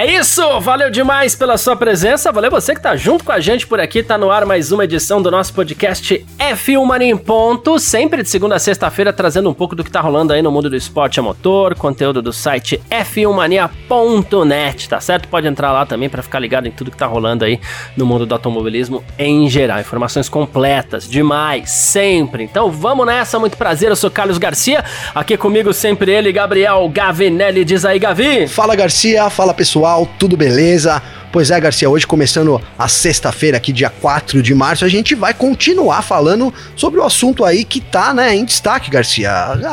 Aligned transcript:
É 0.00 0.06
isso, 0.18 0.42
valeu 0.60 0.90
demais 0.90 1.34
pela 1.34 1.58
sua 1.58 1.76
presença, 1.76 2.32
valeu 2.32 2.50
você 2.50 2.74
que 2.74 2.80
tá 2.80 2.96
junto 2.96 3.22
com 3.22 3.32
a 3.32 3.38
gente 3.38 3.66
por 3.66 3.78
aqui, 3.78 4.02
tá 4.02 4.16
no 4.16 4.30
ar 4.30 4.46
mais 4.46 4.72
uma 4.72 4.84
edição 4.84 5.20
do 5.20 5.30
nosso 5.30 5.52
podcast 5.52 6.24
F1 6.38 6.86
Mania 6.86 7.10
em 7.10 7.18
Ponto, 7.18 7.78
sempre 7.78 8.22
de 8.22 8.30
segunda 8.30 8.54
a 8.56 8.58
sexta-feira 8.58 9.12
trazendo 9.12 9.50
um 9.50 9.52
pouco 9.52 9.76
do 9.76 9.84
que 9.84 9.90
tá 9.90 10.00
rolando 10.00 10.32
aí 10.32 10.40
no 10.40 10.50
mundo 10.50 10.70
do 10.70 10.76
esporte 10.76 11.20
a 11.20 11.22
motor, 11.22 11.74
conteúdo 11.74 12.22
do 12.22 12.32
site 12.32 12.80
f1mania.net, 12.90 14.88
tá 14.88 15.02
certo? 15.02 15.28
Pode 15.28 15.46
entrar 15.46 15.70
lá 15.70 15.84
também 15.84 16.08
para 16.08 16.22
ficar 16.22 16.38
ligado 16.38 16.66
em 16.66 16.70
tudo 16.70 16.90
que 16.90 16.96
tá 16.96 17.04
rolando 17.04 17.44
aí 17.44 17.60
no 17.94 18.06
mundo 18.06 18.24
do 18.24 18.32
automobilismo 18.32 19.04
em 19.18 19.50
geral, 19.50 19.80
informações 19.80 20.30
completas, 20.30 21.06
demais, 21.06 21.72
sempre. 21.72 22.42
Então 22.42 22.70
vamos 22.70 23.04
nessa, 23.04 23.38
muito 23.38 23.58
prazer, 23.58 23.90
eu 23.90 23.96
sou 23.96 24.10
Carlos 24.10 24.38
Garcia, 24.38 24.82
aqui 25.14 25.36
comigo 25.36 25.74
sempre 25.74 26.10
ele, 26.10 26.32
Gabriel 26.32 26.88
Gavinelli, 26.88 27.66
diz 27.66 27.84
aí 27.84 27.98
Gavi. 27.98 28.48
Fala 28.48 28.74
Garcia, 28.74 29.28
fala 29.28 29.52
pessoal 29.52 29.89
pessoal, 29.90 30.06
tudo 30.18 30.36
beleza? 30.36 31.02
Pois 31.32 31.50
é, 31.50 31.60
Garcia, 31.60 31.88
hoje 31.90 32.06
começando 32.06 32.60
a 32.78 32.86
sexta-feira, 32.86 33.56
aqui 33.56 33.72
dia 33.72 33.90
4 33.90 34.42
de 34.42 34.54
março, 34.54 34.84
a 34.84 34.88
gente 34.88 35.14
vai 35.14 35.34
continuar 35.34 36.02
falando 36.02 36.52
sobre 36.76 37.00
o 37.00 37.04
assunto 37.04 37.44
aí 37.44 37.64
que 37.64 37.80
tá, 37.80 38.14
né, 38.14 38.34
em 38.34 38.44
destaque, 38.44 38.90
Garcia. 38.90 39.30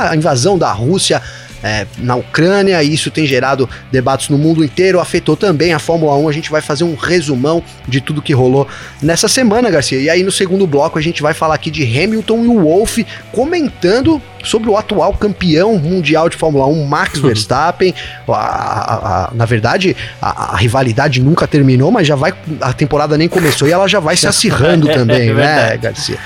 A 0.09 0.15
invasão 0.15 0.57
da 0.57 0.71
Rússia 0.71 1.21
é, 1.63 1.85
na 1.97 2.15
Ucrânia, 2.15 2.81
e 2.83 2.93
isso 2.93 3.09
tem 3.09 3.25
gerado 3.25 3.69
debates 3.91 4.29
no 4.29 4.37
mundo 4.37 4.63
inteiro, 4.63 4.99
afetou 4.99 5.35
também 5.35 5.73
a 5.73 5.79
Fórmula 5.79 6.15
1. 6.17 6.29
A 6.29 6.31
gente 6.31 6.51
vai 6.51 6.61
fazer 6.61 6.83
um 6.83 6.95
resumão 6.95 7.63
de 7.87 8.01
tudo 8.01 8.21
que 8.21 8.33
rolou 8.33 8.67
nessa 9.01 9.27
semana, 9.27 9.69
Garcia. 9.69 9.99
E 9.99 10.09
aí 10.09 10.23
no 10.23 10.31
segundo 10.31 10.67
bloco 10.67 10.97
a 10.97 11.01
gente 11.01 11.21
vai 11.21 11.33
falar 11.33 11.55
aqui 11.55 11.71
de 11.71 11.83
Hamilton 11.83 12.43
e 12.43 12.47
o 12.47 12.61
Wolff 12.61 13.05
comentando 13.31 14.21
sobre 14.43 14.69
o 14.69 14.77
atual 14.77 15.13
campeão 15.13 15.77
mundial 15.77 16.29
de 16.29 16.37
Fórmula 16.37 16.65
1, 16.67 16.85
Max 16.85 17.19
Verstappen. 17.19 17.93
A, 18.27 18.33
a, 18.33 19.25
a, 19.25 19.31
na 19.33 19.45
verdade, 19.45 19.95
a, 20.21 20.55
rivalidade 20.55 21.21
nunca 21.21 21.47
terminou, 21.47 21.91
mas 21.91 22.07
já 22.07 22.15
vai. 22.15 22.33
A 22.61 22.73
temporada 22.73 23.17
nem 23.17 23.27
começou 23.27 23.67
e 23.67 23.71
ela 23.71 23.87
já 23.87 23.99
vai 23.99 24.15
se 24.15 24.27
acirrando 24.27 24.87
também, 24.93 25.29
é 25.29 25.33
né, 25.33 25.77
Garcia? 25.77 26.17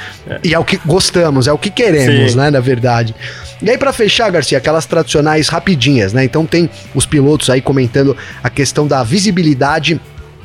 E 0.44 0.54
é 0.54 0.60
o 0.60 0.64
que 0.64 0.80
gostamos, 0.86 1.48
é 1.48 1.54
o 1.54 1.58
que 1.58 1.70
queremos, 1.70 2.32
Sim. 2.32 2.38
né, 2.38 2.52
na 2.52 2.60
verdade. 2.60 3.16
E 3.62 3.70
aí, 3.70 3.78
para 3.78 3.94
fechar, 3.94 4.32
Garcia, 4.32 4.58
aquelas 4.58 4.86
tradicionais 4.86 5.48
rapidinhas, 5.48 6.14
né? 6.14 6.24
Então 6.24 6.46
tem 6.46 6.70
os 6.96 7.06
pilotos 7.06 7.50
aí 7.50 7.62
comentando 7.62 8.18
a 8.44 8.50
questão 8.50 8.88
da 8.88 9.04
visibilidade 9.04 10.00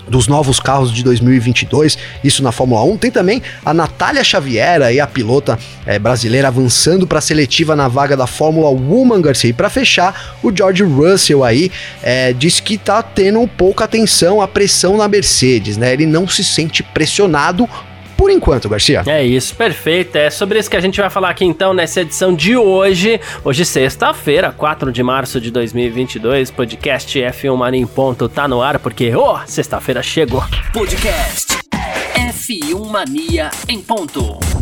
dos 0.08 0.28
novos 0.28 0.60
carros 0.60 0.92
de 0.92 1.02
2022, 1.02 1.98
isso 2.22 2.42
na 2.42 2.52
Fórmula 2.52 2.82
1. 2.84 2.96
Tem 2.98 3.10
também 3.10 3.42
a 3.64 3.74
Natália 3.74 4.22
Xavier, 4.22 4.82
aí, 4.82 5.00
a 5.00 5.06
pilota 5.06 5.58
é, 5.84 5.98
brasileira, 5.98 6.48
avançando 6.48 7.06
para 7.06 7.18
a 7.18 7.22
seletiva 7.22 7.74
na 7.74 7.88
vaga 7.88 8.16
da 8.16 8.26
Fórmula 8.26 8.68
Woman, 8.68 9.20
Garcia. 9.20 9.50
E 9.50 9.52
para 9.52 9.68
fechar, 9.68 10.36
o 10.42 10.54
George 10.54 10.84
Russell 10.84 11.44
aí 11.44 11.70
é, 12.02 12.32
disse 12.32 12.62
que 12.62 12.78
tá 12.78 13.02
tendo 13.02 13.46
pouca 13.48 13.84
atenção 13.84 14.40
à 14.40 14.48
pressão 14.48 14.96
na 14.96 15.08
Mercedes, 15.08 15.76
né? 15.76 15.92
Ele 15.92 16.06
não 16.06 16.28
se 16.28 16.44
sente 16.44 16.82
pressionado 16.82 17.68
por 18.16 18.30
enquanto, 18.30 18.68
Garcia. 18.68 19.02
É 19.06 19.24
isso, 19.24 19.54
perfeito. 19.54 20.16
É 20.16 20.30
sobre 20.30 20.58
isso 20.58 20.70
que 20.70 20.76
a 20.76 20.80
gente 20.80 21.00
vai 21.00 21.10
falar 21.10 21.30
aqui 21.30 21.44
então 21.44 21.74
nessa 21.74 22.00
edição 22.00 22.34
de 22.34 22.56
hoje. 22.56 23.20
Hoje, 23.44 23.64
sexta-feira, 23.64 24.52
4 24.52 24.90
de 24.90 25.02
março 25.02 25.40
de 25.40 25.50
2022. 25.50 26.50
Podcast 26.50 27.18
F1 27.18 27.56
Mania 27.56 27.80
em 27.80 27.86
ponto 27.86 28.28
tá 28.28 28.48
no 28.48 28.62
ar 28.62 28.78
porque, 28.78 29.14
oh, 29.14 29.38
sexta-feira 29.46 30.02
chegou. 30.02 30.42
Podcast 30.72 31.56
F1 32.14 32.86
Mania 32.90 33.50
em 33.68 33.80
ponto. 33.80 34.55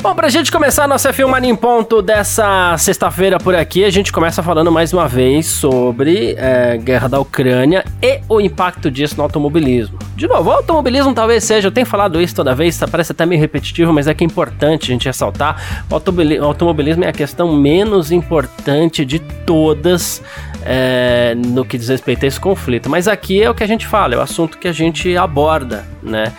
Bom, 0.00 0.14
pra 0.14 0.28
gente 0.28 0.52
começar 0.52 0.84
a 0.84 0.88
nossa 0.88 1.12
Filmar 1.12 1.42
em 1.42 1.56
Ponto 1.56 2.00
dessa 2.00 2.76
sexta-feira 2.78 3.36
por 3.36 3.56
aqui, 3.56 3.84
a 3.84 3.90
gente 3.90 4.12
começa 4.12 4.40
falando 4.44 4.70
mais 4.70 4.92
uma 4.92 5.08
vez 5.08 5.46
sobre 5.46 6.36
é, 6.38 6.76
guerra 6.76 7.08
da 7.08 7.18
Ucrânia 7.18 7.84
e 8.00 8.20
o 8.28 8.40
impacto 8.40 8.92
disso 8.92 9.16
no 9.16 9.24
automobilismo. 9.24 9.98
De 10.14 10.28
novo, 10.28 10.50
o 10.50 10.52
automobilismo 10.52 11.12
talvez 11.12 11.42
seja, 11.42 11.66
eu 11.66 11.72
tenho 11.72 11.86
falado 11.86 12.20
isso 12.22 12.32
toda 12.32 12.54
vez, 12.54 12.78
parece 12.88 13.10
até 13.10 13.26
meio 13.26 13.40
repetitivo, 13.40 13.92
mas 13.92 14.06
é 14.06 14.14
que 14.14 14.22
é 14.22 14.26
importante 14.26 14.84
a 14.84 14.92
gente 14.92 15.06
ressaltar, 15.06 15.84
o 15.90 16.44
automobilismo 16.44 17.04
é 17.04 17.08
a 17.08 17.12
questão 17.12 17.52
menos 17.52 18.12
importante 18.12 19.04
de 19.04 19.18
todas 19.18 20.22
é, 20.70 21.34
no 21.34 21.64
que 21.64 21.78
diz 21.78 21.88
respeito 21.88 22.24
a 22.24 22.28
esse 22.28 22.38
conflito. 22.38 22.90
Mas 22.90 23.08
aqui 23.08 23.42
é 23.42 23.48
o 23.48 23.54
que 23.54 23.64
a 23.64 23.66
gente 23.66 23.86
fala, 23.86 24.14
é 24.14 24.18
o 24.18 24.20
assunto 24.20 24.58
que 24.58 24.68
a 24.68 24.72
gente 24.72 25.16
aborda, 25.16 25.86
né? 26.02 26.30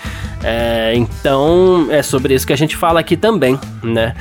É, 0.44 0.94
então 0.96 1.88
é 1.90 2.04
sobre 2.04 2.36
isso 2.36 2.46
que 2.46 2.54
a 2.54 2.58
gente 2.58 2.78
fala 2.78 3.00
aqui 3.00 3.18
também, 3.18 3.60
né? 3.82 4.16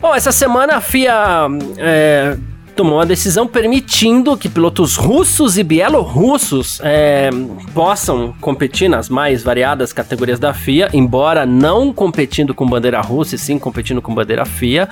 Bom, 0.00 0.14
essa 0.14 0.30
semana 0.30 0.76
a 0.76 0.80
FIA 0.80 1.48
é, 1.76 2.36
tomou 2.82 2.98
uma 2.98 3.06
decisão 3.06 3.46
permitindo 3.46 4.36
que 4.36 4.48
pilotos 4.48 4.96
russos 4.96 5.56
e 5.56 5.62
bielorrussos 5.62 6.80
é, 6.82 7.30
possam 7.72 8.34
competir 8.40 8.90
nas 8.90 9.08
mais 9.08 9.40
variadas 9.40 9.92
categorias 9.92 10.40
da 10.40 10.52
FIA, 10.52 10.90
embora 10.92 11.46
não 11.46 11.92
competindo 11.92 12.52
com 12.52 12.66
bandeira 12.66 13.00
russa 13.00 13.36
e 13.36 13.38
sim 13.38 13.56
competindo 13.56 14.02
com 14.02 14.12
bandeira 14.12 14.44
FIA, 14.44 14.88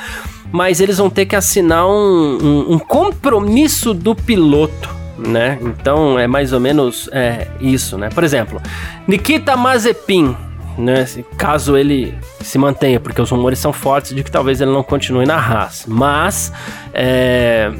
mas 0.52 0.80
eles 0.80 0.98
vão 0.98 1.10
ter 1.10 1.26
que 1.26 1.34
assinar 1.34 1.84
um, 1.84 2.38
um, 2.40 2.74
um 2.74 2.78
compromisso 2.78 3.92
do 3.92 4.14
piloto. 4.14 4.88
Né? 5.18 5.58
Então 5.60 6.16
é 6.16 6.28
mais 6.28 6.52
ou 6.52 6.60
menos 6.60 7.10
é, 7.12 7.48
isso, 7.60 7.98
né? 7.98 8.08
Por 8.08 8.22
exemplo, 8.22 8.62
Nikita 9.08 9.56
Mazepin, 9.56 10.36
né? 10.78 11.06
Caso 11.36 11.76
ele 11.76 12.14
se 12.40 12.58
mantenha, 12.58 13.00
porque 13.00 13.20
os 13.20 13.30
rumores 13.30 13.58
são 13.58 13.72
fortes 13.72 14.14
de 14.14 14.22
que 14.22 14.30
talvez 14.30 14.60
ele 14.60 14.70
não 14.70 14.82
continue 14.82 15.26
na 15.26 15.36
Haas. 15.36 15.84
Mas, 15.86 16.52
é, 16.92 17.72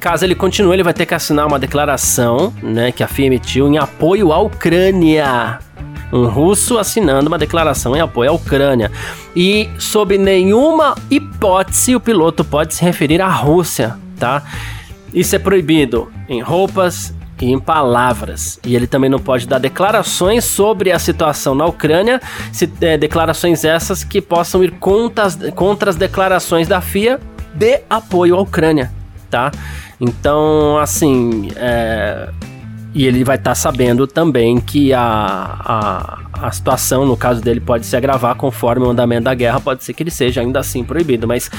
caso 0.00 0.24
ele 0.24 0.34
continue, 0.34 0.74
ele 0.74 0.82
vai 0.82 0.94
ter 0.94 1.06
que 1.06 1.14
assinar 1.14 1.46
uma 1.46 1.58
declaração, 1.58 2.52
né, 2.62 2.90
que 2.92 3.02
a 3.02 3.08
FIA 3.08 3.26
emitiu 3.26 3.68
em 3.68 3.78
apoio 3.78 4.32
à 4.32 4.38
Ucrânia. 4.38 5.58
Um 6.12 6.26
russo 6.26 6.78
assinando 6.78 7.28
uma 7.28 7.38
declaração 7.38 7.96
em 7.96 8.00
apoio 8.00 8.30
à 8.30 8.32
Ucrânia. 8.34 8.90
E, 9.34 9.70
sob 9.78 10.18
nenhuma 10.18 10.94
hipótese, 11.10 11.96
o 11.96 12.00
piloto 12.00 12.44
pode 12.44 12.74
se 12.74 12.84
referir 12.84 13.22
à 13.22 13.28
Rússia, 13.28 13.96
tá? 14.18 14.42
Isso 15.14 15.34
é 15.34 15.38
proibido 15.38 16.12
em 16.28 16.40
roupas, 16.40 17.14
e 17.42 17.50
em 17.50 17.58
palavras. 17.58 18.60
E 18.64 18.76
ele 18.76 18.86
também 18.86 19.10
não 19.10 19.18
pode 19.18 19.48
dar 19.48 19.58
declarações 19.58 20.44
sobre 20.44 20.92
a 20.92 20.98
situação 20.98 21.56
na 21.56 21.66
Ucrânia, 21.66 22.20
se, 22.52 22.72
é, 22.80 22.96
declarações 22.96 23.64
essas 23.64 24.04
que 24.04 24.22
possam 24.22 24.62
ir 24.62 24.70
contra 24.72 25.24
as, 25.24 25.36
contra 25.56 25.90
as 25.90 25.96
declarações 25.96 26.68
da 26.68 26.80
FIA 26.80 27.18
de 27.52 27.80
apoio 27.90 28.36
à 28.36 28.40
Ucrânia, 28.40 28.92
tá? 29.28 29.50
Então, 30.00 30.78
assim, 30.78 31.50
é, 31.56 32.28
e 32.94 33.06
ele 33.06 33.24
vai 33.24 33.36
estar 33.36 33.50
tá 33.50 33.54
sabendo 33.56 34.06
também 34.06 34.60
que 34.60 34.92
a, 34.92 35.00
a, 35.02 36.18
a 36.46 36.52
situação, 36.52 37.04
no 37.04 37.16
caso 37.16 37.40
dele, 37.40 37.60
pode 37.60 37.86
se 37.86 37.96
agravar 37.96 38.36
conforme 38.36 38.86
o 38.86 38.90
andamento 38.90 39.24
da 39.24 39.34
guerra, 39.34 39.58
pode 39.58 39.82
ser 39.82 39.94
que 39.94 40.02
ele 40.02 40.10
seja 40.10 40.40
ainda 40.40 40.60
assim 40.60 40.84
proibido. 40.84 41.26
Mas 41.26 41.50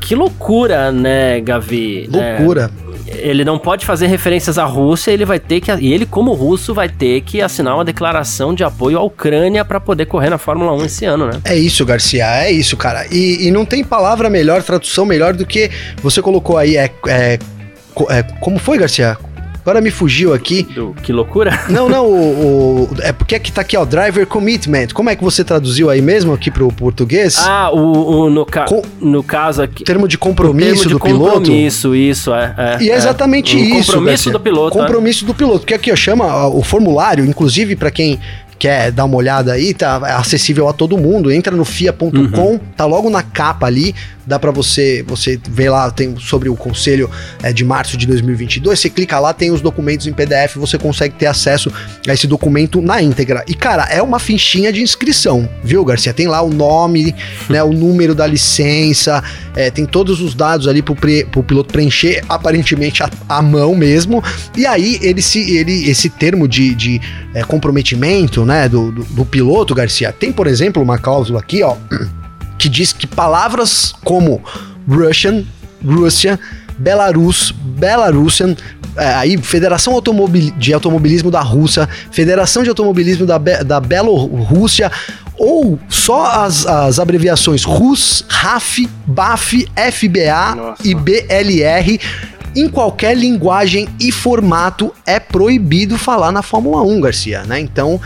que 0.00 0.14
loucura, 0.14 0.92
né, 0.92 1.40
Gavi? 1.40 2.08
Loucura. 2.12 2.70
É, 2.82 2.85
ele 3.08 3.44
não 3.44 3.58
pode 3.58 3.86
fazer 3.86 4.06
referências 4.06 4.58
à 4.58 4.64
Rússia, 4.64 5.10
ele 5.10 5.24
vai 5.24 5.38
ter 5.38 5.60
que. 5.60 5.70
E 5.72 5.92
ele, 5.92 6.06
como 6.06 6.32
russo, 6.32 6.74
vai 6.74 6.88
ter 6.88 7.20
que 7.22 7.40
assinar 7.40 7.74
uma 7.74 7.84
declaração 7.84 8.54
de 8.54 8.64
apoio 8.64 8.98
à 8.98 9.02
Ucrânia 9.02 9.64
para 9.64 9.80
poder 9.80 10.06
correr 10.06 10.30
na 10.30 10.38
Fórmula 10.38 10.72
1 10.72 10.84
esse 10.84 11.04
ano, 11.04 11.26
né? 11.26 11.40
É 11.44 11.56
isso, 11.56 11.84
Garcia, 11.84 12.44
é 12.44 12.50
isso, 12.50 12.76
cara. 12.76 13.06
E, 13.10 13.46
e 13.46 13.50
não 13.50 13.64
tem 13.64 13.84
palavra 13.84 14.28
melhor, 14.28 14.62
tradução 14.62 15.04
melhor 15.04 15.34
do 15.34 15.46
que 15.46 15.70
você 16.02 16.20
colocou 16.20 16.56
aí, 16.56 16.76
é, 16.76 16.90
é, 17.06 17.38
é 18.10 18.22
como 18.40 18.58
foi, 18.58 18.78
Garcia? 18.78 19.16
Agora 19.66 19.80
me 19.80 19.90
fugiu 19.90 20.32
aqui. 20.32 20.62
Do, 20.62 20.94
que 21.02 21.12
loucura? 21.12 21.64
Não, 21.68 21.88
não, 21.88 22.06
o, 22.06 22.84
o, 22.84 22.88
é 23.00 23.12
porque 23.12 23.34
aqui 23.34 23.50
tá 23.50 23.62
aqui, 23.62 23.76
ó, 23.76 23.84
driver 23.84 24.24
commitment. 24.24 24.86
Como 24.94 25.10
é 25.10 25.16
que 25.16 25.24
você 25.24 25.42
traduziu 25.42 25.90
aí 25.90 26.00
mesmo 26.00 26.32
aqui 26.32 26.52
pro 26.52 26.68
português? 26.70 27.36
Ah, 27.38 27.72
o, 27.72 28.26
o 28.26 28.30
no, 28.30 28.46
ca 28.46 28.66
Com, 28.66 28.80
no 29.00 29.24
caso 29.24 29.62
aqui. 29.62 29.82
Termo 29.82 30.06
de 30.06 30.16
compromisso 30.16 30.68
termo 30.68 30.82
de 30.82 30.88
do 30.90 30.98
compromisso, 31.00 31.18
piloto. 31.18 31.38
Compromisso, 31.40 31.96
isso, 31.96 32.32
é. 32.32 32.54
é 32.56 32.78
e 32.80 32.90
é 32.90 32.94
exatamente 32.94 33.56
é. 33.56 33.60
isso. 33.60 33.94
Compromisso 33.94 34.30
do 34.30 34.38
piloto. 34.38 34.78
Compromisso 34.78 35.24
é. 35.24 35.26
do 35.26 35.34
piloto. 35.34 35.58
Porque 35.58 35.74
aqui, 35.74 35.90
ó, 35.90 35.96
chama 35.96 36.46
o 36.46 36.62
formulário, 36.62 37.24
inclusive 37.24 37.74
para 37.74 37.90
quem 37.90 38.20
quer 38.58 38.90
dar 38.90 39.04
uma 39.04 39.16
olhada 39.16 39.52
aí, 39.52 39.74
tá 39.74 39.96
acessível 40.18 40.68
a 40.68 40.72
todo 40.72 40.96
mundo. 40.96 41.30
Entra 41.30 41.54
no 41.54 41.64
fia.com, 41.64 42.08
uhum. 42.16 42.60
tá 42.76 42.84
logo 42.84 43.10
na 43.10 43.22
capa 43.22 43.66
ali, 43.66 43.94
dá 44.26 44.38
para 44.38 44.50
você 44.50 45.04
você 45.06 45.38
ver 45.48 45.70
lá 45.70 45.90
tem 45.90 46.18
sobre 46.18 46.48
o 46.48 46.56
conselho 46.56 47.10
é, 47.42 47.52
de 47.52 47.64
março 47.64 47.96
de 47.96 48.06
2022. 48.06 48.78
Você 48.78 48.90
clica 48.90 49.18
lá, 49.18 49.32
tem 49.32 49.50
os 49.50 49.60
documentos 49.60 50.06
em 50.06 50.12
PDF, 50.12 50.56
você 50.56 50.78
consegue 50.78 51.14
ter 51.14 51.26
acesso 51.26 51.72
a 52.06 52.12
esse 52.12 52.26
documento 52.26 52.80
na 52.80 53.00
íntegra. 53.00 53.44
E 53.46 53.54
cara, 53.54 53.84
é 53.84 54.02
uma 54.02 54.18
fichinha 54.18 54.72
de 54.72 54.82
inscrição, 54.82 55.48
viu, 55.62 55.84
Garcia? 55.84 56.12
Tem 56.12 56.26
lá 56.26 56.42
o 56.42 56.50
nome, 56.50 57.14
né, 57.48 57.62
o 57.62 57.72
número 57.72 58.14
da 58.14 58.26
licença, 58.26 59.22
é, 59.54 59.70
tem 59.70 59.86
todos 59.86 60.20
os 60.20 60.34
dados 60.34 60.66
ali 60.66 60.82
pro, 60.82 60.94
pre, 60.94 61.24
pro 61.24 61.42
piloto 61.42 61.72
preencher, 61.72 62.22
aparentemente 62.28 63.02
a, 63.02 63.10
a, 63.28 63.42
mão 63.42 63.74
mesmo. 63.74 64.22
E 64.56 64.66
aí 64.66 64.98
ele 65.02 65.22
se 65.22 65.56
ele 65.56 65.88
esse 65.88 66.10
termo 66.10 66.48
de, 66.48 66.74
de 66.74 67.00
é, 67.34 67.42
comprometimento, 67.42 68.44
né, 68.46 68.68
do, 68.68 68.90
do, 68.90 69.04
do 69.04 69.24
piloto, 69.24 69.74
Garcia, 69.74 70.12
tem 70.12 70.32
por 70.32 70.46
exemplo 70.46 70.82
uma 70.82 70.98
cláusula 70.98 71.40
aqui, 71.40 71.62
ó 71.62 71.76
que 72.58 72.68
diz 72.68 72.92
que 72.92 73.06
palavras 73.06 73.92
como 74.04 74.42
Russian, 74.88 75.44
Rússia, 75.84 76.38
Belarus, 76.78 77.52
Belarusian, 77.52 78.56
é, 78.96 79.14
aí 79.14 79.36
Federação 79.38 79.92
Automobil 79.92 80.52
de 80.56 80.72
Automobilismo 80.72 81.30
da 81.30 81.40
Rússia, 81.40 81.88
Federação 82.10 82.62
de 82.62 82.68
Automobilismo 82.68 83.26
da, 83.26 83.38
Be 83.38 83.62
da 83.62 83.80
Belorússia, 83.80 84.90
ou 85.38 85.78
só 85.88 86.44
as, 86.44 86.66
as 86.66 86.98
abreviações 86.98 87.62
RUS, 87.62 88.24
RAF, 88.28 88.88
BAF, 89.06 89.68
FBA 89.92 90.54
Nossa. 90.56 90.88
e 90.88 90.94
BLR 90.94 92.00
em 92.56 92.68
qualquer 92.68 93.16
linguagem 93.16 93.86
e 94.00 94.10
formato 94.10 94.92
é 95.04 95.20
proibido 95.20 95.98
falar 95.98 96.32
na 96.32 96.42
Fórmula 96.42 96.82
1, 96.82 97.00
Garcia, 97.00 97.44
né? 97.44 97.60
Então 97.60 98.00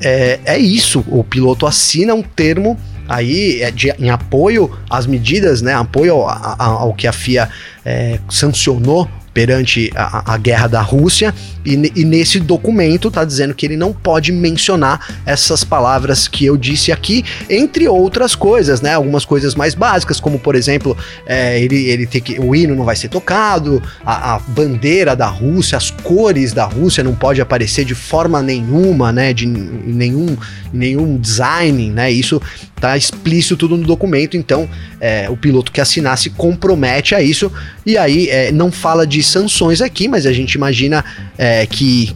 é, 0.00 0.38
é 0.44 0.58
isso. 0.58 1.02
O 1.08 1.24
piloto 1.24 1.66
assina 1.66 2.14
um 2.14 2.22
termo 2.22 2.78
aí 3.08 3.62
é 3.62 3.70
de, 3.70 3.90
em 3.98 4.10
apoio 4.10 4.70
às 4.90 5.06
medidas, 5.06 5.62
né, 5.62 5.74
apoio 5.74 6.14
ao, 6.16 6.60
ao 6.60 6.94
que 6.94 7.06
a 7.06 7.12
FIA 7.12 7.48
é, 7.84 8.18
sancionou 8.28 9.08
perante 9.36 9.92
a, 9.94 10.32
a, 10.32 10.38
guerra 10.38 10.66
da 10.66 10.80
Rússia, 10.80 11.34
e, 11.62 11.92
e 11.94 12.04
nesse 12.06 12.40
documento 12.40 13.08
está 13.08 13.22
dizendo 13.22 13.54
que 13.54 13.66
ele 13.66 13.76
não 13.76 13.92
pode 13.92 14.32
mencionar 14.32 15.14
essas 15.26 15.62
palavras 15.62 16.26
que 16.26 16.46
eu 16.46 16.56
disse 16.56 16.90
aqui, 16.90 17.22
entre 17.50 17.86
outras 17.86 18.34
coisas, 18.34 18.80
né? 18.80 18.94
Algumas 18.94 19.26
coisas 19.26 19.54
mais 19.54 19.74
básicas, 19.74 20.18
como 20.18 20.38
por 20.38 20.54
exemplo, 20.54 20.96
é, 21.26 21.60
ele, 21.60 21.84
ele 21.84 22.06
tem 22.06 22.22
que. 22.22 22.40
O 22.40 22.56
hino 22.56 22.74
não 22.74 22.86
vai 22.86 22.96
ser 22.96 23.08
tocado, 23.08 23.82
a, 24.06 24.36
a, 24.36 24.38
bandeira 24.38 25.14
da 25.14 25.26
Rússia, 25.26 25.76
as 25.76 25.90
cores 25.90 26.54
da 26.54 26.64
Rússia 26.64 27.04
não 27.04 27.14
pode 27.14 27.38
aparecer 27.38 27.84
de 27.84 27.94
forma 27.94 28.40
nenhuma, 28.40 29.12
né? 29.12 29.34
De 29.34 29.44
nenhum, 29.44 30.34
nenhum 30.72 31.18
design, 31.18 31.90
né? 31.90 32.10
Isso 32.10 32.40
tá 32.80 32.96
explícito 32.96 33.56
tudo 33.56 33.76
no 33.76 33.86
documento, 33.86 34.36
então 34.36 34.68
é, 35.00 35.28
o 35.30 35.36
piloto 35.36 35.72
que 35.72 35.80
assinar 35.80 36.16
se 36.18 36.30
compromete 36.30 37.14
a 37.14 37.22
isso, 37.22 37.50
e 37.84 37.96
aí 37.96 38.28
é, 38.28 38.52
não 38.52 38.70
fala 38.70 39.06
de 39.06 39.22
sanções 39.26 39.80
aqui, 39.80 40.08
mas 40.08 40.26
a 40.26 40.32
gente 40.32 40.54
imagina 40.54 41.04
é, 41.36 41.66
que 41.66 42.14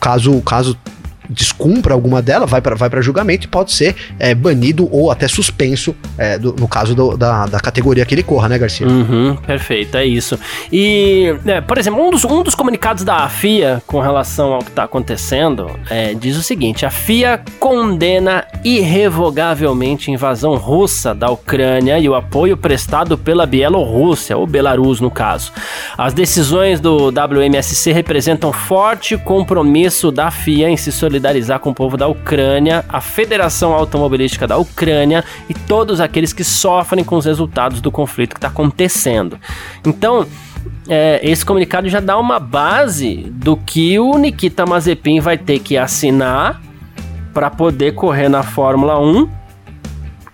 caso, 0.00 0.40
caso 0.42 0.78
descumpra 1.28 1.94
alguma 1.94 2.22
delas, 2.22 2.48
vai 2.50 2.60
para 2.60 2.74
vai 2.74 2.90
julgamento 3.02 3.46
e 3.46 3.48
pode 3.48 3.72
ser 3.72 3.94
é, 4.18 4.34
banido 4.34 4.88
ou 4.90 5.10
até 5.10 5.28
suspenso, 5.28 5.94
é, 6.16 6.38
do, 6.38 6.54
no 6.54 6.66
caso 6.66 6.94
do, 6.94 7.16
da, 7.16 7.46
da 7.46 7.60
categoria 7.60 8.04
que 8.04 8.14
ele 8.14 8.22
corra, 8.22 8.48
né, 8.48 8.58
Garcia? 8.58 8.86
Uhum, 8.86 9.36
perfeito, 9.36 9.96
é 9.96 10.04
isso. 10.04 10.38
E, 10.72 11.34
é, 11.46 11.60
por 11.60 11.78
exemplo, 11.78 12.06
um 12.06 12.10
dos, 12.10 12.24
um 12.24 12.42
dos 12.42 12.54
comunicados 12.54 13.04
da 13.04 13.28
FIA 13.28 13.82
com 13.86 14.00
relação 14.00 14.54
ao 14.54 14.60
que 14.60 14.70
está 14.70 14.84
acontecendo 14.84 15.70
é, 15.90 16.14
diz 16.14 16.36
o 16.36 16.42
seguinte: 16.42 16.86
a 16.86 16.90
FIA 16.90 17.40
condena 17.58 18.44
irrevogavelmente 18.64 20.10
a 20.10 20.14
invasão 20.14 20.54
russa 20.56 21.14
da 21.14 21.30
Ucrânia 21.30 21.98
e 21.98 22.08
o 22.08 22.14
apoio 22.14 22.56
prestado 22.56 23.18
pela 23.18 23.46
Bielorrússia, 23.46 24.36
ou 24.36 24.46
Belarus 24.46 25.00
no 25.00 25.10
caso. 25.10 25.52
As 25.96 26.14
decisões 26.14 26.80
do 26.80 27.08
WMSC 27.08 27.92
representam 27.92 28.52
forte 28.52 29.16
compromisso 29.16 30.10
da 30.10 30.30
FIA 30.30 30.68
em 30.68 30.76
se 30.76 30.92
solidarizar 30.92 31.15
solidarizar 31.16 31.58
com 31.58 31.70
o 31.70 31.74
povo 31.74 31.96
da 31.96 32.06
Ucrânia, 32.06 32.84
a 32.88 33.00
Federação 33.00 33.72
Automobilística 33.72 34.46
da 34.46 34.56
Ucrânia 34.56 35.24
e 35.48 35.54
todos 35.54 36.00
aqueles 36.00 36.32
que 36.32 36.44
sofrem 36.44 37.02
com 37.02 37.16
os 37.16 37.24
resultados 37.24 37.80
do 37.80 37.90
conflito 37.90 38.34
que 38.34 38.38
está 38.38 38.48
acontecendo. 38.48 39.38
Então, 39.84 40.26
é, 40.88 41.20
esse 41.22 41.44
comunicado 41.44 41.88
já 41.88 42.00
dá 42.00 42.18
uma 42.18 42.38
base 42.38 43.26
do 43.30 43.56
que 43.56 43.98
o 43.98 44.16
Nikita 44.18 44.66
Mazepin 44.66 45.20
vai 45.20 45.38
ter 45.38 45.58
que 45.58 45.76
assinar 45.76 46.60
para 47.32 47.50
poder 47.50 47.94
correr 47.94 48.28
na 48.28 48.42
Fórmula 48.42 48.98
1 49.00 49.28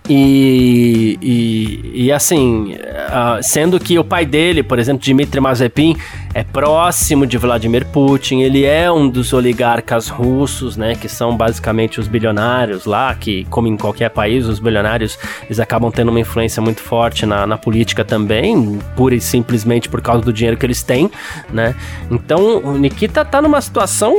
e, 0.09 1.17
e, 1.21 2.05
e, 2.05 2.11
assim, 2.11 2.73
uh, 2.73 3.41
sendo 3.41 3.79
que 3.79 3.97
o 3.97 4.03
pai 4.03 4.25
dele, 4.25 4.61
por 4.61 4.77
exemplo, 4.77 5.01
Dmitry 5.01 5.39
Mazepin, 5.39 5.95
é 6.33 6.43
próximo 6.43 7.25
de 7.25 7.37
Vladimir 7.37 7.85
Putin, 7.85 8.41
ele 8.41 8.65
é 8.65 8.91
um 8.91 9.07
dos 9.07 9.31
oligarcas 9.31 10.09
russos, 10.09 10.75
né, 10.75 10.95
que 10.95 11.07
são 11.07 11.37
basicamente 11.37 12.01
os 12.01 12.07
bilionários 12.09 12.85
lá, 12.85 13.15
que, 13.15 13.45
como 13.45 13.67
em 13.69 13.77
qualquer 13.77 14.09
país, 14.09 14.45
os 14.45 14.59
bilionários, 14.59 15.17
eles 15.45 15.59
acabam 15.59 15.89
tendo 15.89 16.09
uma 16.09 16.19
influência 16.19 16.61
muito 16.61 16.81
forte 16.81 17.25
na, 17.25 17.47
na 17.47 17.57
política 17.57 18.03
também, 18.03 18.79
pura 18.97 19.15
e 19.15 19.21
simplesmente 19.21 19.87
por 19.87 20.01
causa 20.01 20.21
do 20.21 20.33
dinheiro 20.33 20.57
que 20.57 20.65
eles 20.65 20.83
têm, 20.83 21.09
né. 21.49 21.73
Então, 22.11 22.57
o 22.57 22.77
Nikita 22.77 23.23
tá 23.23 23.41
numa 23.41 23.61
situação... 23.61 24.13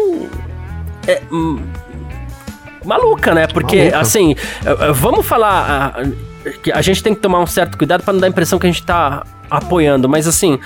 É, 1.06 1.20
hum, 1.30 1.58
maluca, 2.84 3.34
né? 3.34 3.46
Porque, 3.46 3.76
maluca. 3.76 4.00
assim, 4.00 4.34
vamos 4.94 5.26
falar. 5.26 5.94
Ah, 5.96 6.34
que 6.62 6.70
a 6.70 6.82
gente 6.82 7.02
tem 7.02 7.14
que 7.14 7.20
tomar 7.20 7.40
um 7.40 7.46
certo 7.46 7.78
cuidado 7.78 8.02
para 8.02 8.12
não 8.12 8.20
dar 8.20 8.26
a 8.26 8.31
impressão 8.31 8.58
que 8.58 8.66
a 8.66 8.70
gente 8.70 8.82
tá 8.82 9.25
apoiando, 9.50 10.08
mas 10.08 10.26
assim, 10.26 10.58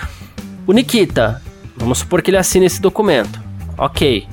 o 0.66 0.72
Nikita, 0.72 1.40
vamos 1.76 1.98
supor 1.98 2.20
que 2.20 2.30
ele 2.30 2.36
assine 2.36 2.66
esse 2.66 2.80
documento. 2.80 3.40
Ok. 3.76 4.26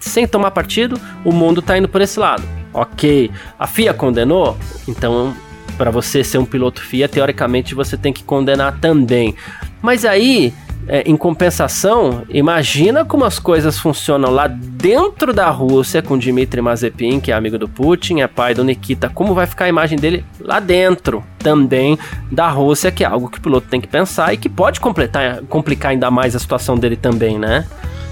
Sem 0.00 0.26
tomar 0.26 0.50
partido, 0.52 0.98
o 1.24 1.32
mundo 1.32 1.60
tá 1.60 1.76
indo 1.76 1.88
por 1.88 2.00
esse 2.00 2.18
lado. 2.18 2.42
Ok. 2.72 3.30
A 3.58 3.66
FIA 3.66 3.92
condenou? 3.92 4.56
Então, 4.88 5.34
para 5.76 5.90
você 5.90 6.24
ser 6.24 6.38
um 6.38 6.46
piloto 6.46 6.80
FIA, 6.80 7.08
teoricamente 7.08 7.74
você 7.74 7.96
tem 7.96 8.12
que 8.12 8.24
condenar 8.24 8.78
também. 8.80 9.34
Mas 9.82 10.04
aí, 10.04 10.54
é, 10.86 11.02
em 11.02 11.16
compensação, 11.16 12.24
imagina 12.28 13.04
como 13.04 13.24
as 13.24 13.38
coisas 13.38 13.78
funcionam 13.78 14.30
lá 14.30 14.46
dentro 14.46 15.32
da 15.32 15.48
Rússia 15.50 16.02
com 16.02 16.18
Dmitry 16.18 16.60
Mazepin, 16.60 17.20
que 17.20 17.32
é 17.32 17.34
amigo 17.34 17.58
do 17.58 17.68
Putin, 17.68 18.20
é 18.20 18.26
pai 18.26 18.54
do 18.54 18.62
Nikita. 18.62 19.08
Como 19.08 19.34
vai 19.34 19.46
ficar 19.46 19.64
a 19.64 19.68
imagem 19.68 19.98
dele 19.98 20.24
lá 20.40 20.60
dentro 20.60 21.24
também 21.38 21.98
da 22.30 22.48
Rússia, 22.48 22.90
que 22.90 23.02
é 23.02 23.06
algo 23.06 23.28
que 23.28 23.38
o 23.38 23.40
piloto 23.40 23.66
tem 23.68 23.80
que 23.80 23.88
pensar 23.88 24.32
e 24.34 24.36
que 24.36 24.48
pode 24.48 24.80
completar, 24.80 25.40
complicar 25.48 25.92
ainda 25.92 26.10
mais 26.10 26.36
a 26.36 26.38
situação 26.38 26.76
dele 26.76 26.96
também, 26.96 27.38
né? 27.38 27.66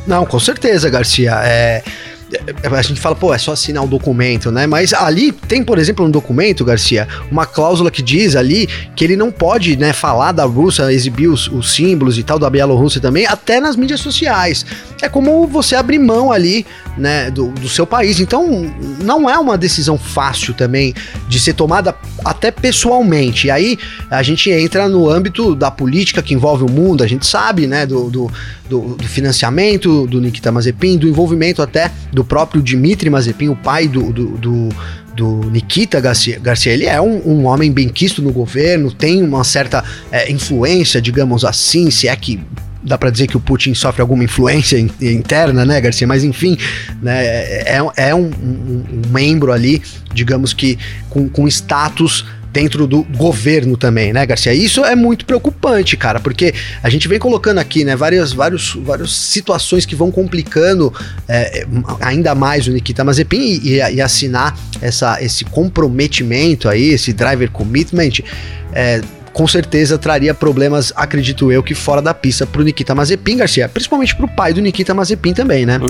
Não, 0.06 0.26
com 0.26 0.40
certeza, 0.40 0.90
Garcia. 0.90 1.40
É 1.44 1.82
a 2.62 2.82
gente 2.82 3.00
fala, 3.00 3.14
pô, 3.14 3.32
é 3.32 3.38
só 3.38 3.52
assinar 3.52 3.82
um 3.82 3.87
documento, 3.87 4.50
né? 4.50 4.67
Mas 4.67 4.93
ali 4.93 5.32
tem, 5.32 5.62
por 5.62 5.79
exemplo, 5.79 6.05
um 6.05 6.11
documento, 6.11 6.65
Garcia, 6.65 7.06
uma 7.31 7.46
cláusula 7.46 7.91
que 7.91 8.03
diz 8.03 8.36
ali 8.36 8.67
que 8.96 9.05
ele 9.05 9.17
não 9.17 9.31
pode, 9.31 9.77
né, 9.77 9.93
falar 9.93 10.32
da 10.32 10.44
Rússia, 10.44 10.93
exibir 10.93 11.29
os, 11.29 11.48
os 11.48 11.74
símbolos 11.74 12.19
e 12.19 12.22
tal 12.22 12.39
da 12.39 12.48
Bielorrússia 12.48 13.01
também, 13.01 13.27
até 13.27 13.60
nas 13.60 13.77
mídias 13.77 14.01
sociais. 14.01 14.65
É 15.01 15.08
como 15.08 15.46
você 15.46 15.74
abrir 15.74 15.98
mão 15.98 16.32
ali, 16.32 16.65
né, 16.96 17.31
do, 17.31 17.48
do 17.48 17.69
seu 17.69 17.86
país. 17.86 18.20
Então, 18.20 18.72
não 19.01 19.29
é 19.29 19.39
uma 19.39 19.58
decisão 19.58 19.98
fácil 19.98 20.55
também 20.55 20.94
de 21.29 21.41
ser 21.41 21.55
tomada 21.55 21.94
até 22.24 22.51
pessoalmente. 22.51 23.48
E 23.48 23.51
aí 23.51 23.79
a 24.10 24.22
gente 24.22 24.51
entra 24.51 24.89
no 24.89 25.08
âmbito 25.08 25.55
da 25.55 25.70
política 25.70 26.22
que 26.22 26.34
envolve 26.34 26.65
o 26.65 26.70
mundo, 26.70 27.03
a 27.03 27.06
gente 27.06 27.27
sabe, 27.27 27.67
né, 27.67 27.86
do, 27.86 28.10
do, 28.10 28.31
do, 28.72 28.96
do 28.96 29.06
financiamento 29.06 30.06
do 30.06 30.19
Nikita 30.19 30.50
Mazepin, 30.50 30.96
do 30.96 31.06
envolvimento 31.06 31.60
até 31.60 31.93
do 32.10 32.24
próprio 32.24 32.62
Dmitry 32.62 33.10
Mazepin, 33.10 33.48
o 33.48 33.56
pai 33.56 33.86
do, 33.86 34.10
do, 34.10 34.26
do 34.38 34.69
do 35.14 35.43
Nikita 35.50 36.00
Garcia, 36.00 36.38
Garcia 36.38 36.72
ele 36.72 36.86
é 36.86 36.98
um, 36.98 37.20
um, 37.29 37.44
homem 37.44 37.70
bem 37.70 37.86
quisto 37.91 38.22
no 38.22 38.32
governo, 38.32 38.91
tem 38.91 39.22
uma 39.22 39.44
certa 39.44 39.84
é, 40.10 40.32
influência, 40.32 41.02
digamos 41.02 41.44
assim, 41.44 41.91
se 41.91 42.08
é 42.08 42.17
que 42.17 42.41
dá 42.82 42.96
para 42.96 43.10
dizer 43.10 43.26
que 43.26 43.36
o 43.36 43.41
Putin 43.41 43.74
sofre 43.74 44.00
alguma 44.00 44.24
influência 44.24 44.79
in, 44.79 44.91
interna, 45.02 45.67
né, 45.67 45.79
Garcia? 45.82 46.06
Mas 46.06 46.24
enfim, 46.24 46.56
né, 47.02 47.26
é, 47.26 47.76
é 47.94 48.14
um, 48.14 48.24
um, 48.24 48.84
um 48.91 49.02
membro 49.10 49.52
ali, 49.52 49.82
digamos 50.14 50.55
que 50.55 50.79
com, 51.10 51.29
com 51.29 51.46
status 51.46 52.24
dentro 52.52 52.86
do 52.86 53.02
governo 53.02 53.76
também, 53.76 54.12
né, 54.12 54.26
Garcia? 54.26 54.52
Isso 54.52 54.84
é 54.84 54.94
muito 54.94 55.24
preocupante, 55.24 55.96
cara, 55.96 56.20
porque 56.20 56.54
a 56.82 56.90
gente 56.90 57.08
vem 57.08 57.18
colocando 57.18 57.58
aqui, 57.58 57.84
né, 57.84 57.96
várias, 57.96 58.32
vários, 58.32 58.74
várias 58.74 59.12
situações 59.12 59.86
que 59.86 59.94
vão 59.94 60.10
complicando 60.10 60.92
é, 61.28 61.66
ainda 62.00 62.34
mais 62.34 62.66
o 62.66 62.72
Nikita 62.72 63.02
Mazepin 63.02 63.60
e, 63.62 63.76
e, 63.76 64.00
assinar 64.00 64.56
essa, 64.80 65.22
esse 65.22 65.44
comprometimento 65.44 66.68
aí, 66.68 66.90
esse 66.90 67.12
driver 67.12 67.50
commitment. 67.50 68.20
É, 68.74 69.00
com 69.32 69.46
certeza 69.46 69.98
traria 69.98 70.34
problemas, 70.34 70.93
acredito 70.94 71.51
eu, 71.51 71.62
que 71.62 71.74
fora 71.74 72.03
da 72.03 72.12
pista 72.12 72.46
pro 72.46 72.62
Nikita 72.62 72.94
Mazepin, 72.94 73.39
Garcia, 73.39 73.69
principalmente 73.69 74.15
pro 74.15 74.29
pai 74.29 74.53
do 74.53 74.60
Nikita 74.60 74.94
Mazepin 74.94 75.32
também, 75.32 75.65
né? 75.65 75.81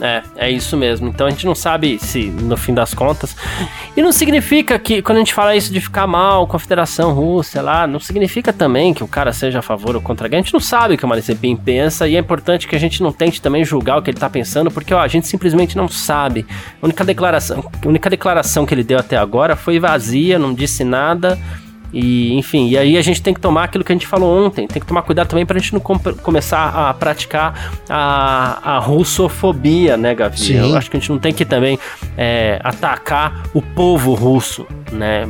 É, 0.00 0.06
é, 0.06 0.22
é 0.36 0.50
isso 0.50 0.76
mesmo. 0.76 1.08
Então 1.08 1.26
a 1.26 1.30
gente 1.30 1.44
não 1.44 1.54
sabe 1.54 1.98
se, 1.98 2.24
no 2.24 2.56
fim 2.56 2.72
das 2.72 2.94
contas. 2.94 3.36
E 3.96 4.02
não 4.02 4.12
significa 4.12 4.78
que, 4.78 5.02
quando 5.02 5.16
a 5.16 5.20
gente 5.20 5.34
fala 5.34 5.56
isso 5.56 5.72
de 5.72 5.80
ficar 5.80 6.06
mal 6.06 6.46
com 6.46 6.56
a 6.56 6.60
Federação 6.60 7.12
Russa 7.12 7.60
lá, 7.60 7.86
não 7.86 8.00
significa 8.00 8.52
também 8.52 8.94
que 8.94 9.02
o 9.02 9.08
cara 9.08 9.32
seja 9.32 9.58
a 9.58 9.62
favor 9.62 9.96
ou 9.96 10.00
contra 10.00 10.26
a 10.26 10.28
guerra. 10.28 10.40
A 10.40 10.44
gente 10.44 10.54
não 10.54 10.60
sabe 10.60 10.94
o 10.94 10.98
que 10.98 11.04
o 11.04 11.08
Mazepin 11.08 11.56
pensa 11.56 12.06
e 12.08 12.16
é 12.16 12.18
importante 12.18 12.68
que 12.68 12.76
a 12.76 12.80
gente 12.80 13.02
não 13.02 13.12
tente 13.12 13.40
também 13.42 13.64
julgar 13.64 13.98
o 13.98 14.02
que 14.02 14.10
ele 14.10 14.18
tá 14.18 14.30
pensando, 14.30 14.70
porque 14.70 14.94
ó, 14.94 15.00
a 15.00 15.08
gente 15.08 15.26
simplesmente 15.26 15.76
não 15.76 15.88
sabe. 15.88 16.46
A 16.80 16.86
única 16.86 17.04
declaração, 17.04 17.70
a 17.84 17.88
única 17.88 18.08
declaração 18.08 18.64
que 18.64 18.74
ele 18.74 18.84
deu 18.84 18.98
até 18.98 19.16
agora 19.16 19.56
foi 19.56 19.78
vazia, 19.78 20.38
não 20.38 20.54
disse 20.54 20.84
nada. 20.84 21.38
E, 21.92 22.32
enfim, 22.34 22.68
e 22.68 22.78
aí 22.78 22.96
a 22.96 23.02
gente 23.02 23.22
tem 23.22 23.34
que 23.34 23.40
tomar 23.40 23.64
aquilo 23.64 23.84
que 23.84 23.92
a 23.92 23.94
gente 23.94 24.06
falou 24.06 24.46
ontem, 24.46 24.66
tem 24.66 24.80
que 24.80 24.86
tomar 24.86 25.02
cuidado 25.02 25.28
também 25.28 25.44
pra 25.44 25.58
gente 25.58 25.74
não 25.74 25.80
com 25.80 25.98
começar 25.98 26.68
a 26.68 26.94
praticar 26.94 27.74
a, 27.88 28.76
a 28.76 28.78
russofobia, 28.78 29.96
né, 29.96 30.14
Gavi? 30.14 30.40
Sim. 30.40 30.56
Eu 30.56 30.76
acho 30.76 30.90
que 30.90 30.96
a 30.96 31.00
gente 31.00 31.10
não 31.10 31.18
tem 31.18 31.32
que 31.32 31.44
também 31.44 31.78
é, 32.16 32.58
atacar 32.64 33.42
o 33.52 33.60
povo 33.60 34.14
russo, 34.14 34.66
né? 34.90 35.28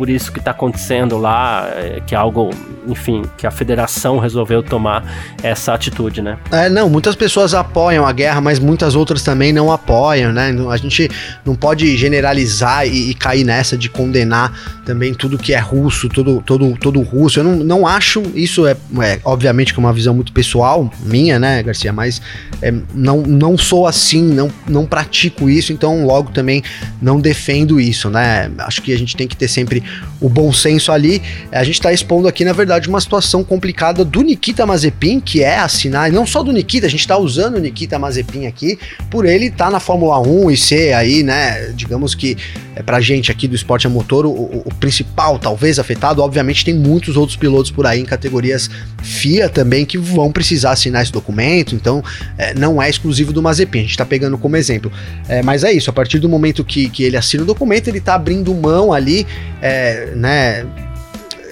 Por 0.00 0.08
isso 0.08 0.32
que 0.32 0.38
está 0.38 0.52
acontecendo 0.52 1.18
lá, 1.18 1.70
é, 1.76 2.00
que 2.06 2.14
é 2.14 2.16
algo, 2.16 2.48
enfim, 2.88 3.22
que 3.36 3.46
a 3.46 3.50
federação 3.50 4.18
resolveu 4.18 4.62
tomar 4.62 5.04
essa 5.42 5.74
atitude, 5.74 6.22
né? 6.22 6.38
É, 6.50 6.70
não, 6.70 6.88
muitas 6.88 7.14
pessoas 7.14 7.52
apoiam 7.52 8.06
a 8.06 8.10
guerra, 8.10 8.40
mas 8.40 8.58
muitas 8.58 8.94
outras 8.94 9.22
também 9.22 9.52
não 9.52 9.70
apoiam, 9.70 10.32
né? 10.32 10.56
A 10.70 10.76
gente 10.78 11.10
não 11.44 11.54
pode 11.54 11.98
generalizar 11.98 12.86
e, 12.86 13.10
e 13.10 13.14
cair 13.14 13.44
nessa 13.44 13.76
de 13.76 13.90
condenar 13.90 14.80
também 14.86 15.12
tudo 15.12 15.36
que 15.36 15.52
é 15.52 15.58
russo, 15.58 16.08
todo, 16.08 16.42
todo, 16.46 16.74
todo 16.78 17.02
russo. 17.02 17.40
Eu 17.40 17.44
não, 17.44 17.56
não 17.56 17.86
acho, 17.86 18.22
isso 18.34 18.66
é, 18.66 18.74
é 19.02 19.20
obviamente 19.22 19.74
que 19.74 19.78
é 19.78 19.82
uma 19.82 19.92
visão 19.92 20.14
muito 20.14 20.32
pessoal 20.32 20.90
minha, 21.04 21.38
né, 21.38 21.62
Garcia, 21.62 21.92
mas 21.92 22.22
é, 22.62 22.72
não, 22.94 23.18
não 23.20 23.58
sou 23.58 23.86
assim, 23.86 24.22
não, 24.22 24.50
não 24.66 24.86
pratico 24.86 25.50
isso, 25.50 25.74
então 25.74 26.06
logo 26.06 26.30
também 26.30 26.62
não 27.02 27.20
defendo 27.20 27.78
isso, 27.78 28.08
né? 28.08 28.50
Acho 28.60 28.80
que 28.80 28.94
a 28.94 28.98
gente 28.98 29.14
tem 29.14 29.28
que 29.28 29.36
ter 29.36 29.46
sempre 29.46 29.89
o 30.20 30.28
bom 30.28 30.52
senso 30.52 30.92
ali. 30.92 31.22
A 31.50 31.64
gente 31.64 31.74
está 31.74 31.92
expondo 31.92 32.28
aqui, 32.28 32.44
na 32.44 32.52
verdade, 32.52 32.88
uma 32.88 33.00
situação 33.00 33.42
complicada 33.42 34.04
do 34.04 34.22
Nikita 34.22 34.66
Mazepin, 34.66 35.20
que 35.20 35.42
é 35.42 35.58
assinar, 35.58 36.12
não 36.12 36.26
só 36.26 36.42
do 36.42 36.52
Nikita, 36.52 36.86
a 36.86 36.90
gente 36.90 37.00
está 37.00 37.16
usando 37.16 37.56
o 37.56 37.60
Nikita 37.60 37.98
Mazepin 37.98 38.46
aqui, 38.46 38.78
por 39.10 39.24
ele 39.24 39.46
estar 39.46 39.66
tá 39.66 39.70
na 39.70 39.80
Fórmula 39.80 40.20
1 40.20 40.50
e 40.50 40.56
ser 40.56 40.92
aí, 40.92 41.22
né, 41.22 41.72
digamos 41.74 42.14
que 42.14 42.36
é 42.80 42.82
pra 42.82 42.98
gente 42.98 43.30
aqui 43.30 43.46
do 43.46 43.54
esporte 43.54 43.86
a 43.86 43.90
motor, 43.90 44.24
o, 44.24 44.30
o, 44.64 44.74
principal, 44.80 45.38
talvez, 45.38 45.78
afetado. 45.78 46.22
Obviamente, 46.22 46.64
tem 46.64 46.72
muitos 46.72 47.14
outros 47.14 47.36
pilotos 47.36 47.70
por 47.70 47.86
aí 47.86 48.00
em 48.00 48.06
categorias 48.06 48.70
FIA 49.02 49.50
também 49.50 49.84
que 49.84 49.98
vão 49.98 50.32
precisar 50.32 50.70
assinar 50.70 51.02
esse 51.02 51.12
documento, 51.12 51.74
então 51.74 52.02
é, 52.38 52.54
não 52.54 52.80
é 52.80 52.88
exclusivo 52.88 53.34
do 53.34 53.42
Mazepin, 53.42 53.80
a 53.80 53.82
gente 53.82 53.90
está 53.90 54.06
pegando 54.06 54.38
como 54.38 54.56
exemplo. 54.56 54.90
É, 55.28 55.42
mas 55.42 55.62
é 55.62 55.70
isso, 55.70 55.90
a 55.90 55.92
partir 55.92 56.18
do 56.18 56.28
momento 56.28 56.64
que, 56.64 56.88
que 56.88 57.04
ele 57.04 57.18
assina 57.18 57.42
o 57.42 57.46
documento, 57.46 57.88
ele 57.88 57.98
está 57.98 58.14
abrindo 58.14 58.54
mão 58.54 58.94
ali 58.94 59.26
é, 59.60 60.12
né? 60.16 60.66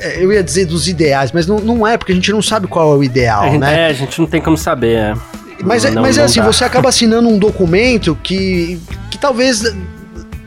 É, 0.01 0.25
eu 0.25 0.33
ia 0.33 0.43
dizer 0.43 0.65
dos 0.65 0.89
ideais, 0.89 1.31
mas 1.31 1.47
não, 1.47 1.59
não 1.59 1.87
é, 1.87 1.99
porque 1.99 2.13
a 2.13 2.15
gente 2.15 2.33
não 2.33 2.41
sabe 2.41 2.67
qual 2.67 2.95
é 2.95 2.97
o 2.97 3.05
ideal, 3.05 3.45
é, 3.45 3.59
né? 3.59 3.81
É, 3.81 3.87
a 3.89 3.93
gente 3.93 4.19
não 4.19 4.27
tem 4.27 4.41
como 4.41 4.57
saber. 4.57 4.97
É. 4.97 5.15
Mas, 5.63 5.85
é, 5.85 5.91
não, 5.91 6.01
mas 6.01 6.17
é 6.17 6.23
assim, 6.23 6.41
dá. 6.41 6.47
você 6.47 6.65
acaba 6.65 6.89
assinando 6.89 7.29
um 7.29 7.39
documento 7.39 8.17
que, 8.23 8.81
que 9.11 9.19
talvez 9.19 9.63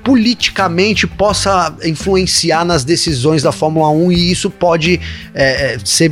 politicamente 0.03 1.05
possa 1.05 1.75
influenciar 1.83 2.65
nas 2.65 2.83
decisões 2.83 3.43
da 3.43 3.51
Fórmula 3.51 3.89
1 3.89 4.11
e 4.11 4.31
isso 4.31 4.49
pode 4.49 4.99
é, 5.33 5.77
ser 5.83 6.11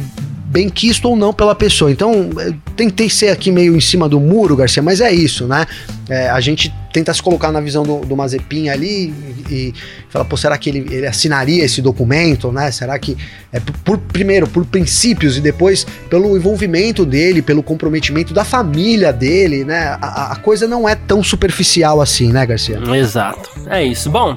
bem 0.50 0.68
quisto 0.68 1.08
ou 1.08 1.15
não 1.15 1.32
pela 1.32 1.53
pessoa. 1.53 1.91
Então, 1.91 2.29
tentei 2.75 3.10
ser 3.10 3.29
aqui 3.29 3.51
meio 3.51 3.75
em 3.75 3.79
cima 3.79 4.10
do 4.10 4.20
muro, 4.20 4.56
Garcia, 4.56 4.82
mas 4.82 5.00
é 5.00 5.12
isso, 5.12 5.46
né? 5.46 5.65
É, 6.10 6.27
a 6.27 6.39
gente 6.39 6.74
tenta 6.91 7.13
se 7.13 7.22
colocar 7.22 7.51
na 7.51 7.62
visão 7.62 7.84
do, 7.84 8.00
do 8.00 8.18
Mazepin 8.18 8.68
ali 8.68 9.13
e, 9.48 9.53
e 9.53 9.74
fala, 10.10 10.25
pô, 10.25 10.36
será 10.36 10.58
que 10.58 10.70
ele, 10.70 10.79
ele, 10.89 11.06
assinaria 11.06 11.63
esse 11.63 11.84
documento, 11.84 12.51
né? 12.51 12.72
Será 12.72 12.98
que, 12.98 13.15
é, 13.53 13.60
por, 13.86 14.00
primeiro, 14.00 14.48
por 14.48 14.65
princípios 14.65 15.38
e 15.38 15.41
depois 15.41 15.86
pelo 16.10 16.36
envolvimento 16.36 17.06
dele, 17.06 17.44
pelo 17.44 17.62
comprometimento 17.62 18.34
da 18.34 18.44
família 18.44 19.13
dele, 19.13 19.63
né? 19.63 19.98
A, 20.01 20.34
a 20.34 20.36
coisa 20.38 20.68
não 20.68 20.89
é 20.89 20.96
tão 20.96 21.24
superficial 21.24 22.01
assim, 22.01 22.32
né, 22.32 22.44
Garcia? 22.44 22.79
Exato, 22.96 23.51
é 23.68 23.84
isso. 23.84 24.10
Bom, 24.10 24.36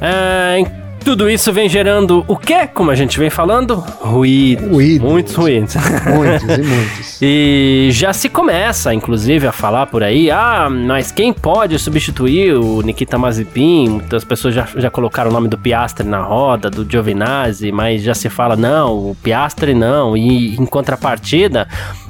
é, 0.00 0.58
tudo 1.02 1.28
isso 1.28 1.52
vem 1.52 1.68
gerando 1.68 2.24
o 2.28 2.36
quê? 2.36 2.66
Como 2.66 2.90
a 2.90 2.94
gente 2.94 3.18
vem 3.18 3.30
falando? 3.30 3.76
Ruídos. 4.00 4.68
ruídos. 4.68 5.10
Muitos 5.10 5.34
ruídos. 5.34 5.74
Muitos 6.06 6.58
e 6.58 6.62
muitos. 6.62 7.18
e 7.22 7.88
já 7.90 8.12
se 8.12 8.28
começa, 8.28 8.94
inclusive, 8.94 9.46
a 9.46 9.52
falar 9.52 9.86
por 9.86 10.02
aí, 10.02 10.30
ah, 10.30 10.68
mas 10.70 11.10
quem 11.10 11.32
pode 11.32 11.78
substituir 11.78 12.54
o 12.54 12.82
Nikita 12.82 13.18
Mazepin? 13.18 13.88
Muitas 13.88 14.24
pessoas 14.24 14.54
já, 14.54 14.68
já 14.76 14.90
colocaram 14.90 15.30
o 15.30 15.32
nome 15.32 15.48
do 15.48 15.58
Piastri 15.58 16.06
na 16.06 16.22
roda, 16.22 16.70
do 16.70 16.88
Giovinazzi, 16.88 17.72
mas 17.72 18.02
já 18.02 18.14
se 18.14 18.28
fala, 18.28 18.56
não, 18.56 19.10
o 19.10 19.16
Piastri 19.22 19.74
não. 19.74 20.16
E 20.16 20.56
em 20.56 20.66
contrapartida, 20.66 21.68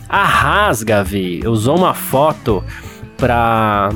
a 0.09 0.23
Haas, 0.23 0.83
Gavi, 0.83 1.41
usou 1.47 1.77
uma 1.77 1.95
foto 1.95 2.63
para 3.17 3.91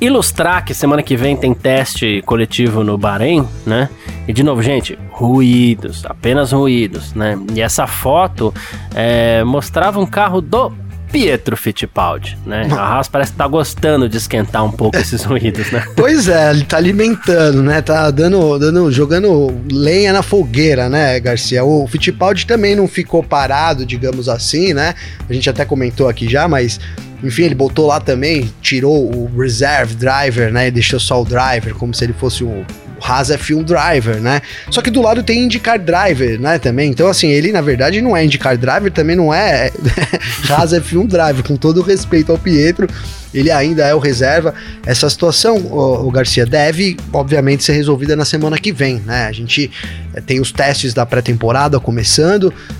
ilustrar 0.00 0.64
que 0.64 0.72
semana 0.72 1.02
que 1.02 1.16
vem 1.16 1.36
tem 1.36 1.52
teste 1.52 2.22
coletivo 2.22 2.82
no 2.82 2.96
Bahrein, 2.96 3.46
né? 3.66 3.88
E 4.26 4.32
de 4.32 4.42
novo, 4.42 4.62
gente, 4.62 4.98
ruídos, 5.10 6.06
apenas 6.06 6.52
ruídos, 6.52 7.14
né? 7.14 7.38
E 7.54 7.60
essa 7.60 7.86
foto 7.86 8.54
é, 8.94 9.44
mostrava 9.44 10.00
um 10.00 10.06
carro 10.06 10.40
do 10.40 10.72
Pietro 11.10 11.56
Fittipaldi, 11.56 12.38
né? 12.46 12.68
A 12.70 12.94
Haas 12.94 13.08
parece 13.08 13.32
que 13.32 13.38
tá 13.38 13.46
gostando 13.46 14.08
de 14.08 14.16
esquentar 14.16 14.64
um 14.64 14.70
pouco 14.70 14.96
esses 14.96 15.24
ruídos, 15.24 15.70
né? 15.70 15.84
Pois 15.96 16.28
é, 16.28 16.50
ele 16.50 16.64
tá 16.64 16.76
alimentando, 16.76 17.62
né? 17.62 17.82
Tá 17.82 18.10
dando, 18.10 18.58
dando, 18.58 18.90
jogando 18.90 19.54
lenha 19.70 20.12
na 20.12 20.22
fogueira, 20.22 20.88
né, 20.88 21.18
Garcia? 21.20 21.64
O 21.64 21.86
Fittipaldi 21.86 22.46
também 22.46 22.74
não 22.74 22.88
ficou 22.88 23.22
parado, 23.22 23.84
digamos 23.84 24.28
assim, 24.28 24.72
né? 24.72 24.94
A 25.28 25.32
gente 25.32 25.50
até 25.50 25.64
comentou 25.64 26.08
aqui 26.08 26.28
já, 26.28 26.48
mas 26.48 26.80
enfim, 27.22 27.42
ele 27.42 27.54
botou 27.54 27.86
lá 27.86 28.00
também, 28.00 28.50
tirou 28.62 29.10
o 29.10 29.30
reserve 29.38 29.94
driver, 29.94 30.52
né? 30.52 30.68
E 30.68 30.70
deixou 30.70 30.98
só 30.98 31.20
o 31.20 31.24
driver, 31.24 31.74
como 31.74 31.92
se 31.92 32.04
ele 32.04 32.14
fosse 32.14 32.44
um 32.44 32.64
Haas 33.02 33.30
F1 33.30 33.64
driver, 33.64 34.20
né? 34.20 34.42
Só 34.70 34.80
que 34.82 34.90
do 34.90 35.00
lado 35.00 35.22
tem 35.22 35.44
IndyCar 35.44 35.78
driver, 35.78 36.40
né, 36.40 36.58
também. 36.58 36.90
Então, 36.90 37.08
assim, 37.08 37.28
ele 37.28 37.52
na 37.52 37.60
verdade 37.60 38.00
não 38.00 38.16
é 38.16 38.24
IndyCar 38.24 38.56
driver, 38.56 38.92
também 38.92 39.16
não 39.16 39.32
é 39.32 39.72
Haas 40.48 40.72
F1 40.72 41.06
driver, 41.06 41.42
com 41.44 41.56
todo 41.56 41.80
o 41.80 41.82
respeito 41.82 42.32
ao 42.32 42.38
Pietro, 42.38 42.88
ele 43.32 43.50
ainda 43.50 43.86
é 43.86 43.94
o 43.94 43.98
reserva. 43.98 44.54
Essa 44.84 45.08
situação, 45.08 45.56
o, 45.56 46.08
o 46.08 46.10
Garcia, 46.10 46.44
deve, 46.44 46.96
obviamente, 47.12 47.64
ser 47.64 47.72
resolvida 47.72 48.16
na 48.16 48.24
semana 48.24 48.58
que 48.58 48.72
vem, 48.72 49.00
né? 49.06 49.26
A 49.26 49.32
gente 49.32 49.70
eh, 50.14 50.20
tem 50.20 50.40
os 50.40 50.50
testes 50.50 50.92
da 50.92 51.06
pré-temporada 51.06 51.78
começando, 51.78 52.52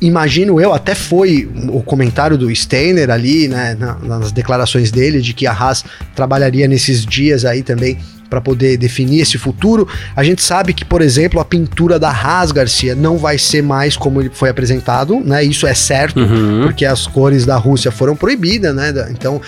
imagino 0.00 0.60
eu, 0.60 0.72
até 0.72 0.94
foi 0.94 1.50
o 1.68 1.82
comentário 1.82 2.38
do 2.38 2.54
Steiner 2.54 3.10
ali, 3.10 3.48
né, 3.48 3.76
nas 4.02 4.32
declarações 4.32 4.90
dele, 4.90 5.20
de 5.20 5.34
que 5.34 5.46
a 5.46 5.52
Haas 5.52 5.84
trabalharia 6.14 6.66
nesses 6.66 7.04
dias 7.04 7.44
aí 7.44 7.62
também 7.62 7.98
para 8.32 8.40
poder 8.40 8.78
definir 8.78 9.20
esse 9.20 9.36
futuro. 9.36 9.86
A 10.16 10.24
gente 10.24 10.42
sabe 10.42 10.72
que, 10.72 10.86
por 10.86 11.02
exemplo, 11.02 11.38
a 11.38 11.44
pintura 11.44 11.98
da 11.98 12.08
Haas 12.08 12.50
Garcia 12.50 12.94
não 12.94 13.18
vai 13.18 13.36
ser 13.36 13.62
mais 13.62 13.94
como 13.94 14.22
ele 14.22 14.30
foi 14.32 14.48
apresentado, 14.48 15.20
né? 15.20 15.44
Isso 15.44 15.66
é 15.66 15.74
certo, 15.74 16.18
uhum. 16.18 16.62
porque 16.62 16.86
as 16.86 17.06
cores 17.06 17.44
da 17.44 17.58
Rússia 17.58 17.90
foram 17.90 18.16
proibidas, 18.16 18.74
né? 18.74 18.90
Então, 19.10 19.38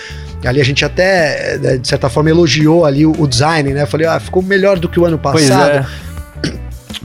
ali 0.45 0.61
a 0.61 0.63
gente 0.63 0.85
até, 0.85 1.57
de 1.79 1.87
certa 1.87 2.09
forma, 2.09 2.29
elogiou 2.29 2.85
ali 2.85 3.07
o, 3.07 3.25
design, 3.25 3.73
né? 3.73 3.87
Falei, 3.87 4.05
ah, 4.05 4.19
ficou 4.19 4.43
melhor 4.43 4.77
do 4.77 4.87
que 4.87 4.99
o 4.99 5.05
ano 5.05 5.17
passado. 5.17 5.87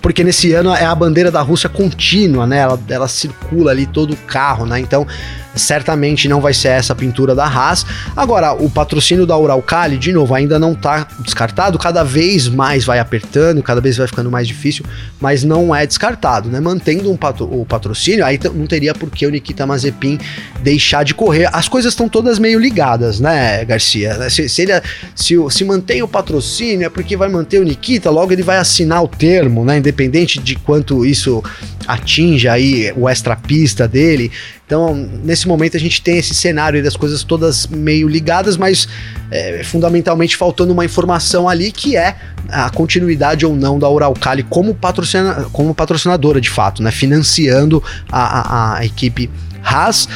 Porque 0.01 0.25
nesse 0.25 0.53
ano 0.53 0.75
é 0.75 0.85
a 0.85 0.95
bandeira 0.95 1.31
da 1.31 1.43
Rússia 1.43 1.69
contínua, 1.69 2.47
né? 2.47 2.59
Ela, 2.59 2.81
ela 2.89 3.09
circula 3.09 3.71
ali 3.71 3.87
todo 3.87 4.15
o 4.15 4.17
carro, 4.17 4.65
né? 4.65 4.81
Então 4.81 5.07
certamente 5.55 6.29
não 6.29 6.41
vai 6.41 6.55
ser 6.55 6.69
essa 6.69 6.95
pintura 6.95 7.35
da 7.35 7.47
Haas. 7.47 7.85
Agora, 8.17 8.53
o 8.53 8.71
patrocínio 8.71 9.27
da 9.27 9.37
Uralcali, 9.37 9.99
de 9.99 10.13
novo, 10.13 10.35
ainda 10.35 10.59
não 10.59 10.73
está 10.73 11.07
descartado, 11.21 11.79
cada 11.79 12.03
vez 12.03 12.49
mais 12.49 12.85
vai 12.85 12.99
apertando, 12.99 13.63
cada 13.63 13.81
vez 13.81 13.97
vai 13.97 14.07
ficando 14.07 14.31
mais 14.31 14.47
difícil, 14.47 14.85
mas 15.21 15.45
não 15.45 15.75
é 15.75 15.87
descartado, 15.87 16.49
né? 16.49 16.61
Mantendo 16.61 17.11
um 17.11 17.17
patro 17.17 17.45
o 17.51 17.65
patrocínio, 17.65 18.25
aí 18.25 18.39
não 18.55 18.67
teria 18.67 18.95
por 18.95 19.11
que 19.11 19.27
o 19.27 19.31
Nikita 19.31 19.67
Mazepin 19.67 20.19
deixar 20.63 21.05
de 21.05 21.15
correr. 21.15 21.49
As 21.53 21.69
coisas 21.69 21.93
estão 21.93 22.09
todas 22.09 22.39
meio 22.39 22.59
ligadas, 22.59 23.21
né, 23.21 23.65
Garcia? 23.65 24.31
Se, 24.31 24.49
se 24.49 24.63
ele 24.63 24.73
se, 25.15 25.35
se 25.51 25.65
mantém 25.65 26.03
o 26.03 26.09
patrocínio, 26.09 26.87
é 26.87 26.89
porque 26.89 27.17
vai 27.17 27.29
manter 27.29 27.61
o 27.61 27.65
Nikita, 27.65 28.11
logo 28.11 28.33
ele 28.33 28.43
vai 28.43 28.59
assinar 28.59 29.03
o 29.03 29.09
termo, 29.09 29.65
né? 29.65 29.79
Independente 29.79 30.39
de 30.39 30.57
quanto 30.57 31.05
isso 31.05 31.43
atinja 31.87 32.53
aí 32.53 32.93
o 32.97 33.09
extra 33.09 33.37
pista 33.37 33.89
dele. 33.89 34.31
Então, 34.71 34.95
nesse 34.95 35.49
momento 35.49 35.77
a 35.77 35.81
gente 35.81 36.01
tem 36.01 36.19
esse 36.19 36.33
cenário 36.33 36.81
das 36.81 36.95
coisas 36.95 37.25
todas 37.25 37.67
meio 37.67 38.07
ligadas, 38.07 38.57
mas 38.57 38.87
é, 39.29 39.65
fundamentalmente 39.65 40.37
faltando 40.37 40.73
uma 40.73 40.85
informação 40.85 41.49
ali 41.49 41.73
que 41.73 41.97
é 41.97 42.15
a 42.49 42.71
continuidade 42.71 43.45
ou 43.45 43.57
não 43.57 43.81
da 43.81 43.91
Uralcali 43.91 44.45
como, 44.45 44.73
patrocina, 44.73 45.45
como 45.53 45.75
patrocinadora 45.75 46.41
de 46.41 46.49
fato, 46.49 46.85
né? 46.85 46.93
Financiando 46.93 47.83
a, 48.13 48.21
a, 48.21 48.79
a 48.79 48.87
equipe 48.87 49.29
Haas. 49.61 50.09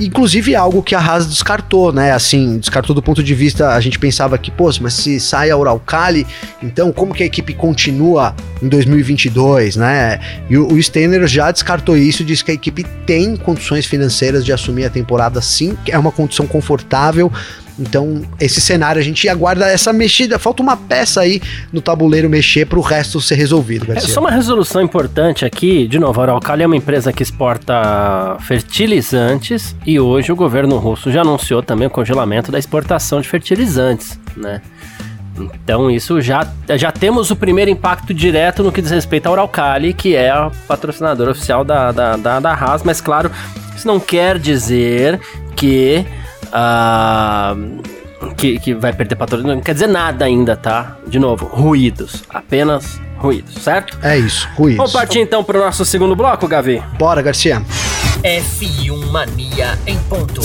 Inclusive 0.00 0.54
algo 0.54 0.82
que 0.82 0.94
a 0.94 0.98
Haas 0.98 1.26
descartou, 1.26 1.92
né? 1.92 2.12
Assim, 2.12 2.58
descartou 2.58 2.94
do 2.94 3.02
ponto 3.02 3.22
de 3.22 3.34
vista, 3.34 3.74
a 3.74 3.80
gente 3.80 3.98
pensava 3.98 4.38
que, 4.38 4.50
pô, 4.50 4.70
mas 4.80 4.94
se 4.94 5.20
sai 5.20 5.50
a 5.50 5.56
Uralcali, 5.56 6.26
então 6.62 6.90
como 6.92 7.14
que 7.14 7.22
a 7.22 7.26
equipe 7.26 7.52
continua 7.52 8.34
em 8.62 8.68
2022, 8.68 9.76
né? 9.76 10.20
E 10.48 10.56
o, 10.56 10.72
o 10.72 10.82
Steiner 10.82 11.26
já 11.26 11.50
descartou 11.50 11.96
isso, 11.96 12.24
disse 12.24 12.44
que 12.44 12.50
a 12.50 12.54
equipe 12.54 12.84
tem 13.04 13.36
condições 13.36 13.84
financeiras 13.84 14.44
de 14.44 14.52
assumir 14.52 14.84
a 14.84 14.90
temporada 14.90 15.40
sim, 15.42 15.76
é 15.88 15.98
uma 15.98 16.12
condição 16.12 16.46
confortável, 16.46 17.30
então, 17.80 18.22
esse 18.38 18.60
cenário 18.60 19.00
a 19.00 19.02
gente 19.02 19.26
aguarda 19.28 19.66
essa 19.66 19.92
mexida. 19.92 20.38
Falta 20.38 20.62
uma 20.62 20.76
peça 20.76 21.22
aí 21.22 21.40
no 21.72 21.80
tabuleiro 21.80 22.28
mexer 22.28 22.66
para 22.66 22.78
o 22.78 22.82
resto 22.82 23.20
ser 23.20 23.36
resolvido. 23.36 23.86
Garcia. 23.86 24.10
É 24.10 24.12
só 24.12 24.20
uma 24.20 24.30
resolução 24.30 24.82
importante 24.82 25.46
aqui. 25.46 25.88
De 25.88 25.98
novo, 25.98 26.20
a 26.20 26.24
Araucália 26.24 26.64
é 26.64 26.66
uma 26.66 26.76
empresa 26.76 27.10
que 27.10 27.22
exporta 27.22 28.36
fertilizantes 28.40 29.74
e 29.86 29.98
hoje 29.98 30.30
o 30.30 30.36
governo 30.36 30.76
russo 30.76 31.10
já 31.10 31.22
anunciou 31.22 31.62
também 31.62 31.86
o 31.86 31.90
congelamento 31.90 32.52
da 32.52 32.58
exportação 32.58 33.20
de 33.20 33.28
fertilizantes, 33.28 34.20
né? 34.36 34.60
Então, 35.38 35.90
isso 35.90 36.20
já, 36.20 36.46
já 36.76 36.92
temos 36.92 37.30
o 37.30 37.36
primeiro 37.36 37.70
impacto 37.70 38.12
direto 38.12 38.62
no 38.62 38.70
que 38.70 38.82
diz 38.82 38.90
respeito 38.90 39.26
à 39.26 39.30
Uralcali, 39.30 39.94
que 39.94 40.14
é 40.14 40.28
a 40.28 40.50
patrocinadora 40.68 41.30
oficial 41.30 41.64
da, 41.64 41.90
da, 41.92 42.16
da, 42.16 42.40
da 42.40 42.52
Haas, 42.52 42.82
mas 42.82 43.00
claro, 43.00 43.30
isso 43.74 43.86
não 43.86 43.98
quer 43.98 44.38
dizer 44.38 45.18
que 45.56 46.04
Uh, 46.52 47.82
que, 48.36 48.58
que 48.58 48.74
vai 48.74 48.92
perder 48.92 49.16
patrocínio. 49.16 49.54
Não 49.54 49.62
quer 49.62 49.74
dizer 49.74 49.86
nada 49.86 50.24
ainda, 50.24 50.56
tá? 50.56 50.96
De 51.06 51.18
novo, 51.18 51.46
ruídos. 51.46 52.24
Apenas 52.28 53.00
ruídos, 53.18 53.54
certo? 53.54 53.98
É 54.02 54.18
isso, 54.18 54.48
ruídos. 54.56 54.78
Vamos 54.78 54.92
partir 54.92 55.20
então 55.20 55.44
para 55.44 55.58
o 55.58 55.64
nosso 55.64 55.84
segundo 55.84 56.16
bloco, 56.16 56.48
Gavi? 56.48 56.82
Bora, 56.98 57.20
Garcia. 57.22 57.62
F1 58.22 59.10
Mania 59.10 59.78
em 59.86 59.98
ponto. 60.00 60.40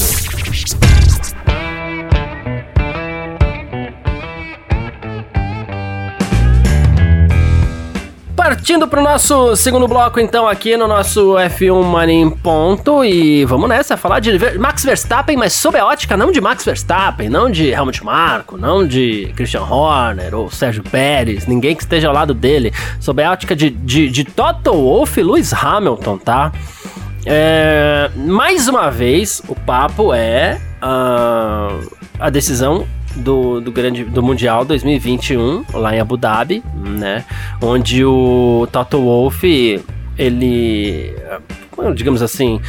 Partindo 8.46 8.88
pro 8.88 9.02
nosso 9.02 9.56
segundo 9.56 9.88
bloco, 9.88 10.20
então, 10.20 10.48
aqui 10.48 10.78
no 10.78 10.88
nosso 10.88 11.34
F1 11.34 11.84
Money 11.84 12.22
em 12.22 12.30
ponto. 12.30 13.04
E 13.04 13.44
vamos 13.44 13.68
nessa, 13.68 13.98
falar 13.98 14.20
de 14.20 14.38
Max 14.60 14.86
Verstappen, 14.86 15.36
mas 15.36 15.52
sob 15.54 15.80
a 15.80 15.84
ótica 15.88 16.16
não 16.16 16.32
de 16.32 16.40
Max 16.40 16.64
Verstappen, 16.64 17.28
não 17.28 17.50
de 17.50 17.70
Helmut 17.70 18.06
Marko, 18.06 18.56
não 18.56 18.86
de 18.86 19.34
Christian 19.36 19.64
Horner 19.64 20.36
ou 20.36 20.52
Sérgio 20.52 20.84
Pérez, 20.84 21.48
ninguém 21.48 21.76
que 21.76 21.82
esteja 21.82 22.08
ao 22.08 22.14
lado 22.14 22.36
dele. 22.36 22.72
Sob 23.00 23.24
a 23.24 23.32
ótica 23.32 23.56
de, 23.56 23.72
de, 23.72 24.12
de 24.12 24.24
Toto 24.24 24.74
Wolff 24.74 25.20
e 25.20 25.24
Lewis 25.24 25.52
Hamilton, 25.52 26.20
tá? 26.20 26.52
É, 27.26 28.12
mais 28.16 28.68
uma 28.68 28.92
vez, 28.92 29.42
o 29.48 29.56
papo 29.56 30.14
é 30.14 30.62
uh, 30.84 31.92
a 32.20 32.30
decisão 32.30 32.86
do, 33.16 33.62
do, 33.62 33.72
grande, 33.72 34.04
do 34.04 34.22
Mundial 34.22 34.66
2021, 34.66 35.66
lá 35.74 35.96
em 35.96 36.00
Abu 36.00 36.18
Dhabi, 36.18 36.64
né? 36.76 37.24
Onde 37.62 38.04
o 38.04 38.68
Toto 38.72 39.00
Wolff, 39.00 39.82
ele, 40.18 41.16
digamos 41.96 42.22
assim, 42.22 42.60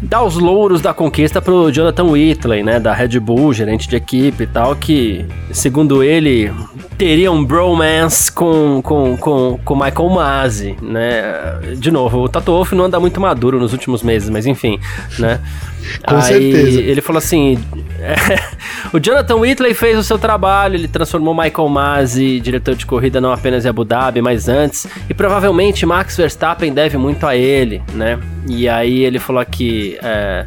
dá 0.00 0.22
os 0.22 0.36
louros 0.36 0.80
da 0.80 0.92
conquista 0.92 1.40
pro 1.40 1.70
Jonathan 1.72 2.04
Whitley, 2.04 2.62
né, 2.62 2.78
da 2.78 2.92
Red 2.92 3.18
Bull, 3.20 3.52
gerente 3.52 3.88
de 3.88 3.96
equipe 3.96 4.44
e 4.44 4.46
tal, 4.46 4.76
que, 4.76 5.24
segundo 5.52 6.02
ele, 6.02 6.52
teria 6.96 7.30
um 7.30 7.44
bromance 7.44 8.30
com 8.30 8.80
com, 8.82 9.16
com, 9.16 9.60
com 9.64 9.74
Michael 9.74 10.08
Masi, 10.10 10.76
né? 10.80 11.58
De 11.76 11.90
novo, 11.90 12.20
o 12.20 12.28
Toto 12.28 12.52
Wolff 12.52 12.74
não 12.74 12.84
anda 12.84 12.98
muito 12.98 13.20
maduro 13.20 13.58
nos 13.58 13.72
últimos 13.72 14.02
meses, 14.02 14.28
mas 14.28 14.46
enfim, 14.46 14.78
né? 15.18 15.40
Com 16.06 16.16
Aí, 16.16 16.22
certeza. 16.22 16.80
Ele 16.80 17.00
falou 17.00 17.18
assim: 17.18 17.58
o 18.92 18.98
Jonathan 18.98 19.36
Whitley 19.36 19.74
fez 19.74 19.98
o 19.98 20.02
seu 20.02 20.18
trabalho, 20.18 20.74
ele 20.74 20.88
transformou 20.88 21.34
Michael 21.34 21.68
Masi, 21.68 22.40
diretor 22.40 22.74
de 22.74 22.86
corrida, 22.86 23.20
não 23.20 23.32
apenas 23.32 23.64
em 23.64 23.68
Abu 23.68 23.84
Dhabi, 23.84 24.20
mas 24.20 24.48
antes, 24.48 24.86
e 25.08 25.14
provavelmente 25.14 25.86
Max 25.86 26.16
Verstappen 26.16 26.72
deve 26.72 26.96
muito 26.96 27.26
a 27.26 27.36
ele, 27.36 27.82
né? 27.94 28.18
E 28.48 28.68
aí 28.68 29.04
ele 29.04 29.18
falou 29.18 29.44
que. 29.44 29.85
É, 30.02 30.44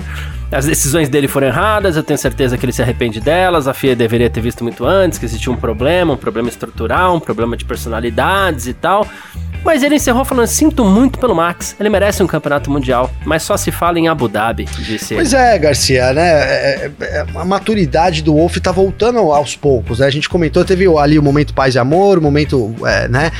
as 0.51 0.65
decisões 0.65 1.07
dele 1.07 1.27
foram 1.27 1.47
erradas, 1.47 1.95
eu 1.95 2.03
tenho 2.03 2.17
certeza 2.17 2.57
que 2.57 2.65
ele 2.65 2.73
se 2.73 2.81
arrepende 2.81 3.19
delas, 3.19 3.67
a 3.67 3.73
FIA 3.73 3.95
deveria 3.95 4.29
ter 4.29 4.41
visto 4.41 4.63
muito 4.63 4.83
antes 4.83 5.19
que 5.19 5.25
existia 5.25 5.51
um 5.51 5.55
problema, 5.55 6.13
um 6.13 6.17
problema 6.17 6.49
estrutural, 6.49 7.15
um 7.15 7.19
problema 7.19 7.55
de 7.55 7.63
personalidades 7.65 8.65
e 8.65 8.73
tal. 8.73 9.07
Mas 9.63 9.83
ele 9.83 9.95
encerrou 9.95 10.23
falando: 10.23 10.47
Sinto 10.47 10.85
muito 10.85 11.19
pelo 11.19 11.35
Max, 11.35 11.75
ele 11.79 11.89
merece 11.89 12.23
um 12.23 12.27
campeonato 12.27 12.71
mundial, 12.71 13.11
mas 13.25 13.43
só 13.43 13.57
se 13.57 13.71
fala 13.71 13.99
em 13.99 14.07
Abu 14.07 14.27
Dhabi, 14.27 14.65
disse 14.65 15.13
Pois 15.13 15.33
é, 15.33 15.57
Garcia, 15.59 16.13
né? 16.13 16.21
É, 16.21 16.91
é, 16.99 17.05
é, 17.05 17.25
a 17.35 17.45
maturidade 17.45 18.23
do 18.23 18.33
Wolf 18.33 18.57
tá 18.57 18.71
voltando 18.71 19.19
aos 19.19 19.55
poucos, 19.55 19.99
né? 19.99 20.07
A 20.07 20.09
gente 20.09 20.29
comentou, 20.29 20.63
teve 20.63 20.87
ali 20.97 21.19
o 21.19 21.23
momento 21.23 21.53
paz 21.53 21.75
e 21.75 21.79
amor, 21.79 22.17
o 22.17 22.21
momento, 22.21 22.73
é, 22.85 23.07
né? 23.07 23.31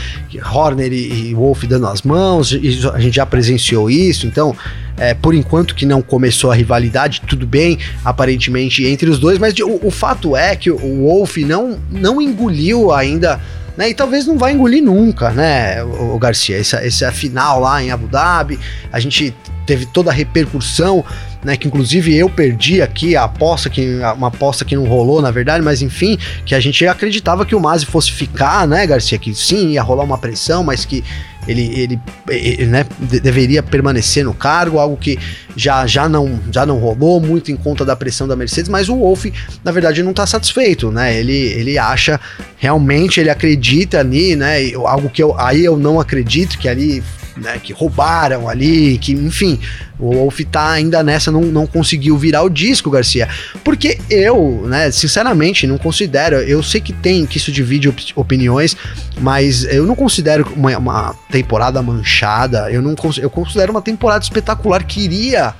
Horner 0.53 0.91
e, 0.91 1.29
e 1.29 1.33
Wolf 1.33 1.63
dando 1.63 1.87
as 1.87 2.01
mãos, 2.01 2.53
a 2.93 2.99
gente 2.99 3.15
já 3.15 3.25
presenciou 3.25 3.89
isso, 3.89 4.27
então. 4.27 4.55
É, 4.99 5.13
por 5.13 5.33
enquanto 5.33 5.73
que 5.73 5.85
não 5.85 6.01
começou 6.01 6.51
a 6.51 6.55
rivalidade, 6.55 7.21
tudo 7.25 7.47
bem, 7.47 7.79
aparentemente, 8.03 8.85
entre 8.85 9.09
os 9.09 9.17
dois, 9.17 9.39
mas 9.39 9.53
o, 9.59 9.79
o 9.81 9.89
fato 9.89 10.35
é 10.35 10.55
que 10.55 10.69
o 10.69 11.05
Wolf 11.05 11.37
não, 11.37 11.79
não 11.89 12.21
engoliu 12.21 12.91
ainda 12.91 13.39
né? 13.79 13.91
E 13.91 13.93
talvez 13.93 14.27
não 14.27 14.37
vai 14.37 14.51
engolir 14.51 14.83
nunca, 14.83 15.29
né, 15.31 15.81
o, 15.81 16.19
Garcia? 16.19 16.59
Essa, 16.59 16.85
essa 16.85 17.09
final 17.13 17.61
lá 17.61 17.81
em 17.81 17.91
Abu 17.91 18.07
Dhabi, 18.07 18.59
a 18.91 18.99
gente 18.99 19.33
teve 19.65 19.85
toda 19.85 20.11
a 20.11 20.13
repercussão, 20.13 21.05
né? 21.41 21.55
Que 21.55 21.65
inclusive 21.65 22.13
eu 22.13 22.29
perdi 22.29 22.81
aqui 22.81 23.15
a 23.15 23.23
aposta, 23.23 23.69
que, 23.69 23.99
uma 24.17 24.27
aposta 24.27 24.65
que 24.65 24.75
não 24.75 24.83
rolou, 24.83 25.21
na 25.21 25.31
verdade, 25.31 25.63
mas 25.63 25.81
enfim, 25.81 26.17
que 26.45 26.53
a 26.53 26.59
gente 26.59 26.85
acreditava 26.85 27.45
que 27.45 27.55
o 27.55 27.59
Mazi 27.59 27.85
fosse 27.85 28.11
ficar, 28.11 28.67
né, 28.67 28.85
Garcia? 28.85 29.17
Que 29.17 29.33
sim, 29.33 29.69
ia 29.69 29.81
rolar 29.81 30.03
uma 30.03 30.17
pressão, 30.17 30.61
mas 30.61 30.83
que 30.83 31.01
ele, 31.49 31.81
ele, 31.81 31.99
ele 32.27 32.65
né, 32.67 32.85
deveria 32.99 33.63
permanecer 33.63 34.23
no 34.23 34.35
cargo, 34.35 34.77
algo 34.77 34.95
que 34.95 35.17
já, 35.55 35.87
já, 35.87 36.07
não, 36.07 36.39
já 36.51 36.63
não 36.63 36.77
rolou 36.77 37.19
muito 37.19 37.51
em 37.51 37.55
conta 37.55 37.83
da 37.83 37.95
pressão 37.95 38.27
da 38.27 38.35
Mercedes, 38.35 38.69
mas 38.69 38.87
o 38.87 38.95
Wolff, 38.95 39.33
na 39.63 39.71
verdade, 39.71 40.03
não 40.03 40.11
está 40.11 40.27
satisfeito, 40.27 40.91
né? 40.91 41.19
Ele, 41.19 41.33
ele 41.33 41.77
acha, 41.79 42.19
realmente, 42.57 43.19
ele 43.19 43.31
acredita 43.31 43.99
ali, 43.99 44.35
né? 44.35 44.57
Algo 44.75 45.09
que 45.09 45.23
eu, 45.23 45.35
aí 45.39 45.65
eu 45.65 45.75
não 45.75 45.99
acredito, 45.99 46.59
que 46.59 46.69
ali 46.69 47.03
né, 47.39 47.59
que 47.61 47.73
roubaram 47.73 48.47
ali, 48.47 48.97
que, 48.97 49.13
enfim, 49.13 49.59
o 49.97 50.13
Wolf 50.13 50.39
tá 50.51 50.71
ainda 50.71 51.03
nessa, 51.03 51.31
não, 51.31 51.41
não 51.41 51.67
conseguiu 51.67 52.17
virar 52.17 52.43
o 52.43 52.49
disco, 52.49 52.89
Garcia. 52.89 53.27
Porque 53.63 53.99
eu, 54.09 54.63
né, 54.67 54.91
sinceramente, 54.91 55.67
não 55.67 55.77
considero, 55.77 56.37
eu 56.37 56.61
sei 56.61 56.81
que 56.81 56.93
tem, 56.93 57.25
que 57.25 57.37
isso 57.37 57.51
divide 57.51 57.89
op 57.89 58.13
opiniões, 58.15 58.75
mas 59.19 59.63
eu 59.63 59.85
não 59.85 59.95
considero 59.95 60.51
uma, 60.55 60.77
uma 60.77 61.15
temporada 61.29 61.81
manchada, 61.81 62.71
eu 62.71 62.81
não 62.81 62.95
eu 63.21 63.29
considero 63.29 63.71
uma 63.71 63.81
temporada 63.81 64.23
espetacular, 64.23 64.83
queria 64.83 65.55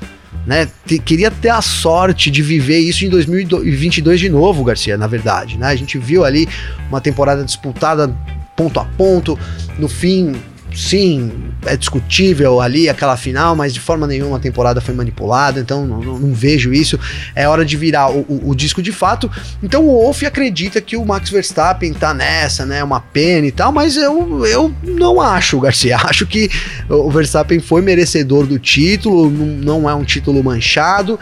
né, 0.45 0.67
queria 1.05 1.29
ter 1.29 1.49
a 1.49 1.61
sorte 1.61 2.31
de 2.31 2.41
viver 2.41 2.79
isso 2.79 3.05
em 3.05 3.09
2022 3.09 4.19
de 4.19 4.29
novo, 4.29 4.63
Garcia, 4.63 4.97
na 4.97 5.05
verdade, 5.05 5.57
né? 5.57 5.67
A 5.67 5.75
gente 5.75 5.97
viu 5.97 6.25
ali 6.25 6.47
uma 6.87 6.99
temporada 6.99 7.43
disputada 7.43 8.15
ponto 8.55 8.79
a 8.79 8.85
ponto, 8.85 9.37
no 9.77 9.87
fim 9.87 10.35
sim, 10.79 11.51
é 11.65 11.75
discutível 11.75 12.61
ali 12.61 12.87
aquela 12.87 13.17
final, 13.17 13.53
mas 13.53 13.73
de 13.73 13.81
forma 13.81 14.07
nenhuma 14.07 14.37
a 14.37 14.39
temporada 14.39 14.79
foi 14.79 14.95
manipulada, 14.95 15.59
então 15.59 15.85
não, 15.85 15.99
não, 15.99 16.19
não 16.19 16.33
vejo 16.33 16.73
isso. 16.73 16.97
É 17.35 17.47
hora 17.47 17.65
de 17.65 17.75
virar 17.75 18.09
o, 18.09 18.21
o, 18.21 18.49
o, 18.51 18.55
disco 18.55 18.81
de 18.81 18.93
fato. 18.93 19.29
Então 19.61 19.85
o 19.85 19.91
Wolff 19.91 20.25
acredita 20.25 20.79
que 20.79 20.95
o 20.95 21.05
Max 21.05 21.29
Verstappen 21.29 21.93
tá 21.93 22.13
nessa, 22.13 22.65
né? 22.65 22.81
Uma 22.81 23.01
pena 23.01 23.47
e 23.47 23.51
tal, 23.51 23.73
mas 23.73 23.97
eu, 23.97 24.45
eu 24.45 24.73
não 24.81 25.19
acho, 25.19 25.59
Garcia. 25.61 25.97
Acho 25.97 26.25
que 26.25 26.49
o 26.87 27.11
Verstappen 27.11 27.59
foi 27.59 27.81
merecedor 27.81 28.45
do 28.45 28.57
título, 28.57 29.29
não, 29.29 29.81
não 29.81 29.89
é 29.89 29.93
um 29.93 30.05
título 30.05 30.41
manchado. 30.41 31.19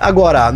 Agora, 0.00 0.54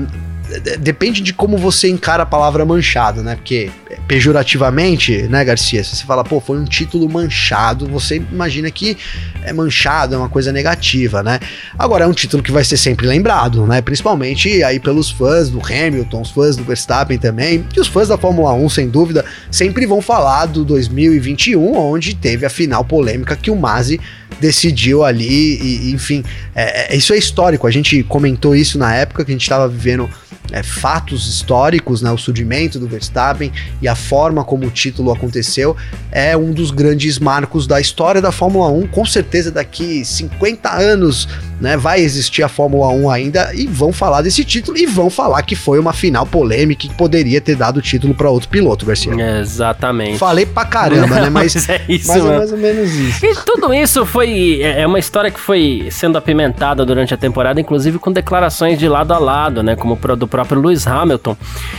depende 0.78 1.20
de 1.20 1.32
como 1.32 1.56
você 1.56 1.88
encara 1.88 2.22
a 2.22 2.26
palavra 2.26 2.64
manchado, 2.64 3.22
né? 3.22 3.36
Porque 3.36 3.70
pejorativamente, 4.06 5.22
né, 5.24 5.44
Garcia? 5.44 5.82
Se 5.84 5.96
você 5.96 6.04
fala, 6.04 6.24
pô, 6.24 6.40
foi 6.40 6.58
um 6.58 6.64
título 6.64 7.08
manchado, 7.08 7.86
você 7.86 8.16
imagina 8.16 8.70
que 8.70 8.96
é 9.44 9.52
manchado, 9.52 10.14
é 10.14 10.18
uma 10.18 10.28
coisa 10.28 10.52
negativa, 10.52 11.22
né? 11.22 11.38
Agora 11.78 12.04
é 12.04 12.06
um 12.06 12.12
título 12.12 12.42
que 12.42 12.52
vai 12.52 12.64
ser 12.64 12.76
sempre 12.76 13.06
lembrado, 13.06 13.66
né? 13.66 13.80
Principalmente 13.80 14.62
aí 14.62 14.78
pelos 14.78 15.10
fãs 15.10 15.48
do 15.48 15.60
Hamilton, 15.60 16.20
os 16.20 16.30
fãs 16.30 16.56
do 16.56 16.64
Verstappen 16.64 17.18
também, 17.18 17.66
e 17.76 17.80
os 17.80 17.88
fãs 17.88 18.08
da 18.08 18.18
Fórmula 18.18 18.52
1, 18.54 18.68
sem 18.68 18.88
dúvida, 18.88 19.24
sempre 19.50 19.86
vão 19.86 20.02
falar 20.02 20.46
do 20.46 20.64
2021, 20.64 21.76
onde 21.76 22.14
teve 22.14 22.44
a 22.46 22.50
final 22.50 22.84
polêmica 22.84 23.36
que 23.36 23.50
o 23.50 23.56
Masi 23.56 24.00
decidiu 24.40 25.04
ali, 25.04 25.58
e, 25.60 25.92
enfim, 25.92 26.24
é, 26.54 26.94
é, 26.94 26.96
isso 26.96 27.12
é 27.12 27.16
histórico. 27.16 27.66
A 27.66 27.70
gente 27.70 28.02
comentou 28.02 28.54
isso 28.56 28.78
na 28.78 28.94
época 28.94 29.24
que 29.24 29.30
a 29.30 29.34
gente 29.34 29.42
estava 29.42 29.68
vivendo 29.68 30.08
é, 30.52 30.62
fatos 30.62 31.26
históricos, 31.26 32.02
né, 32.02 32.10
o 32.12 32.18
surgimento 32.18 32.78
do 32.78 32.86
Verstappen 32.86 33.50
e 33.80 33.88
a 33.88 33.96
forma 33.96 34.44
como 34.44 34.66
o 34.66 34.70
título 34.70 35.10
aconteceu, 35.10 35.76
é 36.10 36.36
um 36.36 36.52
dos 36.52 36.70
grandes 36.70 37.18
marcos 37.18 37.66
da 37.66 37.80
história 37.80 38.20
da 38.20 38.30
Fórmula 38.30 38.68
1. 38.68 38.86
Com 38.88 39.04
certeza, 39.04 39.50
daqui 39.50 40.04
50 40.04 40.70
anos 40.70 41.26
né, 41.62 41.76
vai 41.76 42.00
existir 42.00 42.42
a 42.42 42.48
Fórmula 42.48 42.88
1 42.88 43.08
ainda 43.08 43.54
e 43.54 43.68
vão 43.68 43.92
falar 43.92 44.20
desse 44.20 44.44
título 44.44 44.76
e 44.76 44.84
vão 44.84 45.08
falar 45.08 45.40
que 45.42 45.54
foi 45.54 45.78
uma 45.78 45.92
final 45.92 46.26
polêmica 46.26 46.88
que 46.88 46.92
poderia 46.92 47.40
ter 47.40 47.54
dado 47.54 47.76
o 47.76 47.80
título 47.80 48.12
para 48.14 48.28
outro 48.28 48.48
piloto, 48.48 48.84
Garcia. 48.84 49.12
exatamente. 49.40 50.18
Falei 50.18 50.44
pra 50.44 50.64
caramba, 50.64 51.20
né? 51.20 51.30
Mas, 51.30 51.54
é 51.70 51.80
isso, 51.88 52.08
mas 52.08 52.24
é 52.24 52.38
mais 52.38 52.52
ou 52.52 52.58
menos 52.58 52.90
isso. 52.92 53.24
E 53.24 53.34
tudo 53.46 53.72
isso 53.72 54.04
foi. 54.04 54.60
É, 54.60 54.80
é 54.80 54.86
uma 54.86 54.98
história 54.98 55.30
que 55.30 55.38
foi 55.38 55.86
sendo 55.92 56.18
apimentada 56.18 56.84
durante 56.84 57.14
a 57.14 57.16
temporada, 57.16 57.60
inclusive 57.60 57.96
com 58.00 58.10
declarações 58.10 58.76
de 58.76 58.88
lado 58.88 59.14
a 59.14 59.18
lado, 59.18 59.62
né? 59.62 59.76
Como 59.76 59.96
do 60.16 60.26
próprio 60.26 60.60
Lewis 60.60 60.84
Hamilton. 60.84 61.36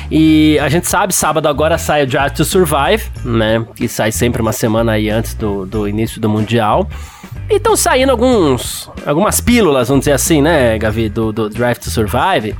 E 0.09 0.57
a 0.59 0.69
gente 0.69 0.87
sabe, 0.87 1.13
sábado 1.13 1.47
agora 1.49 1.77
sai 1.77 2.03
o 2.03 2.07
Drive 2.07 2.31
to 2.31 2.45
Survive, 2.45 3.03
né? 3.25 3.65
Que 3.75 3.89
sai 3.89 4.13
sempre 4.13 4.41
uma 4.41 4.53
semana 4.53 4.93
aí 4.93 5.09
antes 5.09 5.33
do, 5.33 5.65
do 5.65 5.89
início 5.89 6.21
do 6.21 6.29
Mundial. 6.29 6.87
E 7.49 7.55
estão 7.55 7.75
saindo 7.75 8.11
alguns, 8.11 8.89
algumas 9.05 9.41
pílulas, 9.41 9.89
vamos 9.89 10.01
dizer 10.01 10.13
assim, 10.13 10.41
né, 10.41 10.77
Gavi, 10.77 11.09
do, 11.09 11.31
do 11.31 11.49
Drive 11.49 11.77
to 11.77 11.89
Survive. 11.89 12.55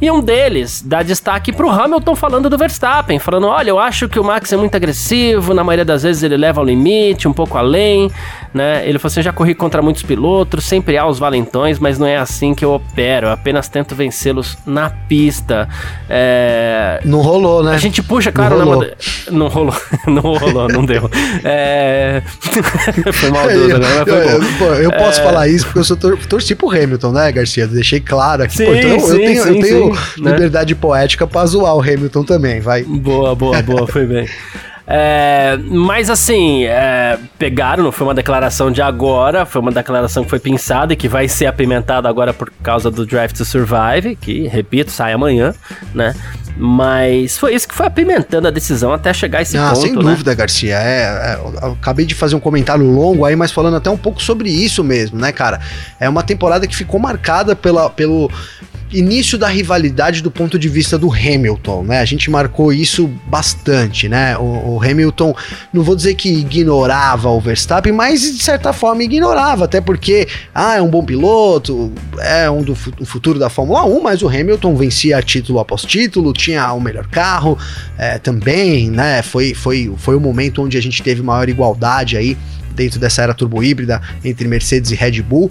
E 0.00 0.10
um 0.10 0.20
deles 0.20 0.82
dá 0.84 1.02
destaque 1.02 1.52
pro 1.52 1.68
Hamilton 1.68 2.16
falando 2.16 2.48
do 2.48 2.56
Verstappen, 2.56 3.18
falando: 3.18 3.46
olha, 3.46 3.70
eu 3.70 3.78
acho 3.78 4.08
que 4.08 4.18
o 4.18 4.24
Max 4.24 4.50
é 4.52 4.56
muito 4.56 4.74
agressivo, 4.74 5.52
na 5.52 5.62
maioria 5.62 5.84
das 5.84 6.02
vezes 6.02 6.22
ele 6.22 6.38
leva 6.38 6.60
ao 6.60 6.64
limite, 6.64 7.28
um 7.28 7.32
pouco 7.32 7.58
além, 7.58 8.10
né? 8.54 8.82
Ele 8.88 8.98
falou 8.98 9.10
assim: 9.10 9.20
eu 9.20 9.24
já 9.24 9.32
corri 9.32 9.54
contra 9.54 9.82
muitos 9.82 10.02
pilotos, 10.02 10.64
sempre 10.64 10.96
há 10.96 11.06
os 11.06 11.18
valentões, 11.18 11.78
mas 11.78 11.98
não 11.98 12.06
é 12.06 12.16
assim 12.16 12.54
que 12.54 12.64
eu 12.64 12.72
opero, 12.72 13.26
eu 13.26 13.32
apenas 13.32 13.68
tento 13.68 13.94
vencê-los 13.94 14.56
na 14.64 14.88
pista. 14.88 15.68
É... 16.08 17.00
Não 17.04 17.20
rolou, 17.20 17.62
né? 17.62 17.74
A 17.74 17.78
gente 17.78 18.02
puxa, 18.02 18.32
claro, 18.32 18.56
não 18.56 18.64
rolou, 18.64 18.86
na... 18.86 19.32
não, 19.32 19.48
rolou 19.48 19.74
não 20.06 20.22
rolou, 20.22 20.68
não 20.68 20.84
deu. 20.84 21.10
É... 21.44 22.22
foi 23.12 23.30
maldoso, 23.30 23.70
eu, 23.70 23.78
né? 23.78 23.88
Mas 23.98 24.06
eu, 24.06 24.06
foi 24.06 24.34
eu, 24.34 24.40
bom. 24.58 24.74
eu 24.74 24.92
posso 24.92 25.22
falar 25.22 25.46
isso 25.48 25.66
porque 25.66 25.80
eu 25.80 25.84
sou 25.84 25.96
tor 25.96 26.18
torci 26.26 26.54
pro 26.54 26.70
Hamilton, 26.70 27.12
né, 27.12 27.30
Garcia? 27.32 27.66
Deixei 27.66 28.00
claro 28.00 28.44
aqui. 28.44 28.56
Sim, 28.56 28.64
Pô, 28.64 28.74
então 28.74 28.90
eu 28.90 29.00
sim, 29.00 29.18
tenho, 29.18 29.42
sim, 29.42 29.48
eu 29.48 29.60
tenho 29.60 29.89
né? 30.18 30.32
liberdade 30.32 30.74
poética 30.74 31.26
pra 31.26 31.44
zoar 31.46 31.74
o 31.74 31.80
Hamilton 31.80 32.24
também, 32.24 32.60
vai. 32.60 32.82
Boa, 32.82 33.34
boa, 33.34 33.62
boa, 33.62 33.86
foi 33.86 34.06
bem. 34.06 34.28
É, 34.92 35.56
mas 35.68 36.10
assim, 36.10 36.64
é, 36.64 37.16
pegaram, 37.38 37.84
não 37.84 37.92
foi 37.92 38.04
uma 38.08 38.14
declaração 38.14 38.72
de 38.72 38.82
agora, 38.82 39.46
foi 39.46 39.60
uma 39.60 39.70
declaração 39.70 40.24
que 40.24 40.30
foi 40.30 40.40
pensada 40.40 40.92
e 40.92 40.96
que 40.96 41.06
vai 41.06 41.28
ser 41.28 41.46
apimentada 41.46 42.08
agora 42.08 42.34
por 42.34 42.52
causa 42.60 42.90
do 42.90 43.06
Drive 43.06 43.32
to 43.32 43.44
Survive, 43.44 44.16
que, 44.16 44.48
repito, 44.48 44.90
sai 44.90 45.12
amanhã, 45.12 45.54
né? 45.94 46.12
Mas 46.56 47.38
foi 47.38 47.54
isso 47.54 47.68
que 47.68 47.74
foi 47.74 47.86
apimentando 47.86 48.48
a 48.48 48.50
decisão 48.50 48.92
até 48.92 49.14
chegar 49.14 49.38
a 49.38 49.42
esse 49.42 49.56
Ah, 49.56 49.68
ponto, 49.68 49.80
sem 49.80 49.94
né? 49.94 50.02
dúvida, 50.02 50.34
Garcia. 50.34 50.74
É, 50.74 51.02
é, 51.02 51.40
eu 51.62 51.72
acabei 51.72 52.04
de 52.04 52.14
fazer 52.16 52.34
um 52.34 52.40
comentário 52.40 52.84
longo 52.84 53.24
aí, 53.24 53.36
mas 53.36 53.52
falando 53.52 53.76
até 53.76 53.88
um 53.88 53.96
pouco 53.96 54.20
sobre 54.20 54.50
isso 54.50 54.82
mesmo, 54.82 55.20
né, 55.20 55.30
cara? 55.30 55.60
É 56.00 56.08
uma 56.08 56.24
temporada 56.24 56.66
que 56.66 56.74
ficou 56.74 56.98
marcada 56.98 57.54
pela, 57.54 57.88
pelo 57.88 58.28
início 58.92 59.38
da 59.38 59.48
rivalidade 59.48 60.22
do 60.22 60.30
ponto 60.30 60.58
de 60.58 60.68
vista 60.68 60.98
do 60.98 61.12
Hamilton, 61.12 61.84
né? 61.84 62.00
A 62.00 62.04
gente 62.04 62.30
marcou 62.30 62.72
isso 62.72 63.08
bastante, 63.26 64.08
né? 64.08 64.36
O, 64.36 64.76
o 64.76 64.82
Hamilton, 64.82 65.34
não 65.72 65.82
vou 65.82 65.94
dizer 65.94 66.14
que 66.14 66.28
ignorava 66.28 67.28
o 67.30 67.40
Verstappen, 67.40 67.92
mas 67.92 68.20
de 68.22 68.42
certa 68.42 68.72
forma 68.72 69.02
ignorava, 69.02 69.64
até 69.64 69.80
porque, 69.80 70.26
ah, 70.54 70.76
é 70.76 70.82
um 70.82 70.88
bom 70.88 71.04
piloto, 71.04 71.92
é 72.18 72.50
um 72.50 72.62
do 72.62 72.74
fu- 72.74 72.92
futuro 73.04 73.38
da 73.38 73.48
Fórmula 73.48 73.84
1, 73.84 74.02
mas 74.02 74.22
o 74.22 74.28
Hamilton 74.28 74.74
vencia 74.74 75.22
título 75.22 75.58
após 75.60 75.82
título, 75.82 76.32
tinha 76.32 76.72
o 76.72 76.80
melhor 76.80 77.06
carro, 77.06 77.56
é, 77.96 78.18
também, 78.18 78.90
né? 78.90 79.22
Foi, 79.22 79.54
foi, 79.54 79.92
foi 79.96 80.16
o 80.16 80.20
momento 80.20 80.62
onde 80.62 80.76
a 80.76 80.82
gente 80.82 81.02
teve 81.02 81.22
maior 81.22 81.48
igualdade 81.48 82.16
aí 82.16 82.36
dentro 82.74 82.98
dessa 82.98 83.22
era 83.22 83.34
turbo 83.34 83.62
híbrida 83.62 84.00
entre 84.24 84.48
Mercedes 84.48 84.90
e 84.90 84.94
Red 84.94 85.20
Bull. 85.22 85.50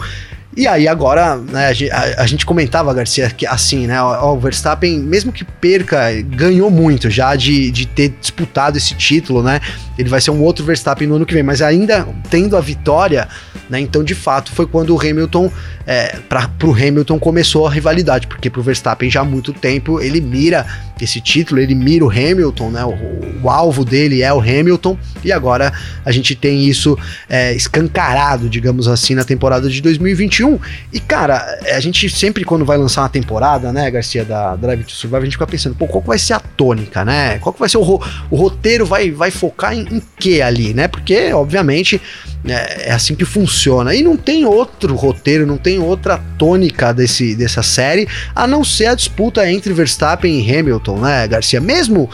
E 0.58 0.68
aí 0.68 0.88
agora, 0.88 1.38
né, 1.38 1.68
a, 1.92 2.24
a- 2.24 2.28
gente 2.28 2.46
comentava, 2.46 2.94
Garcia, 2.94 3.30
que 3.30 3.46
assim, 3.46 3.86
né, 3.86 4.02
ó, 4.02 4.34
o 4.34 4.40
Verstappen, 4.40 5.00
mesmo 5.00 5.32
que 5.32 5.44
perca, 5.44 6.12
ganhou 6.24 6.72
muito 6.72 7.10
já 7.10 7.36
de, 7.36 7.70
de 7.72 7.86
ter 7.86 8.10
disputado 8.20 8.76
esse 8.78 8.96
título, 8.96 9.44
né? 9.44 9.62
Ele 9.98 10.10
vai 10.10 10.20
ser 10.20 10.32
um 10.32 10.42
outro 10.42 10.66
Verstappen 10.66 11.08
no 11.08 11.16
ano 11.16 11.26
que 11.26 11.34
vem, 11.34 11.44
mas 11.44 11.62
ainda 11.62 12.06
tendo 12.32 12.58
a 12.58 12.62
vitória, 12.62 13.28
né? 13.70 13.80
Então, 13.80 14.04
de 14.04 14.16
fato, 14.16 14.52
foi 14.52 14.66
quando 14.66 14.94
o 14.96 15.00
Hamilton, 15.00 15.52
é, 15.86 16.18
para 16.28 16.48
pro 16.48 16.72
Hamilton 16.74 17.20
começou 17.20 17.68
a 17.68 17.72
rivalidade, 17.72 18.26
porque 18.26 18.50
pro 18.50 18.64
Verstappen 18.64 19.10
já 19.10 19.22
há 19.22 19.26
muito 19.26 19.54
tempo 19.54 20.02
ele 20.02 20.20
mira 20.20 20.66
esse 21.06 21.22
título, 21.22 21.60
ele 21.60 21.76
mira 21.76 22.06
o 22.06 22.10
Hamilton, 22.10 22.70
né? 22.72 22.86
O, 22.86 23.44
o 23.44 23.50
alvo 23.50 23.86
dele 23.86 24.22
é 24.22 24.34
o 24.34 24.40
Hamilton, 24.40 24.98
e 25.24 25.32
agora 25.32 25.72
a 26.06 26.12
gente 26.12 26.36
tem 26.36 26.66
isso 26.66 26.98
é, 27.30 27.54
escancarado, 27.54 28.50
digamos 28.50 28.88
assim, 28.88 29.16
na 29.16 29.24
temporada 29.24 29.70
de 29.70 29.82
2021. 29.82 30.60
E, 30.92 31.00
cara, 31.00 31.60
a 31.74 31.80
gente 31.80 32.10
sempre, 32.10 32.44
quando 32.44 32.66
vai 32.66 32.78
lançar 32.78 33.02
uma 33.02 33.10
temporada, 33.10 33.72
né, 33.72 33.90
Garcia, 33.90 34.26
da 34.26 34.56
Drive 34.56 34.84
to 34.84 34.92
Survive, 34.92 35.22
a 35.22 35.26
gente 35.26 35.34
fica 35.34 35.48
pensando, 35.48 35.76
pô, 35.76 35.88
qual 35.88 36.02
que 36.02 36.08
vai 36.08 36.20
ser 36.20 36.34
a 36.34 36.40
tônica, 36.40 37.04
né? 37.06 37.38
Qual 37.40 37.54
que 37.54 37.60
vai 37.60 37.70
ser 37.70 37.78
o, 37.78 37.82
ro- 37.82 38.02
o 38.30 38.36
roteiro, 38.36 38.86
vai, 38.86 39.12
vai 39.12 39.32
focar 39.32 39.74
em, 39.74 39.82
em 39.92 40.02
que 40.18 40.42
ali, 40.42 40.74
né? 40.74 40.88
Porque, 40.88 41.32
obviamente, 41.34 42.02
é, 42.46 42.90
é 42.90 42.92
assim 42.92 43.16
que 43.16 43.26
funciona. 43.26 43.94
E 43.94 44.02
não 44.02 44.16
tem 44.18 44.46
outro 44.46 44.96
roteiro, 44.96 45.46
não 45.46 45.58
tem 45.58 45.80
outra 45.80 46.18
tônica 46.38 46.94
desse, 46.94 47.36
dessa 47.36 47.62
série, 47.64 48.08
a 48.36 48.48
não 48.48 48.64
ser 48.64 48.88
a 48.88 48.96
disputa 48.96 49.50
entre 49.50 49.74
Verstappen 49.74 50.40
e 50.40 50.56
Hamilton, 50.58 50.89
né, 50.98 51.28
Garcia? 51.28 51.60
Mesmo 51.62 52.10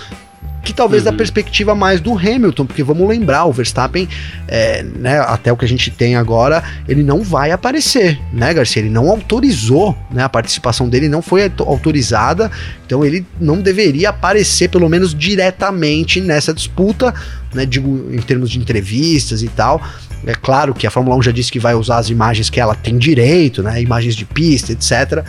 que 0.64 0.74
talvez 0.74 1.04
da 1.04 1.12
Uhum. 1.12 1.18
perspectiva 1.18 1.76
mais 1.76 2.02
do 2.02 2.18
Hamilton, 2.18 2.66
porque 2.66 2.82
vamos 2.82 3.08
lembrar, 3.08 3.46
o 3.46 3.52
Verstappen, 3.52 4.10
é, 4.48 4.82
né, 4.82 5.20
até 5.20 5.54
o 5.54 5.56
que 5.58 5.64
a 5.64 5.68
gente 5.68 5.92
tem 5.92 6.16
agora, 6.16 6.64
ele 6.88 7.04
não 7.04 7.22
vai 7.22 7.52
aparecer, 7.52 8.20
né, 8.34 8.52
Garcia? 8.52 8.82
Ele 8.82 8.90
não 8.90 9.08
autorizou, 9.08 9.96
né, 10.10 10.24
a 10.24 10.30
participação 10.30 10.90
dele 10.90 11.08
não 11.08 11.22
foi 11.22 11.44
auto- 11.44 11.64
autorizada, 11.66 12.50
então 12.84 13.06
ele 13.06 13.24
não 13.40 13.62
deveria 13.62 14.10
aparecer, 14.10 14.68
pelo 14.70 14.90
menos 14.90 15.14
diretamente 15.14 16.20
nessa 16.20 16.52
disputa, 16.52 17.14
né, 17.54 17.64
digo, 17.64 18.10
em 18.12 18.18
termos 18.24 18.50
de 18.50 18.58
entrevistas 18.58 19.44
e 19.44 19.48
tal. 19.50 19.80
É 20.26 20.34
claro 20.34 20.74
que 20.74 20.88
a 20.88 20.90
Fórmula 20.90 21.16
1 21.18 21.22
já 21.22 21.32
disse 21.32 21.52
que 21.52 21.60
vai 21.60 21.76
usar 21.76 21.98
as 21.98 22.10
imagens 22.10 22.50
que 22.50 22.60
ela 22.60 22.74
tem 22.74 22.98
direito, 22.98 23.62
né, 23.62 23.80
imagens 23.80 24.16
de 24.16 24.26
pista, 24.26 24.72
etc. 24.72 25.24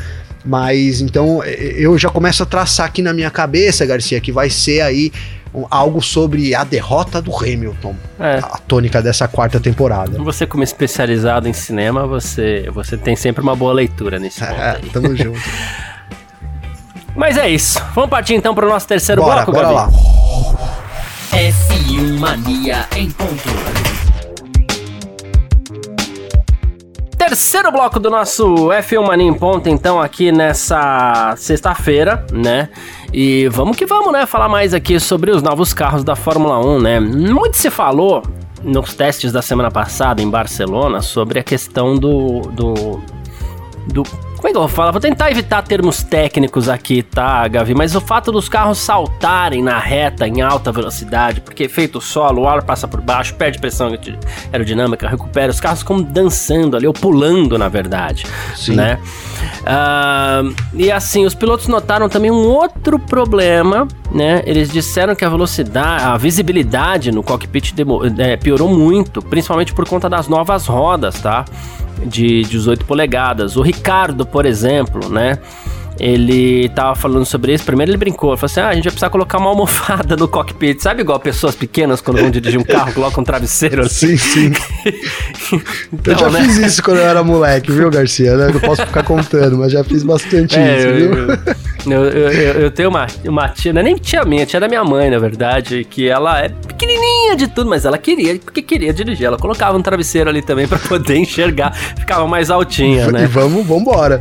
Mas 0.47 1.01
então 1.01 1.43
eu 1.45 1.99
já 1.99 2.09
começo 2.09 2.43
a 2.43 2.47
traçar 2.47 2.87
aqui 2.87 3.03
na 3.03 3.13
minha 3.13 3.31
cabeça, 3.31 3.85
Garcia, 3.85 4.21
que 4.21 4.31
vai 4.31 4.49
ser 4.49 4.81
aí 4.81 5.13
um- 5.53 5.67
algo 5.71 6.01
sobre 6.03 6.55
a 6.55 6.63
derrota 6.63 7.21
do 7.21 7.35
Hamilton, 7.35 7.95
É. 8.21 8.39
a 8.39 8.59
tônica 8.59 9.03
dessa 9.03 9.27
quarta 9.27 9.59
temporada. 9.59 10.19
Você, 10.23 10.47
como 10.47 10.63
especializado 10.63 11.49
em 11.49 11.53
cinema, 11.53 12.07
você, 12.07 12.69
você 12.73 12.97
tem 12.97 13.17
sempre 13.17 13.43
uma 13.43 13.57
boa 13.57 13.73
leitura 13.73 14.19
nesse 14.19 14.39
ponto 14.41 14.53
É, 14.61 14.77
aí. 14.83 14.91
tamo 14.91 15.17
junto. 15.17 15.41
Mas 17.17 17.37
é 17.39 17.49
isso. 17.49 17.81
Vamos 17.95 18.11
partir 18.11 18.35
então 18.35 18.55
para 18.55 18.67
o 18.67 18.69
nosso 18.69 18.87
terceiro 18.87 19.23
bora, 19.23 19.45
bloco, 19.47 19.53
bora 19.53 19.69
Gabi? 19.73 19.75
lá. 19.75 19.91
F1 21.33 22.19
Mania 22.19 22.87
em 22.95 23.11
ponto. 23.11 23.96
Terceiro 27.29 27.73
bloco 27.73 27.99
do 27.99 28.09
nosso 28.09 28.45
F1 28.69 29.05
Mania 29.05 29.27
em 29.27 29.35
ponto, 29.35 29.69
então, 29.69 30.01
aqui 30.01 30.31
nessa 30.31 31.35
sexta-feira, 31.37 32.25
né? 32.33 32.69
E 33.13 33.49
vamos 33.49 33.77
que 33.77 33.85
vamos, 33.85 34.13
né? 34.13 34.25
Falar 34.27 34.49
mais 34.49 34.73
aqui 34.73 35.01
sobre 35.01 35.33
os 35.33 35.43
novos 35.43 35.75
carros 35.75 36.05
da 36.05 36.15
Fórmula 36.15 36.65
1, 36.65 36.81
né? 36.81 37.01
Muito 37.01 37.57
se 37.57 37.69
falou 37.69 38.23
nos 38.63 38.95
testes 38.95 39.33
da 39.33 39.43
semana 39.43 39.73
passada 39.73 40.23
em 40.23 40.31
Barcelona 40.31 41.03
sobre 41.03 41.41
a 41.41 41.43
questão 41.43 41.97
do. 41.97 42.43
do, 42.43 43.01
do 43.89 44.03
como 44.47 44.51
Como 44.51 44.51
é 44.51 44.53
que 44.53 44.57
eu 44.59 44.61
vou 44.61 44.69
falar? 44.69 44.93
Vou 44.93 45.01
tentar 45.01 45.29
evitar 45.29 45.61
termos 45.63 46.05
técnicos 46.05 46.69
aqui, 46.69 47.03
tá, 47.03 47.49
Gavi? 47.49 47.75
Mas 47.75 47.97
o 47.97 48.01
fato 48.01 48.31
dos 48.31 48.49
carros 48.49 48.79
saltarem 48.79 49.61
na 49.61 49.77
reta 49.77 50.29
em 50.29 50.41
alta 50.41 50.71
velocidade, 50.71 51.41
porque 51.41 51.65
efeito 51.65 52.01
solo, 52.01 52.43
o 52.43 52.49
ar 52.49 52.63
passa 52.63 52.87
por 52.87 53.01
baixo, 53.01 53.35
perde 53.35 53.59
pressão 53.59 53.91
aerodinâmica, 54.53 55.09
recupera, 55.09 55.51
os 55.51 55.59
carros 55.59 55.81
ficam 55.81 56.01
dançando 56.01 56.77
ali, 56.77 56.87
ou 56.87 56.93
pulando, 56.93 57.59
na 57.59 57.69
verdade. 57.69 58.25
Sim. 58.55 58.77
Né? 58.77 59.01
Uh, 59.63 60.55
e 60.75 60.93
assim, 60.93 61.27
os 61.27 61.35
pilotos 61.35 61.67
notaram 61.67 62.09
também 62.09 62.31
um 62.31 62.47
outro 62.47 63.01
problema, 63.01 63.89
né? 64.13 64.43
Eles 64.47 64.71
disseram 64.71 65.17
que 65.17 65.25
a 65.25 65.29
velocidade, 65.29 66.05
a 66.05 66.17
visibilidade 66.17 67.11
no 67.11 67.23
cockpit 67.23 67.73
demo, 67.73 68.01
é, 68.17 68.37
piorou 68.37 68.69
muito, 68.69 69.21
principalmente 69.21 69.75
por 69.75 69.89
conta 69.89 70.09
das 70.09 70.29
novas 70.29 70.67
rodas, 70.67 71.21
tá? 71.21 71.45
De 72.05 72.43
18 72.45 72.85
polegadas. 72.85 73.57
O 73.57 73.63
Ricardo, 73.63 74.27
por 74.27 74.45
exemplo, 74.45 75.09
né? 75.09 75.39
Ele 75.99 76.69
tava 76.71 76.95
falando 76.95 77.25
sobre 77.25 77.55
isso. 77.55 77.65
Primeiro 77.65 77.91
ele 77.91 77.99
brincou, 77.99 78.31
ele 78.31 78.37
falou 78.37 78.51
assim: 78.51 78.61
ah, 78.61 78.69
a 78.69 78.75
gente 78.75 78.85
vai 78.85 78.93
precisar 78.93 79.11
colocar 79.11 79.39
uma 79.39 79.49
almofada 79.49 80.17
no 80.17 80.29
cockpit. 80.29 80.81
Sabe 80.81 81.03
igual 81.03 81.19
pessoas 81.19 81.55
pequenas 81.55 82.01
quando 82.01 82.21
vão 82.21 82.31
dirigir 82.31 82.59
um 82.59 82.65
carro, 82.65 82.93
colocam 82.93 83.23
um 83.23 83.25
travesseiro 83.25 83.83
assim? 83.87 84.17
Sim, 84.17 84.53
sim. 84.53 85.61
então, 85.93 86.13
eu 86.15 86.19
já 86.19 86.31
né? 86.31 86.43
fiz 86.43 86.57
isso 86.59 86.83
quando 86.83 86.99
eu 86.99 87.07
era 87.07 87.23
moleque, 87.23 87.73
viu, 87.73 87.91
Garcia? 87.91 88.37
Não 88.37 88.61
posso 88.61 88.85
ficar 88.85 89.03
contando, 89.03 89.57
mas 89.59 89.73
já 89.73 89.83
fiz 89.83 90.03
bastante 90.03 90.59
é, 90.59 90.77
isso, 90.77 90.95
viu? 90.95 91.27
Eu, 91.87 92.05
eu, 92.05 92.33
eu, 92.33 92.53
eu, 92.63 92.71
tenho 92.71 92.89
uma, 92.89 93.07
uma 93.25 93.49
tia, 93.49 93.73
não 93.73 93.81
é 93.81 93.85
nem 93.85 93.95
tia 93.95 94.25
minha, 94.25 94.45
tia 94.45 94.59
da 94.59 94.69
minha 94.69 94.83
mãe, 94.85 95.09
na 95.09 95.19
verdade, 95.19 95.85
que 95.85 96.09
ela 96.09 96.41
é 96.41 96.49
pequenininha 96.49 97.37
de 97.37 97.47
tudo, 97.47 97.71
mas 97.71 97.85
ela 97.85 97.97
queria, 97.97 98.39
porque 98.39 98.61
queria 98.61 98.93
dirigir. 98.93 99.27
Ela 99.27 99.39
colocava 99.39 99.77
um 99.79 99.83
travesseiro 99.83 100.29
ali 100.29 100.43
também 100.43 100.67
para 100.67 100.79
poder 100.79 101.17
enxergar, 101.17 101.73
ficava 101.73 102.27
mais 102.27 102.51
altinha, 102.51 103.11
né? 103.11 103.25
E 103.25 103.27
vamos, 103.27 103.65
vamos 103.65 103.83
embora. 103.83 104.21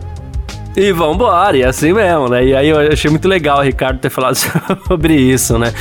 E 0.75 0.91
vambora, 0.91 1.55
e 1.55 1.61
é 1.61 1.67
assim 1.67 1.93
mesmo, 1.93 2.27
né? 2.27 2.45
E 2.45 2.55
aí 2.55 2.67
eu 2.67 2.79
achei 2.79 3.09
muito 3.09 3.27
legal 3.27 3.59
o 3.59 3.61
Ricardo 3.61 3.99
ter 3.99 4.09
falado 4.09 4.35
sobre 4.87 5.15
isso, 5.15 5.57
né? 5.57 5.73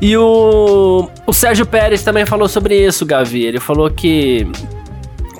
E 0.00 0.16
o, 0.16 1.08
o 1.26 1.32
Sérgio 1.32 1.66
Pérez 1.66 2.02
também 2.02 2.24
falou 2.24 2.48
sobre 2.48 2.74
isso, 2.74 3.04
Gavi. 3.04 3.44
Ele 3.44 3.60
falou 3.60 3.90
que 3.90 4.46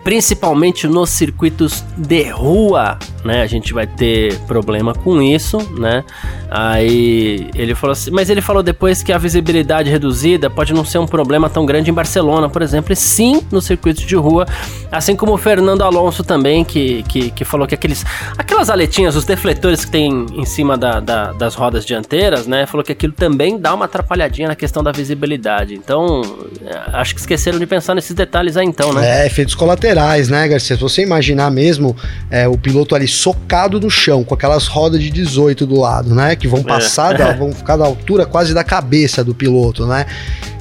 principalmente 0.09 0.87
nos 0.87 1.11
circuitos 1.11 1.85
de 1.95 2.23
rua, 2.31 2.99
né? 3.23 3.43
A 3.43 3.47
gente 3.47 3.75
vai 3.75 3.87
ter 3.87 4.39
problema 4.47 4.95
com 4.95 5.21
isso, 5.21 5.59
né? 5.79 6.03
Aí 6.51 7.51
ele 7.55 7.75
falou 7.75 7.93
assim, 7.93 8.11
mas 8.11 8.31
ele 8.31 8.41
falou 8.41 8.63
depois 8.63 9.03
que 9.03 9.13
a 9.13 9.19
visibilidade 9.19 9.91
reduzida 9.91 10.49
pode 10.49 10.73
não 10.73 10.83
ser 10.83 10.97
um 10.97 11.07
problema 11.07 11.51
tão 11.51 11.67
grande 11.67 11.91
em 11.91 11.93
Barcelona, 11.93 12.49
por 12.49 12.63
exemplo, 12.63 12.91
e 12.91 12.97
sim 12.97 13.43
nos 13.53 13.67
circuitos 13.67 14.03
de 14.03 14.17
rua, 14.17 14.47
assim 14.91 15.15
como 15.15 15.35
o 15.35 15.37
Fernando 15.37 15.83
Alonso 15.83 16.25
também, 16.25 16.65
que, 16.65 17.03
que, 17.03 17.31
que 17.31 17.45
falou 17.45 17.67
que 17.67 17.75
aqueles, 17.75 18.03
aquelas 18.39 18.71
aletinhas, 18.71 19.15
os 19.15 19.27
defletores 19.27 19.85
que 19.85 19.91
tem 19.91 20.25
em 20.33 20.47
cima 20.47 20.79
da, 20.79 21.01
da, 21.01 21.33
das 21.33 21.55
rodas 21.55 21.85
dianteiras, 21.85 22.47
né? 22.47 22.65
Falou 22.65 22.83
que 22.83 22.93
aquilo 22.93 23.13
também 23.13 23.59
dá 23.59 23.75
uma 23.75 23.85
atrapalhadinha 23.85 24.49
na 24.49 24.57
questão 24.57 24.83
da 24.83 24.91
visibilidade. 24.91 25.75
Então, 25.75 26.23
é, 26.65 26.97
acho 26.97 27.15
que 27.15 27.21
esqueceram 27.21 27.59
de 27.59 27.67
pensar 27.67 27.95
nesses 27.95 28.15
detalhes 28.15 28.57
aí 28.57 28.65
então, 28.65 28.95
né? 28.95 29.25
É, 29.25 29.27
efeitos 29.27 29.55
colaterais, 29.55 29.98
né, 30.29 30.47
Garcia? 30.49 30.77
Se 30.77 30.83
você 30.83 31.03
imaginar 31.03 31.51
mesmo 31.51 31.97
é, 32.31 32.47
o 32.47 32.57
piloto 32.57 32.95
ali 32.95 33.09
socado 33.09 33.81
no 33.81 33.91
chão, 33.91 34.23
com 34.23 34.35
aquelas 34.35 34.67
rodas 34.67 35.03
de 35.03 35.11
18 35.11 35.67
do 35.67 35.81
lado, 35.81 36.15
né? 36.15 36.37
Que 36.37 36.47
vão 36.47 36.61
é. 36.61 36.63
passar, 36.63 37.17
da, 37.17 37.33
vão 37.33 37.53
ficar 37.53 37.77
da 37.77 37.85
altura 37.85 38.25
quase 38.25 38.55
da 38.55 38.63
cabeça 38.63 39.25
do 39.25 39.35
piloto, 39.35 39.87
né? 39.87 40.07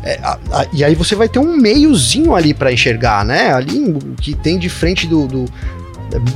É, 0.04 0.19
a, 0.23 0.38
a, 0.52 0.65
e 0.73 0.84
aí 0.84 0.95
você 0.95 1.15
vai 1.15 1.28
ter 1.28 1.39
um 1.39 1.56
meiozinho 1.56 2.36
ali 2.36 2.54
para 2.54 2.71
enxergar, 2.71 3.26
né? 3.26 3.54
Ali 3.54 3.95
que 4.21 4.34
tem 4.34 4.58
de 4.58 4.69
frente 4.69 5.06
do, 5.06 5.28
do 5.28 5.45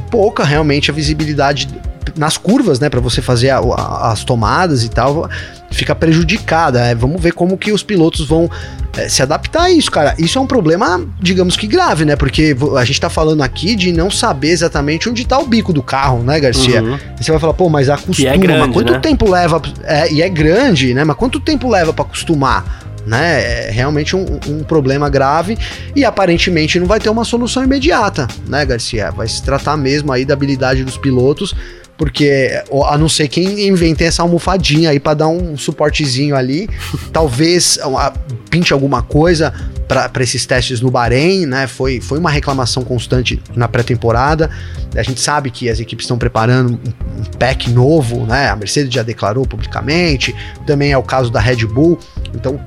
pouca 0.10 0.44
realmente 0.44 0.92
a 0.92 0.94
visibilidade 0.94 1.68
nas 2.16 2.38
curvas, 2.38 2.80
né, 2.80 2.90
para 2.90 3.00
você 3.00 3.22
fazer 3.22 3.50
a, 3.50 3.60
a, 3.60 4.12
as 4.12 4.24
tomadas 4.24 4.84
e 4.84 4.90
tal, 4.90 5.30
fica 5.72 5.96
prejudicada. 5.96 6.80
É, 6.80 6.96
vamos 6.96 7.22
ver 7.22 7.34
como 7.34 7.58
que 7.58 7.72
os 7.72 7.84
pilotos 7.84 8.28
vão 8.28 8.50
é, 8.98 9.08
se 9.08 9.22
adaptar 9.22 9.64
a 9.64 9.72
isso, 9.72 9.90
cara. 9.90 10.16
Isso 10.18 10.38
é 10.38 10.42
um 10.42 10.48
problema, 10.48 11.06
digamos 11.20 11.56
que 11.56 11.68
grave, 11.68 12.06
né? 12.06 12.16
Porque 12.16 12.56
a 12.78 12.84
gente 12.84 13.00
tá 13.00 13.10
falando 13.10 13.42
aqui 13.42 13.76
de 13.76 13.92
não 13.92 14.12
saber 14.12 14.50
exatamente 14.50 15.10
onde 15.10 15.26
tá 15.26 15.40
o 15.40 15.46
bico 15.46 15.72
do 15.72 15.82
carro, 15.82 16.24
né, 16.24 16.40
Garcia? 16.40 16.84
Uhum. 16.84 16.98
você 17.18 17.32
vai 17.32 17.40
falar, 17.40 17.54
pô, 17.54 17.70
mas 17.70 17.90
acostuma, 17.90 18.30
é 18.30 18.38
grande, 18.38 18.60
mas 18.60 18.74
quanto 18.74 18.94
né? 18.94 19.00
tempo 19.00 19.30
leva? 19.30 19.62
É, 19.84 20.12
e 20.12 20.22
é 20.22 20.30
grande, 20.30 20.94
né? 20.94 21.04
Mas 21.04 21.16
quanto 21.16 21.40
tempo 21.40 21.70
leva 21.70 21.94
para 21.94 22.06
acostumar? 22.06 22.91
Né? 23.06 23.68
É 23.68 23.72
realmente 23.72 24.16
um, 24.16 24.40
um, 24.48 24.64
problema 24.64 25.10
grave 25.10 25.58
e 25.96 26.06
aparentemente 26.06 26.80
não 26.80 26.88
vai 26.88 27.00
ter 27.00 27.10
uma 27.10 27.26
solução 27.26 27.64
imediata, 27.64 28.28
né, 28.48 28.66
Garcia? 28.66 29.12
Vai 29.12 29.28
se 29.28 29.42
tratar 29.42 29.78
mesmo 29.78 30.12
aí 30.12 30.26
da 30.26 30.34
habilidade 30.34 30.84
dos 30.84 30.98
pilotos 30.98 31.56
porque 31.98 32.50
a 32.86 32.98
não 32.98 33.08
ser 33.08 33.28
quem 33.28 33.68
inventem 33.68 34.08
essa 34.08 34.24
almofadinha 34.24 34.90
aí 34.90 35.00
para 35.00 35.14
dar 35.14 35.28
um 35.28 35.58
suportezinho 35.58 36.36
ali, 36.36 36.70
talvez 37.14 37.80
pinte 38.50 38.74
alguma 38.74 39.02
coisa 39.02 39.54
para 39.88 40.24
esses 40.24 40.46
testes 40.46 40.80
no 40.80 40.90
Bahrein, 40.90 41.46
né? 41.46 41.68
Foi, 41.68 42.00
foi 42.00 42.18
uma 42.18 42.30
reclamação 42.30 42.84
constante 42.84 43.42
na 43.54 43.68
pré-temporada. 43.68 44.50
A 44.96 45.04
gente 45.04 45.20
sabe 45.20 45.52
que 45.52 45.70
as 45.70 45.82
equipes 45.82 46.06
estão 46.06 46.18
preparando 46.18 46.74
um, 46.74 47.22
um 47.22 47.24
pack 47.38 47.70
novo, 47.70 48.26
né? 48.26 48.50
A 48.50 48.56
Mercedes 48.56 48.94
já 48.94 49.04
declarou 49.04 49.46
publicamente, 49.46 50.34
também 50.66 50.94
é 50.94 50.98
o 50.98 51.04
caso 51.04 51.30
da 51.30 51.42
Red 51.42 51.66
Bull. 51.66 52.00
Então 52.34 52.58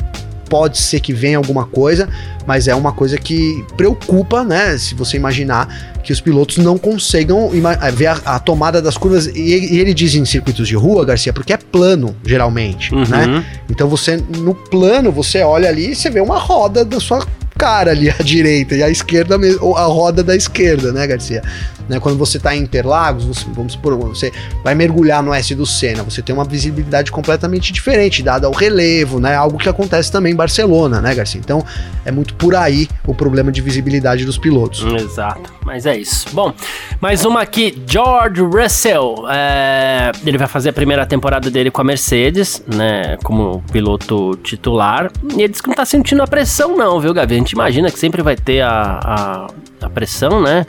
pode 0.50 0.78
ser 0.78 1.00
que 1.00 1.12
venha 1.14 1.38
alguma 1.38 1.64
coisa, 1.64 2.08
mas 2.46 2.68
é 2.68 2.74
uma 2.74 2.92
coisa 2.92 3.16
que 3.16 3.64
preocupa, 3.76 4.44
né? 4.44 4.76
Se 4.76 4.94
você 4.94 5.16
imaginar 5.16 5.93
que 6.04 6.12
os 6.12 6.20
pilotos 6.20 6.58
não 6.58 6.78
consigam 6.78 7.50
eh, 7.52 7.90
ver 7.90 8.06
a, 8.06 8.12
a 8.24 8.38
tomada 8.38 8.80
das 8.80 8.96
curvas. 8.96 9.26
E, 9.26 9.40
e, 9.40 9.80
ele 9.80 9.94
diz 9.94 10.14
em 10.14 10.24
circuitos 10.24 10.68
de 10.68 10.76
rua, 10.76 11.04
Garcia, 11.04 11.32
porque 11.32 11.52
é 11.52 11.56
plano, 11.56 12.14
geralmente, 12.24 12.94
uhum. 12.94 13.04
né? 13.08 13.44
Então 13.68 13.88
você, 13.88 14.22
no 14.38 14.54
plano, 14.54 15.10
você 15.10 15.42
olha 15.42 15.68
ali 15.68 15.90
e 15.90 15.96
você 15.96 16.10
vê 16.10 16.20
uma 16.20 16.38
roda 16.38 16.84
da 16.84 17.00
sua 17.00 17.26
cara 17.56 17.92
ali 17.92 18.10
à 18.10 18.16
direita 18.22 18.74
e 18.74 18.82
à 18.82 18.90
esquerda, 18.90 19.38
ou 19.60 19.76
a 19.76 19.84
roda 19.84 20.22
da 20.22 20.36
esquerda, 20.36 20.92
né, 20.92 21.06
Garcia? 21.06 21.42
Né, 21.88 22.00
quando 22.00 22.16
você 22.16 22.38
está 22.38 22.56
em 22.56 22.60
Interlagos, 22.60 23.24
você, 23.24 23.44
vamos 23.52 23.72
supor, 23.72 23.96
você 23.96 24.32
vai 24.62 24.74
mergulhar 24.74 25.22
no 25.22 25.34
S 25.34 25.54
do 25.54 25.66
Senna, 25.66 26.02
você 26.02 26.22
tem 26.22 26.34
uma 26.34 26.44
visibilidade 26.44 27.12
completamente 27.12 27.72
diferente, 27.72 28.22
dada 28.22 28.48
o 28.48 28.52
relevo, 28.52 29.20
né? 29.20 29.34
Algo 29.34 29.58
que 29.58 29.68
acontece 29.68 30.10
também 30.10 30.32
em 30.32 30.36
Barcelona, 30.36 31.00
né, 31.00 31.14
Garcia? 31.14 31.40
Então 31.40 31.64
é 32.04 32.10
muito 32.10 32.34
por 32.34 32.54
aí 32.54 32.88
o 33.06 33.14
problema 33.14 33.52
de 33.52 33.60
visibilidade 33.60 34.24
dos 34.24 34.38
pilotos. 34.38 34.84
Exato, 34.94 35.52
mas 35.64 35.86
é 35.86 35.96
isso. 35.96 36.26
Bom, 36.32 36.52
mais 37.00 37.24
uma 37.24 37.42
aqui, 37.42 37.82
George 37.86 38.40
Russell. 38.40 39.26
É, 39.30 40.12
ele 40.24 40.38
vai 40.38 40.46
fazer 40.46 40.70
a 40.70 40.72
primeira 40.72 41.06
temporada 41.06 41.50
dele 41.50 41.70
com 41.70 41.80
a 41.80 41.84
Mercedes, 41.84 42.62
né? 42.66 43.16
Como 43.22 43.62
piloto 43.72 44.36
titular. 44.42 45.10
E 45.36 45.42
ele 45.42 45.48
disse 45.48 45.62
que 45.62 45.68
não 45.68 45.74
tá 45.74 45.84
sentindo 45.84 46.22
a 46.22 46.26
pressão, 46.26 46.76
não, 46.76 47.00
viu, 47.00 47.12
Gavi? 47.12 47.34
A 47.34 47.38
gente 47.38 47.52
imagina 47.52 47.90
que 47.90 47.98
sempre 47.98 48.22
vai 48.22 48.36
ter 48.36 48.60
a, 48.60 49.00
a, 49.02 49.46
a 49.86 49.90
pressão, 49.90 50.40
né? 50.40 50.66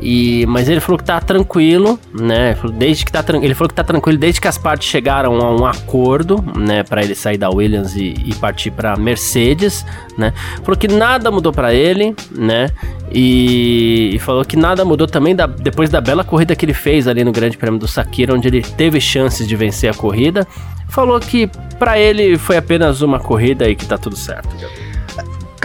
E, 0.00 0.44
mas 0.56 0.70
ele 0.70 0.80
falou 0.80 0.96
que 0.96 1.04
tá 1.04 1.20
tranquilo, 1.20 2.00
né? 2.18 2.56
Desde 2.72 3.04
que 3.04 3.12
tá, 3.12 3.22
ele 3.42 3.54
falou 3.54 3.68
que 3.68 3.74
tá 3.74 3.84
tranquilo 3.84 4.18
desde 4.18 4.40
que 4.40 4.48
as 4.48 4.56
partes 4.56 4.88
chegaram 4.88 5.38
a 5.38 5.54
um 5.54 5.66
acordo, 5.66 6.42
né? 6.56 6.82
Para 6.82 7.04
ele 7.04 7.14
sair 7.14 7.36
da 7.36 7.50
Williams 7.50 7.94
e, 7.94 8.14
e 8.24 8.34
partir 8.36 8.70
para 8.70 8.96
Mercedes, 8.96 9.84
né? 10.16 10.32
Falou 10.64 10.74
que 10.74 10.88
nada 10.88 11.30
mudou 11.30 11.52
para 11.52 11.74
ele, 11.74 12.16
né? 12.30 12.70
E, 13.12 14.12
e, 14.14 14.18
falou 14.18 14.46
que 14.46 14.56
nada 14.56 14.82
mudou 14.82 15.06
também 15.06 15.36
da, 15.36 15.46
depois 15.46 15.90
da 15.90 16.00
bela 16.00 16.24
corrida 16.24 16.56
que 16.56 16.64
ele 16.64 16.72
fez 16.72 17.06
ali 17.06 17.22
no 17.22 17.32
Grande 17.32 17.58
Prêmio 17.58 17.78
do 17.78 17.86
Sakira, 17.86 18.32
onde 18.32 18.48
ele 18.48 18.62
teve 18.62 18.98
chances 18.98 19.46
de 19.46 19.54
vencer 19.54 19.90
a 19.90 19.94
corrida. 19.94 20.48
Falou 20.88 21.20
que 21.20 21.50
para 21.78 21.98
ele 21.98 22.38
foi 22.38 22.56
apenas 22.56 23.02
uma 23.02 23.20
corrida 23.20 23.68
e 23.68 23.76
que 23.76 23.84
tá 23.84 23.98
tudo 23.98 24.16
certo. 24.16 24.48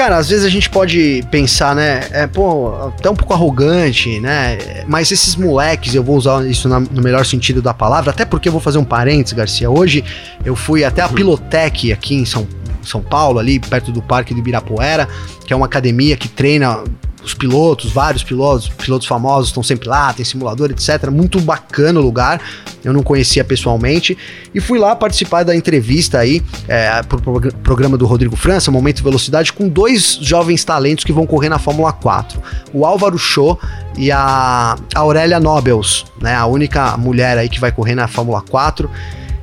Cara, 0.01 0.17
às 0.17 0.29
vezes 0.29 0.43
a 0.43 0.49
gente 0.49 0.67
pode 0.67 1.23
pensar, 1.29 1.75
né? 1.75 2.07
É, 2.09 2.25
pô, 2.25 2.73
até 2.87 3.07
um 3.07 3.15
pouco 3.15 3.35
arrogante, 3.35 4.19
né? 4.19 4.57
Mas 4.87 5.11
esses 5.11 5.35
moleques, 5.35 5.93
eu 5.93 6.03
vou 6.03 6.17
usar 6.17 6.43
isso 6.47 6.67
na, 6.67 6.79
no 6.79 7.03
melhor 7.03 7.23
sentido 7.23 7.61
da 7.61 7.71
palavra, 7.71 8.09
até 8.09 8.25
porque 8.25 8.49
eu 8.49 8.51
vou 8.51 8.59
fazer 8.59 8.79
um 8.79 8.83
parênteses, 8.83 9.33
Garcia. 9.33 9.69
Hoje 9.69 10.03
eu 10.43 10.55
fui 10.55 10.83
até 10.83 11.03
a 11.03 11.07
uhum. 11.07 11.13
Pilotec 11.13 11.91
aqui 11.91 12.15
em 12.15 12.25
São, 12.25 12.47
São 12.81 12.99
Paulo, 12.99 13.37
ali 13.37 13.59
perto 13.59 13.91
do 13.91 14.01
Parque 14.01 14.33
do 14.33 14.39
Ibirapuera, 14.39 15.07
que 15.45 15.53
é 15.53 15.55
uma 15.55 15.67
academia 15.67 16.17
que 16.17 16.27
treina 16.27 16.83
os 17.23 17.33
pilotos, 17.33 17.91
vários 17.91 18.23
pilotos, 18.23 18.69
pilotos 18.69 19.07
famosos 19.07 19.49
estão 19.49 19.61
sempre 19.61 19.87
lá, 19.87 20.11
tem 20.13 20.25
simulador, 20.25 20.71
etc. 20.71 21.09
Muito 21.11 21.39
bacana 21.39 21.99
o 21.99 22.03
lugar, 22.03 22.41
eu 22.83 22.91
não 22.91 23.03
conhecia 23.03 23.43
pessoalmente. 23.43 24.17
E 24.53 24.59
fui 24.59 24.79
lá 24.79 24.95
participar 24.95 25.43
da 25.43 25.55
entrevista 25.55 26.19
aí, 26.19 26.41
é, 26.67 27.01
pro 27.03 27.21
programa 27.63 27.97
do 27.97 28.05
Rodrigo 28.05 28.35
França, 28.35 28.71
Momento 28.71 28.97
de 28.97 29.03
Velocidade, 29.03 29.53
com 29.53 29.67
dois 29.67 30.17
jovens 30.21 30.63
talentos 30.63 31.03
que 31.03 31.13
vão 31.13 31.25
correr 31.25 31.49
na 31.49 31.59
Fórmula 31.59 31.93
4. 31.93 32.41
O 32.73 32.85
Álvaro 32.85 33.17
Show 33.17 33.59
e 33.97 34.11
a 34.11 34.75
Aurélia 34.95 35.39
Nobels, 35.39 36.05
né? 36.19 36.35
A 36.35 36.45
única 36.45 36.97
mulher 36.97 37.37
aí 37.37 37.49
que 37.49 37.59
vai 37.59 37.71
correr 37.71 37.95
na 37.95 38.07
Fórmula 38.07 38.41
4. 38.41 38.89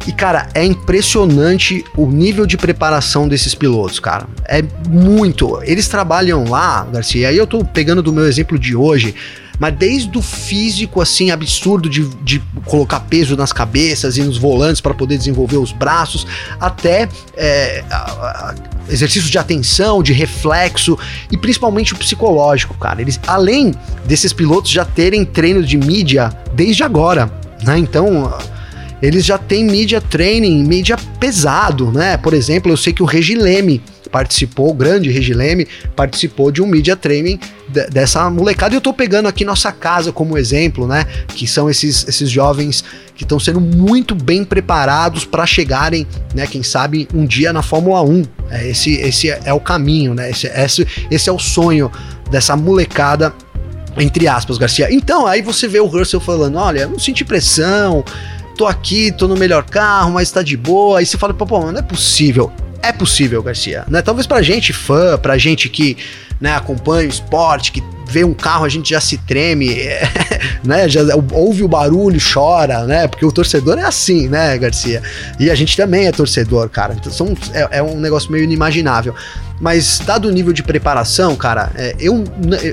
E, 0.09 0.13
cara, 0.13 0.49
é 0.55 0.65
impressionante 0.65 1.85
o 1.95 2.07
nível 2.07 2.47
de 2.47 2.57
preparação 2.57 3.29
desses 3.29 3.55
pilotos, 3.55 4.01
cara. 4.01 4.27
É 4.47 4.65
muito. 4.89 5.61
Eles 5.65 5.87
trabalham 5.87 6.45
lá, 6.49 6.89
Garcia, 6.91 7.29
aí 7.29 7.37
eu 7.37 7.47
tô 7.47 7.63
pegando 7.63 8.03
do 8.03 8.11
meu 8.11 8.27
exemplo 8.27 8.59
de 8.59 8.75
hoje. 8.75 9.15
mas 9.59 9.77
desde 9.77 10.17
o 10.17 10.23
físico, 10.23 11.03
assim, 11.03 11.31
absurdo 11.31 11.91
de, 11.91 12.09
de 12.23 12.41
colocar 12.65 13.01
peso 13.01 13.37
nas 13.37 13.53
cabeças 13.53 14.17
e 14.17 14.23
nos 14.23 14.39
volantes 14.39 14.81
para 14.81 14.95
poder 14.95 15.19
desenvolver 15.19 15.59
os 15.59 15.73
braços, 15.73 16.27
até 16.59 17.07
é, 17.37 17.85
a, 17.91 17.97
a, 17.97 18.55
exercícios 18.89 19.31
de 19.31 19.37
atenção, 19.37 20.03
de 20.03 20.15
reflexo 20.15 20.99
e 21.31 21.37
principalmente 21.37 21.93
o 21.93 21.97
psicológico, 21.99 22.73
cara. 22.79 23.03
Eles, 23.03 23.21
além 23.27 23.75
desses 24.07 24.33
pilotos 24.33 24.71
já 24.71 24.87
terem 24.87 25.23
treino 25.27 25.63
de 25.63 25.77
mídia 25.77 26.31
desde 26.55 26.83
agora, 26.83 27.31
né? 27.63 27.79
Então 27.79 28.33
eles 29.01 29.25
já 29.25 29.39
têm 29.39 29.65
mídia 29.65 30.01
training, 30.01 30.65
mídia 30.65 30.97
pesado, 31.21 31.93
né? 31.93 32.17
Por 32.17 32.35
exemplo, 32.35 32.73
eu 32.73 32.77
sei 32.77 32.93
que 32.93 33.03
o 33.03 33.07
Regileme 33.07 33.81
participou, 34.09 34.71
o 34.71 34.75
grande 34.75 35.11
Regileme, 35.11 35.69
participou 35.95 36.51
de 36.51 36.63
um 36.63 36.67
media 36.67 36.97
training 36.97 37.39
dessa 37.91 38.29
molecada. 38.31 38.75
E 38.75 38.77
eu 38.77 38.81
tô 38.81 38.93
pegando 38.93 39.29
aqui 39.29 39.45
nossa 39.45 39.71
casa 39.71 40.11
como 40.11 40.37
exemplo, 40.37 40.87
né? 40.87 41.07
Que 41.29 41.47
são 41.47 41.69
esses, 41.71 42.09
esses 42.09 42.31
jovens 42.31 42.83
que 43.15 43.25
estão 43.25 43.39
sendo 43.39 43.61
muito 43.61 44.15
bem 44.15 44.45
preparados 44.45 45.25
para 45.25 45.47
chegarem, 45.47 46.07
né? 46.35 46.47
Quem 46.47 46.63
sabe 46.63 47.07
um 47.15 47.27
dia 47.27 47.53
na 47.53 47.63
Fórmula 47.63 48.03
1. 48.03 48.25
É, 48.51 48.69
esse, 48.69 48.95
esse 48.95 49.29
é 49.29 49.53
o 49.53 49.61
caminho, 49.61 50.15
né? 50.15 50.31
Esse, 50.31 50.47
esse, 50.47 50.87
esse 51.11 51.29
é 51.29 51.33
o 51.33 51.39
sonho 51.39 51.91
dessa 52.31 52.57
molecada 52.57 53.33
entre 53.97 54.29
aspas, 54.29 54.59
Garcia. 54.59 54.87
Então, 54.93 55.27
aí 55.27 55.43
você 55.43 55.67
vê 55.67 55.81
o 55.81 55.87
Russell 55.87 56.21
falando: 56.21 56.57
olha, 56.57 56.83
eu 56.83 56.91
não 56.91 56.99
senti 57.01 57.25
pressão, 57.25 58.05
tô 58.59 58.67
aqui, 58.67 59.13
tô 59.13 59.29
no 59.29 59.37
melhor 59.37 59.65
carro, 59.65 60.13
mas 60.13 60.31
tá 60.31 60.43
de 60.43 60.57
boa. 60.57 60.99
Aí 60.99 61.07
você 61.07 61.17
fala, 61.17 61.33
pô, 61.33 61.47
pô 61.47 61.61
não 61.71 61.79
é 61.79 61.83
possível 61.83 62.53
é 62.83 62.93
possível, 62.93 63.43
Garcia, 63.43 63.85
né? 63.89 64.01
Talvez 64.03 64.27
pra 64.27 64.41
gente 64.41 64.73
fã, 64.73 65.19
pra 65.19 65.37
gente 65.37 65.69
que 65.69 65.97
né, 66.41 66.55
acompanha 66.55 67.07
o 67.07 67.11
esporte, 67.11 67.73
que 67.73 67.83
vê 68.09 68.25
um 68.25 68.33
carro, 68.33 68.65
a 68.65 68.69
gente 68.69 68.91
já 68.91 69.01
se 69.01 69.19
treme, 69.19 69.77
né? 70.65 70.89
Já 70.89 71.03
ouve 71.33 71.63
o 71.63 71.69
barulho, 71.69 72.19
chora, 72.21 72.85
né? 72.85 73.07
Porque 73.07 73.25
o 73.25 73.31
torcedor 73.31 73.79
é 73.79 73.85
assim, 73.85 74.29
né, 74.29 74.57
Garcia? 74.57 75.03
E 75.39 75.51
a 75.51 75.55
gente 75.55 75.77
também 75.77 76.07
é 76.07 76.13
torcedor, 76.13 76.69
cara. 76.71 76.95
Então 76.95 77.13
são, 77.13 77.37
é, 77.53 77.79
é 77.79 77.83
um 77.83 78.01
negócio 78.01 78.33
meio 78.33 78.45
inimaginável. 78.45 79.15
Mas, 79.61 80.01
dado 80.07 80.29
o 80.29 80.31
nível 80.31 80.53
de 80.53 80.63
preparação, 80.63 81.35
cara, 81.35 81.71
é, 81.75 81.97
eu, 81.99 82.25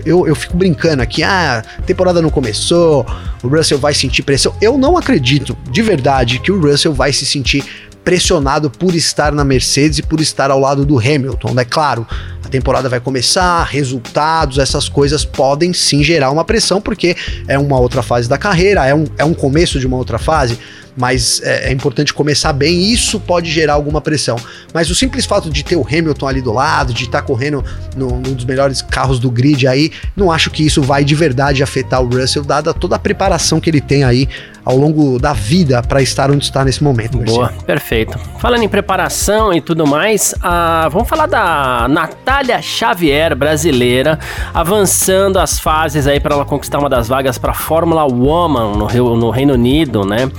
eu, 0.05 0.27
eu 0.27 0.35
fico 0.35 0.55
brincando 0.55 1.01
aqui, 1.01 1.23
ah, 1.23 1.63
a 1.79 1.81
temporada 1.81 2.21
não 2.21 2.29
começou, 2.29 3.05
o 3.43 3.47
Russell 3.47 3.79
vai 3.79 3.93
sentir 3.93 4.21
pressão. 4.21 4.53
Eu 4.61 4.77
não 4.77 4.95
acredito, 4.95 5.57
de 5.71 5.81
verdade, 5.81 6.39
que 6.39 6.51
o 6.51 6.61
Russell 6.61 6.93
vai 6.93 7.11
se 7.11 7.25
sentir 7.25 7.65
pressionado 8.03 8.69
por 8.69 8.93
estar 8.93 9.31
na 9.31 9.43
Mercedes 9.43 9.97
e 9.97 10.03
por 10.03 10.21
estar 10.21 10.51
ao 10.51 10.59
lado 10.59 10.85
do 10.85 10.99
Hamilton, 10.99 11.55
né? 11.55 11.65
Claro, 11.65 12.07
a 12.45 12.49
temporada 12.49 12.87
vai 12.87 12.99
começar, 12.99 13.63
resultados, 13.63 14.59
essas 14.59 14.87
coisas 14.87 15.25
podem 15.25 15.73
sim 15.73 16.03
gerar 16.03 16.29
uma 16.29 16.45
pressão, 16.45 16.79
porque 16.79 17.15
é 17.47 17.57
uma 17.57 17.79
outra 17.79 18.03
fase 18.03 18.29
da 18.29 18.37
carreira, 18.37 18.85
é 18.85 18.93
um, 18.93 19.05
é 19.17 19.25
um 19.25 19.33
começo 19.33 19.79
de 19.79 19.87
uma 19.87 19.97
outra 19.97 20.19
fase 20.19 20.59
mas 20.97 21.41
é, 21.43 21.69
é, 21.69 21.73
importante 21.73 22.13
começar 22.13 22.53
bem 22.53 22.73
e 22.73 22.93
isso 22.93 23.19
pode 23.19 23.51
gerar 23.51 23.73
alguma 23.73 23.99
pressão. 23.99 24.37
Mas 24.73 24.89
o 24.89 24.95
simples 24.95 25.25
fato 25.25 25.49
de 25.49 25.63
ter 25.63 25.75
o 25.75 25.85
Hamilton 25.85 26.27
ali 26.27 26.41
do 26.41 26.53
lado, 26.53 26.93
de 26.93 27.03
estar 27.03 27.21
tá 27.21 27.27
correndo 27.27 27.63
num 27.95 28.21
dos 28.21 28.45
melhores 28.45 28.81
carros 28.81 29.19
do 29.19 29.29
grid 29.29 29.67
aí, 29.67 29.91
não 30.15 30.31
acho 30.31 30.49
que 30.49 30.65
isso 30.65 30.81
vai 30.81 31.03
de 31.03 31.13
verdade 31.13 31.61
afetar 31.61 32.01
o 32.01 32.07
Russell, 32.07 32.43
dada 32.43 32.73
toda 32.73 32.95
a 32.95 32.99
preparação 32.99 33.59
que 33.59 33.69
ele 33.69 33.81
tem 33.81 34.03
aí 34.03 34.29
ao 34.65 34.75
longo 34.75 35.19
da 35.19 35.31
vida 35.31 35.81
para 35.83 36.01
estar 36.01 36.31
onde 36.31 36.43
está 36.43 36.65
nesse 36.65 36.83
momento. 36.83 37.19
Boa, 37.19 37.53
perfeito. 37.65 38.17
Falando 38.39 38.63
em 38.63 38.67
preparação 38.67 39.53
e 39.53 39.61
tudo 39.61 39.85
mais, 39.85 40.33
uh, 40.37 40.89
vamos 40.89 41.07
falar 41.07 41.27
da 41.27 41.87
Natália 41.87 42.59
Xavier, 42.61 43.35
brasileira, 43.35 44.17
avançando 44.53 45.37
as 45.37 45.59
fases 45.59 46.07
aí 46.07 46.19
para 46.19 46.33
ela 46.33 46.45
conquistar 46.45 46.79
uma 46.79 46.89
das 46.89 47.07
vagas 47.07 47.37
para 47.37 47.53
Fórmula 47.53 48.03
Woman 48.03 48.75
no, 48.75 49.15
no, 49.15 49.29
Reino 49.29 49.53
Unido, 49.53 50.03
né? 50.03 50.29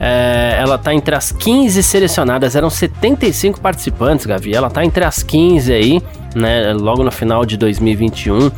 É, 0.00 0.56
ela 0.58 0.78
tá 0.78 0.94
entre 0.94 1.14
as 1.14 1.30
15 1.30 1.82
selecionadas, 1.82 2.56
eram 2.56 2.70
75 2.70 3.60
participantes, 3.60 4.24
Gavi. 4.24 4.54
Ela 4.54 4.70
tá 4.70 4.84
entre 4.84 5.04
as 5.04 5.22
15 5.22 5.72
aí, 5.72 6.02
né? 6.34 6.72
Logo 6.72 7.02
no 7.02 7.10
final 7.10 7.44
de 7.44 7.56
2021 7.56 8.50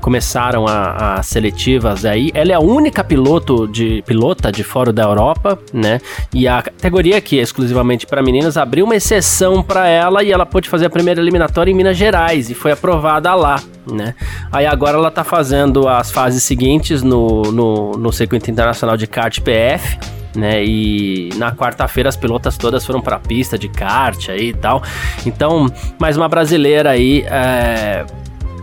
começaram 0.00 0.64
as 0.66 1.26
seletivas 1.26 2.04
aí. 2.04 2.30
Ela 2.34 2.52
é 2.52 2.54
a 2.54 2.60
única 2.60 3.04
piloto 3.04 3.68
de 3.68 4.02
pilota 4.06 4.50
de 4.50 4.64
fora 4.64 4.92
da 4.92 5.02
Europa, 5.02 5.58
né? 5.72 6.00
E 6.32 6.48
a 6.48 6.62
categoria 6.62 7.20
que 7.20 7.38
é 7.38 7.42
exclusivamente 7.42 8.06
para 8.06 8.22
meninas 8.22 8.56
abriu 8.56 8.84
uma 8.84 8.96
exceção 8.96 9.62
para 9.62 9.86
ela 9.88 10.22
e 10.22 10.32
ela 10.32 10.46
pôde 10.46 10.68
fazer 10.68 10.86
a 10.86 10.90
primeira 10.90 11.20
eliminatória 11.20 11.70
em 11.70 11.74
Minas 11.74 11.96
Gerais 11.96 12.50
e 12.50 12.54
foi 12.54 12.72
aprovada 12.72 13.34
lá, 13.34 13.62
né? 13.90 14.14
Aí 14.50 14.66
agora 14.66 14.96
ela 14.96 15.10
tá 15.10 15.24
fazendo 15.24 15.88
as 15.88 16.10
fases 16.10 16.42
seguintes 16.42 17.02
no, 17.02 17.42
no, 17.52 17.92
no 17.92 18.12
circuito 18.12 18.50
internacional 18.50 18.96
de 18.96 19.06
kart 19.06 19.40
PF 19.40 20.21
né? 20.34 20.64
E 20.64 21.30
na 21.36 21.52
quarta-feira 21.52 22.08
as 22.08 22.16
pilotas 22.16 22.56
todas 22.56 22.84
foram 22.84 23.00
para 23.00 23.16
a 23.16 23.20
pista 23.20 23.58
de 23.58 23.68
kart 23.68 24.28
aí 24.28 24.48
e 24.48 24.54
tal. 24.54 24.82
Então, 25.26 25.72
mais 25.98 26.16
uma 26.16 26.28
brasileira 26.28 26.90
aí 26.90 27.24
é, 27.26 28.04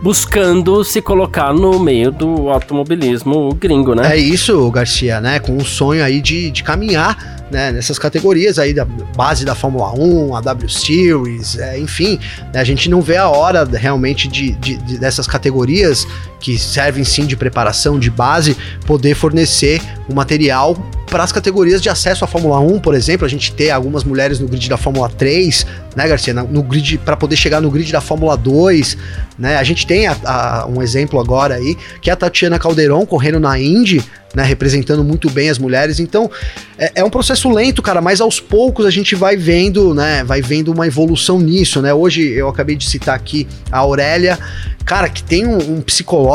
buscando 0.02 0.82
se 0.82 1.02
colocar 1.02 1.52
no 1.52 1.78
meio 1.78 2.10
do 2.10 2.48
automobilismo 2.48 3.54
gringo, 3.54 3.94
né? 3.94 4.12
É 4.12 4.16
isso, 4.16 4.70
Garcia, 4.70 5.20
né? 5.20 5.38
Com 5.38 5.56
o 5.56 5.64
sonho 5.64 6.02
aí 6.02 6.20
de, 6.20 6.50
de 6.50 6.62
caminhar 6.62 7.40
né, 7.50 7.72
nessas 7.72 7.98
categorias 7.98 8.58
aí 8.58 8.72
da 8.72 8.84
base 8.84 9.44
da 9.44 9.54
Fórmula 9.54 9.92
1, 9.98 10.36
a 10.36 10.40
W 10.40 10.68
Series, 10.68 11.58
é, 11.58 11.78
enfim, 11.78 12.18
né, 12.52 12.60
a 12.60 12.64
gente 12.64 12.88
não 12.88 13.00
vê 13.00 13.16
a 13.16 13.28
hora 13.28 13.64
realmente 13.64 14.28
de, 14.28 14.52
de, 14.52 14.76
de, 14.76 14.98
dessas 14.98 15.26
categorias 15.26 16.06
que 16.40 16.58
servem 16.58 17.04
sim 17.04 17.26
de 17.26 17.36
preparação, 17.36 17.98
de 17.98 18.10
base, 18.10 18.56
poder 18.86 19.14
fornecer 19.14 19.80
o 20.08 20.14
material 20.14 20.74
para 21.10 21.24
as 21.24 21.32
categorias 21.32 21.82
de 21.82 21.88
acesso 21.88 22.24
à 22.24 22.28
Fórmula 22.28 22.60
1, 22.60 22.78
por 22.78 22.94
exemplo, 22.94 23.26
a 23.26 23.28
gente 23.28 23.52
ter 23.52 23.70
algumas 23.70 24.04
mulheres 24.04 24.38
no 24.38 24.46
grid 24.46 24.68
da 24.68 24.76
Fórmula 24.76 25.08
3, 25.08 25.66
né, 25.96 26.06
Garcia, 26.06 26.32
no 26.32 26.62
grid 26.62 26.98
para 26.98 27.16
poder 27.16 27.36
chegar 27.36 27.60
no 27.60 27.70
grid 27.70 27.90
da 27.92 28.00
Fórmula 28.00 28.36
2, 28.36 28.96
né? 29.36 29.56
A 29.56 29.64
gente 29.64 29.86
tem 29.86 30.06
a, 30.06 30.16
a, 30.24 30.66
um 30.66 30.80
exemplo 30.80 31.18
agora 31.18 31.56
aí, 31.56 31.76
que 32.00 32.10
é 32.10 32.12
a 32.12 32.16
Tatiana 32.16 32.58
Calderon 32.58 33.04
correndo 33.04 33.40
na 33.40 33.58
Indy, 33.58 34.04
né, 34.34 34.44
representando 34.44 35.02
muito 35.02 35.28
bem 35.28 35.50
as 35.50 35.58
mulheres. 35.58 35.98
Então, 35.98 36.30
é, 36.78 36.92
é, 36.96 37.04
um 37.04 37.10
processo 37.10 37.48
lento, 37.50 37.82
cara, 37.82 38.00
mas 38.00 38.20
aos 38.20 38.38
poucos 38.38 38.86
a 38.86 38.90
gente 38.90 39.16
vai 39.16 39.36
vendo, 39.36 39.92
né, 39.92 40.22
vai 40.22 40.40
vendo 40.40 40.72
uma 40.72 40.86
evolução 40.86 41.40
nisso, 41.40 41.82
né? 41.82 41.92
Hoje 41.92 42.28
eu 42.30 42.48
acabei 42.48 42.76
de 42.76 42.88
citar 42.88 43.16
aqui 43.16 43.48
a 43.72 43.78
Aurélia, 43.78 44.38
cara, 44.84 45.08
que 45.08 45.22
tem 45.22 45.46
um, 45.46 45.78
um 45.78 45.80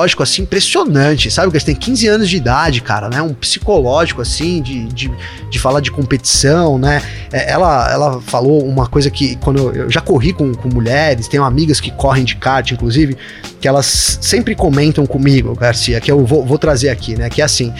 assim 0.03 0.41
impressionante, 0.41 1.29
sabe? 1.31 1.51
Que 1.51 1.63
tem 1.63 1.75
15 1.75 2.07
anos 2.07 2.29
de 2.29 2.37
idade, 2.37 2.81
cara, 2.81 3.09
né? 3.09 3.21
Um 3.21 3.33
psicológico 3.33 4.21
assim 4.21 4.61
de, 4.61 4.85
de, 4.85 5.11
de 5.49 5.59
falar 5.59 5.79
de 5.79 5.91
competição, 5.91 6.77
né? 6.77 7.01
É, 7.31 7.51
ela, 7.51 7.91
ela 7.91 8.21
falou 8.21 8.65
uma 8.65 8.87
coisa 8.87 9.09
que 9.09 9.35
quando 9.37 9.59
eu, 9.59 9.75
eu 9.75 9.91
já 9.91 10.01
corri 10.01 10.33
com, 10.33 10.53
com 10.53 10.69
mulheres, 10.69 11.27
tenho 11.27 11.43
amigas 11.43 11.79
que 11.79 11.91
correm 11.91 12.23
de 12.23 12.35
kart, 12.35 12.71
inclusive, 12.71 13.17
que 13.59 13.67
elas 13.67 14.19
sempre 14.21 14.55
comentam 14.55 15.05
comigo, 15.05 15.55
Garcia, 15.55 15.99
que 15.99 16.11
eu 16.11 16.25
vou, 16.25 16.45
vou 16.45 16.57
trazer 16.57 16.89
aqui, 16.89 17.15
né? 17.15 17.29
Que 17.29 17.41
é 17.41 17.45
assim, 17.45 17.73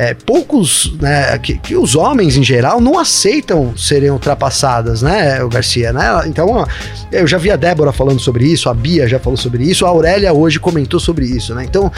é, 0.00 0.14
poucos, 0.14 0.94
né, 0.98 1.36
que, 1.36 1.58
que, 1.58 1.76
os 1.76 1.94
homens 1.94 2.34
em 2.34 2.42
geral 2.42 2.80
não 2.80 2.98
aceitam 2.98 3.76
serem 3.76 4.08
ultrapassadas, 4.08 5.02
né, 5.02 5.44
o 5.44 5.48
Garcia, 5.50 5.92
né? 5.92 6.22
Então, 6.24 6.66
eu 7.12 7.26
já 7.26 7.36
vi 7.36 7.50
a 7.50 7.56
Débora 7.56 7.92
falando 7.92 8.18
sobre 8.18 8.46
isso, 8.46 8.70
a 8.70 8.72
Bia 8.72 9.06
já 9.06 9.18
falou 9.18 9.36
sobre 9.36 9.62
isso, 9.62 9.84
a 9.84 9.90
Aurélia 9.90 10.32
hoje 10.32 10.58
comentou 10.58 10.98
sobre 10.98 11.26
isso, 11.26 11.54
né? 11.54 11.66
Então, 11.66 11.92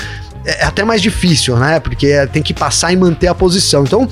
é, 0.45 0.63
é 0.63 0.65
até 0.65 0.85
mais 0.85 1.01
difícil, 1.01 1.57
né? 1.57 1.81
Porque 1.81 2.27
tem 2.33 2.43
que 2.43 2.53
passar 2.53 2.93
e 2.93 2.97
manter 2.97 3.29
a 3.29 3.35
posição. 3.35 3.85
Então, 3.85 4.09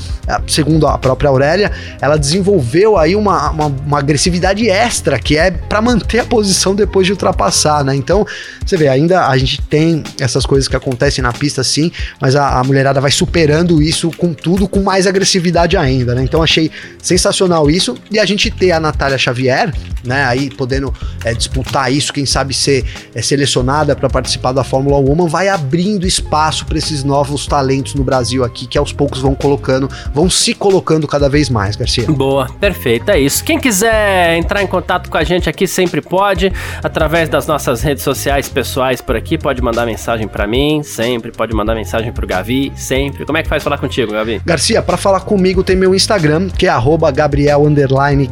segundo 0.47 0.87
a 0.87 0.97
própria 0.99 1.29
Aurélia, 1.29 1.71
ela 2.01 2.16
desenvolveu 2.16 2.97
aí 2.97 3.16
uma, 3.16 3.51
uma, 3.51 3.66
uma 3.66 3.99
agressividade 3.99 4.69
extra, 4.69 5.19
que 5.19 5.37
é 5.37 5.51
para 5.51 5.81
manter 5.81 6.21
a 6.21 6.25
posição 6.25 6.75
depois 6.75 7.07
de 7.07 7.12
ultrapassar, 7.12 7.85
né? 7.85 7.95
Então, 7.95 8.27
você 8.64 8.77
vê, 8.77 8.88
ainda 8.88 9.27
a 9.27 9.37
gente 9.37 9.61
tem 9.62 10.03
essas 10.19 10.47
coisas 10.47 10.69
que 10.69 10.77
acontecem 10.77 11.23
na 11.23 11.33
pista, 11.33 11.62
sim, 11.62 11.90
mas 12.21 12.37
a, 12.37 12.59
a 12.59 12.64
mulherada 12.64 13.01
vai 13.01 13.11
superando 13.11 13.83
isso 13.83 14.11
com 14.16 14.33
tudo, 14.33 14.69
com 14.69 14.83
mais 14.83 15.07
agressividade 15.07 15.77
ainda, 15.77 16.14
né? 16.14 16.23
Então, 16.23 16.43
achei 16.43 16.71
sensacional 17.03 17.71
isso. 17.71 17.97
E 18.11 18.19
a 18.19 18.25
gente 18.25 18.51
ter 18.51 18.73
a 18.73 18.81
Natália 18.81 19.19
Xavier, 19.19 19.73
né? 20.05 20.25
Aí 20.25 20.51
podendo 20.51 20.93
é, 21.25 21.35
disputar 21.35 21.93
isso, 21.93 22.12
quem 22.12 22.27
sabe 22.27 22.55
ser 22.55 22.85
é, 23.14 23.23
selecionada 23.23 23.97
para 23.97 24.09
participar 24.09 24.53
da 24.53 24.62
Fórmula 24.62 24.99
Woman, 24.99 25.27
vai 25.27 25.49
abrindo 25.49 26.07
espaço 26.07 26.20
espaço 26.21 26.67
para 26.67 26.79
esses 26.79 27.03
novos 27.03 27.47
talentos 27.47 27.95
no 27.95 28.05
Brasil 28.05 28.45
aqui, 28.45 28.67
que 28.67 28.79
aos 28.79 28.93
poucos 28.93 29.21
vão 29.21 29.35
colocando, 29.35 29.89
vão 30.13 30.29
se 30.29 30.55
colocando 30.55 31.07
cada 31.07 31.29
vez 31.29 31.49
mais, 31.49 31.77
Garcia. 31.77 32.05
Boa, 32.07 32.47
perfeito, 32.61 33.11
é 33.11 33.19
isso. 33.19 33.43
Quem 33.43 33.59
quiser 33.59 34.37
entrar 34.37 34.63
em 34.63 34.67
contato 34.67 35.11
com 35.11 35.17
a 35.17 35.25
gente 35.25 35.49
aqui 35.49 35.67
sempre 35.67 36.01
pode, 36.01 36.53
através 36.83 37.29
das 37.29 37.47
nossas 37.47 37.83
redes 37.83 38.05
sociais 38.05 38.49
pessoais 38.49 39.01
por 39.01 39.17
aqui, 39.17 39.39
pode 39.39 39.63
mandar 39.63 39.87
mensagem 39.87 40.29
para 40.29 40.47
mim, 40.47 40.83
sempre, 40.83 41.33
pode 41.33 41.55
mandar 41.55 41.75
mensagem 41.75 42.13
pro 42.13 42.27
Gavi, 42.27 42.73
sempre. 42.77 43.25
Como 43.25 43.39
é 43.39 43.43
que 43.43 43.49
faz 43.49 43.63
falar 43.63 43.79
contigo, 43.79 44.13
Gavi? 44.13 44.41
Garcia, 44.45 44.83
para 44.83 44.97
falar 44.97 45.21
comigo 45.21 45.65
tem 45.65 45.77
meu 45.77 45.95
Instagram, 45.95 46.49
que 46.49 46.67
é 46.67 46.73
Gabriel 47.15 47.63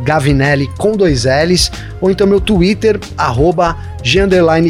Gavinelli 0.05 0.69
com 0.79 0.97
dois 0.97 1.25
L's, 1.25 1.71
ou 2.01 2.11
então 2.11 2.27
meu 2.27 2.41
Twitter, 2.41 2.99
arroba 3.17 3.77
G 4.03 4.21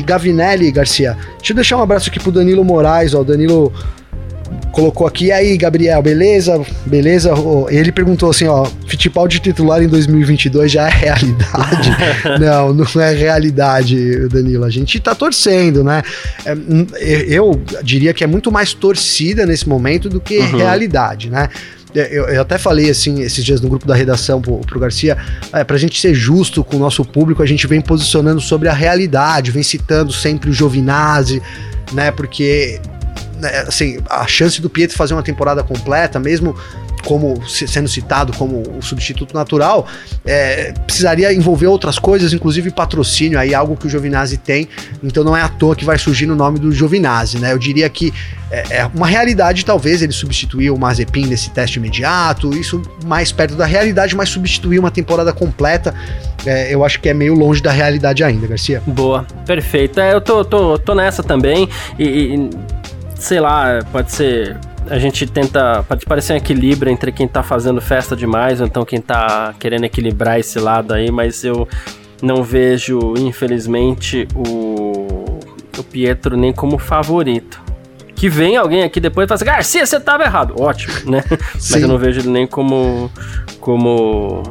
Gavinelli 0.04 0.70
Garcia. 0.70 1.16
Deixa 1.38 1.52
eu 1.52 1.56
deixar 1.56 1.76
um 1.78 1.82
abraço 1.82 2.10
aqui 2.10 2.20
pro 2.20 2.30
Danilo 2.30 2.64
Moraes, 2.64 3.14
ó. 3.14 3.20
O 3.20 3.24
Danilo 3.24 3.72
colocou 4.72 5.06
aqui, 5.06 5.26
e 5.26 5.32
aí, 5.32 5.56
Gabriel, 5.56 6.00
beleza? 6.00 6.60
Beleza? 6.86 7.32
Ele 7.68 7.90
perguntou 7.90 8.30
assim, 8.30 8.46
ó, 8.46 8.64
Fittipaldi 8.86 9.40
titular 9.40 9.82
em 9.82 9.88
2022 9.88 10.70
já 10.70 10.86
é 10.86 10.90
realidade? 10.90 11.90
não, 12.40 12.72
não 12.72 13.02
é 13.02 13.12
realidade, 13.12 14.28
Danilo. 14.28 14.64
A 14.64 14.70
gente 14.70 15.00
tá 15.00 15.14
torcendo, 15.14 15.82
né? 15.82 16.02
É, 16.44 17.24
eu 17.28 17.60
diria 17.82 18.14
que 18.14 18.22
é 18.22 18.26
muito 18.26 18.52
mais 18.52 18.72
torcida 18.72 19.44
nesse 19.44 19.68
momento 19.68 20.08
do 20.08 20.20
que 20.20 20.38
uhum. 20.38 20.58
realidade, 20.58 21.28
né? 21.28 21.48
É, 21.94 22.08
eu, 22.10 22.24
eu, 22.28 22.42
até 22.42 22.58
falei 22.58 22.90
assim 22.90 23.20
esses 23.22 23.44
dias 23.44 23.60
no 23.60 23.68
grupo 23.68 23.86
da 23.86 23.94
redação 23.94 24.40
pro, 24.40 24.58
pro 24.60 24.78
Garcia, 24.78 25.16
é, 25.52 25.64
pra 25.64 25.76
gente 25.76 25.98
ser 26.00 26.14
justo 26.14 26.62
com 26.62 26.76
o 26.76 26.78
nosso 26.78 27.04
público, 27.04 27.42
a 27.42 27.46
gente 27.46 27.66
vem 27.66 27.80
posicionando 27.80 28.40
sobre 28.40 28.68
a 28.68 28.72
realidade, 28.72 29.50
vem 29.50 29.62
citando 29.62 30.12
sempre 30.12 30.50
o 30.50 30.52
Giovinazzi, 30.52 31.42
né? 31.92 32.10
Porque 32.10 32.80
assim, 33.66 33.98
a 34.08 34.26
chance 34.26 34.60
do 34.60 34.68
Pietro 34.68 34.96
fazer 34.96 35.14
uma 35.14 35.22
temporada 35.22 35.62
completa, 35.62 36.18
mesmo 36.18 36.54
como 37.04 37.42
sendo 37.48 37.88
citado 37.88 38.32
como 38.34 38.62
o 38.76 38.82
substituto 38.82 39.34
natural, 39.34 39.86
é, 40.24 40.72
precisaria 40.86 41.32
envolver 41.32 41.66
outras 41.66 41.98
coisas, 41.98 42.32
inclusive 42.32 42.70
patrocínio, 42.70 43.38
aí 43.38 43.54
algo 43.54 43.76
que 43.76 43.86
o 43.86 43.90
Giovinazzi 43.90 44.36
tem, 44.36 44.68
então 45.02 45.24
não 45.24 45.36
é 45.36 45.42
à 45.42 45.48
toa 45.48 45.74
que 45.74 45.84
vai 45.84 45.98
surgir 45.98 46.26
no 46.26 46.34
nome 46.34 46.58
do 46.58 46.72
Giovinazzi, 46.72 47.38
né? 47.38 47.52
Eu 47.52 47.58
diria 47.58 47.88
que 47.88 48.12
é, 48.50 48.78
é 48.78 48.90
uma 48.94 49.06
realidade, 49.06 49.64
talvez 49.64 50.02
ele 50.02 50.12
substituir 50.12 50.70
o 50.70 50.78
Mazepin 50.78 51.26
nesse 51.26 51.50
teste 51.50 51.78
imediato, 51.78 52.54
isso 52.54 52.82
mais 53.04 53.32
perto 53.32 53.54
da 53.54 53.66
realidade, 53.66 54.16
mas 54.16 54.28
substituir 54.28 54.78
uma 54.78 54.90
temporada 54.90 55.32
completa, 55.32 55.94
é, 56.44 56.74
eu 56.74 56.84
acho 56.84 57.00
que 57.00 57.08
é 57.08 57.14
meio 57.14 57.34
longe 57.34 57.62
da 57.62 57.70
realidade 57.70 58.22
ainda, 58.22 58.46
Garcia. 58.46 58.82
Boa, 58.86 59.26
perfeito. 59.46 60.00
É, 60.00 60.12
eu 60.12 60.20
tô, 60.20 60.44
tô, 60.44 60.78
tô 60.78 60.94
nessa 60.94 61.22
também, 61.22 61.68
e, 61.98 62.04
e 62.04 62.50
sei 63.18 63.40
lá, 63.40 63.80
pode 63.92 64.12
ser 64.12 64.56
a 64.90 64.98
gente 64.98 65.26
tenta. 65.26 65.84
Pode 65.86 66.04
parecer 66.06 66.32
um 66.32 66.36
equilíbrio 66.36 66.90
entre 66.90 67.12
quem 67.12 67.28
tá 67.28 67.42
fazendo 67.42 67.80
festa 67.80 68.16
demais, 68.16 68.60
ou 68.60 68.66
então 68.66 68.84
quem 68.84 69.00
tá 69.00 69.54
querendo 69.58 69.84
equilibrar 69.84 70.38
esse 70.38 70.58
lado 70.58 70.94
aí, 70.94 71.10
mas 71.10 71.44
eu 71.44 71.68
não 72.22 72.42
vejo, 72.42 73.14
infelizmente, 73.18 74.26
o, 74.34 75.38
o 75.78 75.84
Pietro 75.84 76.36
nem 76.36 76.52
como 76.52 76.78
favorito. 76.78 77.60
Que 78.14 78.28
vem 78.28 78.56
alguém 78.56 78.82
aqui 78.82 78.98
depois 78.98 79.26
e 79.26 79.28
fala 79.28 79.36
assim, 79.36 79.44
Garcia, 79.44 79.86
você 79.86 80.00
tava 80.00 80.24
errado. 80.24 80.60
Ótimo, 80.60 81.10
né? 81.10 81.22
Sim. 81.56 81.74
Mas 81.74 81.82
eu 81.82 81.88
não 81.88 81.98
vejo 81.98 82.20
ele 82.20 82.30
nem 82.30 82.46
como. 82.46 83.10
como. 83.60 84.42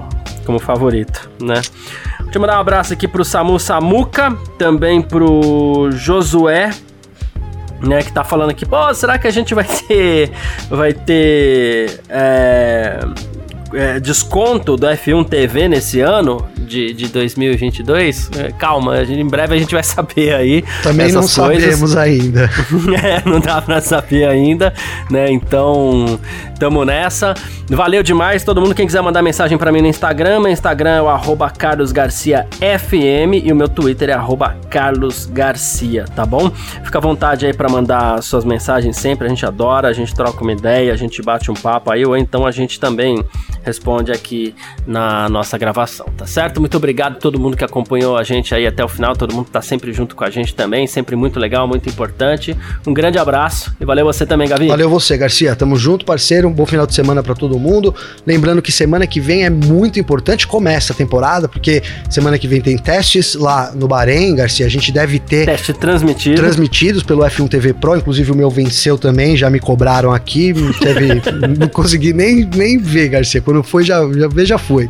como 0.45 0.57
favorito, 0.57 1.29
né? 1.41 1.55
Deixa 1.55 2.37
eu 2.37 2.41
mandar 2.41 2.57
um 2.57 2.61
abraço 2.61 2.93
aqui 2.93 3.07
pro 3.07 3.25
Samu 3.25 3.59
Samuca, 3.59 4.37
também 4.57 5.01
pro 5.01 5.89
Josué 5.91 6.71
né, 7.81 8.01
que 8.01 8.11
tá 8.11 8.23
falando 8.23 8.51
aqui, 8.51 8.65
pô, 8.65 8.93
será 8.93 9.17
que 9.17 9.27
a 9.27 9.31
gente 9.31 9.53
vai 9.53 9.65
ter 9.65 10.31
vai 10.69 10.93
ter 10.93 12.01
é, 12.09 12.99
é, 13.73 13.99
desconto 13.99 14.75
do 14.75 14.87
F1 14.87 15.27
TV 15.27 15.67
nesse 15.67 15.99
ano 15.99 16.47
de, 16.57 16.93
de 16.93 17.07
2022? 17.07 18.29
É, 18.37 18.51
calma, 18.51 19.03
gente, 19.05 19.19
em 19.19 19.27
breve 19.27 19.55
a 19.55 19.57
gente 19.57 19.73
vai 19.73 19.83
saber 19.83 20.33
aí. 20.33 20.63
Também 20.83 21.11
não 21.11 21.21
coisas. 21.21 21.31
sabemos 21.31 21.97
ainda. 21.97 22.49
é, 23.03 23.27
não 23.27 23.39
dá 23.39 23.61
pra 23.61 23.81
saber 23.81 24.27
ainda, 24.27 24.73
né? 25.09 25.31
Então, 25.31 26.19
tamo 26.59 26.85
nessa. 26.85 27.33
Valeu 27.69 28.01
demais, 28.01 28.43
todo 28.43 28.61
mundo. 28.61 28.73
Quem 28.73 28.85
quiser 28.85 29.01
mandar 29.01 29.21
mensagem 29.21 29.57
para 29.57 29.71
mim 29.71 29.81
no 29.81 29.87
Instagram, 29.87 30.39
meu 30.39 30.51
Instagram 30.51 30.97
é 30.97 31.01
o 31.01 31.37
carlosgarciafm 31.57 33.33
e 33.43 33.51
o 33.51 33.55
meu 33.55 33.67
Twitter 33.67 34.09
é 34.09 34.17
carlosgarcia, 34.69 36.05
tá 36.15 36.25
bom? 36.25 36.49
Fica 36.83 36.97
à 36.97 37.01
vontade 37.01 37.45
aí 37.45 37.53
para 37.53 37.69
mandar 37.69 38.21
suas 38.23 38.45
mensagens 38.45 38.95
sempre, 38.97 39.27
a 39.27 39.29
gente 39.29 39.45
adora, 39.45 39.87
a 39.89 39.93
gente 39.93 40.13
troca 40.15 40.41
uma 40.41 40.53
ideia, 40.53 40.93
a 40.93 40.95
gente 40.95 41.21
bate 41.21 41.51
um 41.51 41.53
papo 41.53 41.91
aí, 41.91 42.05
ou 42.05 42.15
então 42.15 42.45
a 42.45 42.51
gente 42.51 42.79
também 42.79 43.23
responde 43.67 44.11
aqui 44.11 44.55
na 44.85 45.27
nossa 45.29 45.57
gravação, 45.57 46.07
tá 46.17 46.25
certo? 46.25 46.59
Muito 46.59 46.77
obrigado 46.77 47.17
a 47.17 47.19
todo 47.19 47.37
mundo 47.39 47.57
que 47.57 47.63
acompanhou 47.63 48.17
a 48.17 48.23
gente 48.23 48.55
aí 48.55 48.65
até 48.65 48.83
o 48.83 48.87
final, 48.87 49.15
todo 49.15 49.33
mundo 49.33 49.45
que 49.45 49.51
tá 49.51 49.61
sempre 49.61 49.91
junto 49.91 50.15
com 50.15 50.23
a 50.23 50.29
gente 50.29 50.55
também, 50.55 50.87
sempre 50.87 51.15
muito 51.15 51.37
legal, 51.39 51.67
muito 51.67 51.89
importante. 51.89 52.55
Um 52.85 52.93
grande 52.93 53.17
abraço 53.17 53.75
e 53.79 53.85
valeu 53.85 54.05
você 54.05 54.25
também, 54.25 54.47
Gavi. 54.47 54.67
Valeu 54.67 54.89
você, 54.89 55.17
Garcia. 55.17 55.55
Tamo 55.55 55.75
junto, 55.75 56.05
parceiro. 56.05 56.47
Um 56.47 56.53
bom 56.53 56.65
final 56.65 56.87
de 56.87 56.93
semana 56.93 57.21
para 57.21 57.35
todo 57.35 57.59
mundo. 57.59 57.93
Lembrando 58.25 58.61
que 58.61 58.71
semana 58.71 59.05
que 59.05 59.19
vem 59.19 59.43
é 59.43 59.49
muito 59.49 59.99
importante, 59.99 60.47
começa 60.47 60.93
a 60.93 60.95
temporada, 60.95 61.49
porque 61.49 61.83
semana 62.09 62.39
que 62.39 62.47
vem 62.47 62.61
tem 62.61 62.77
testes 62.77 63.35
lá 63.35 63.71
no 63.75 63.87
Bahrein, 63.87 64.35
Garcia. 64.35 64.65
A 64.65 64.69
gente 64.69 64.91
deve 64.91 65.19
ter. 65.19 65.45
Teste 65.45 65.73
transmitido. 65.73 66.35
Transmitidos 66.37 67.03
pelo 67.03 67.23
F1 67.23 67.49
TV 67.49 67.73
Pro, 67.73 67.97
inclusive 67.97 68.31
o 68.31 68.35
meu 68.35 68.49
venceu 68.49 68.97
também, 68.97 69.35
já 69.35 69.49
me 69.49 69.59
cobraram 69.59 70.13
aqui. 70.13 70.53
Teve, 70.79 71.21
não 71.59 71.67
consegui 71.67 72.13
nem, 72.13 72.45
nem 72.45 72.77
ver, 72.77 73.09
Garcia. 73.09 73.41
Quando 73.41 73.56
foi, 73.63 73.83
já, 73.83 74.01
já 74.13 74.45
já 74.45 74.57
foi 74.57 74.89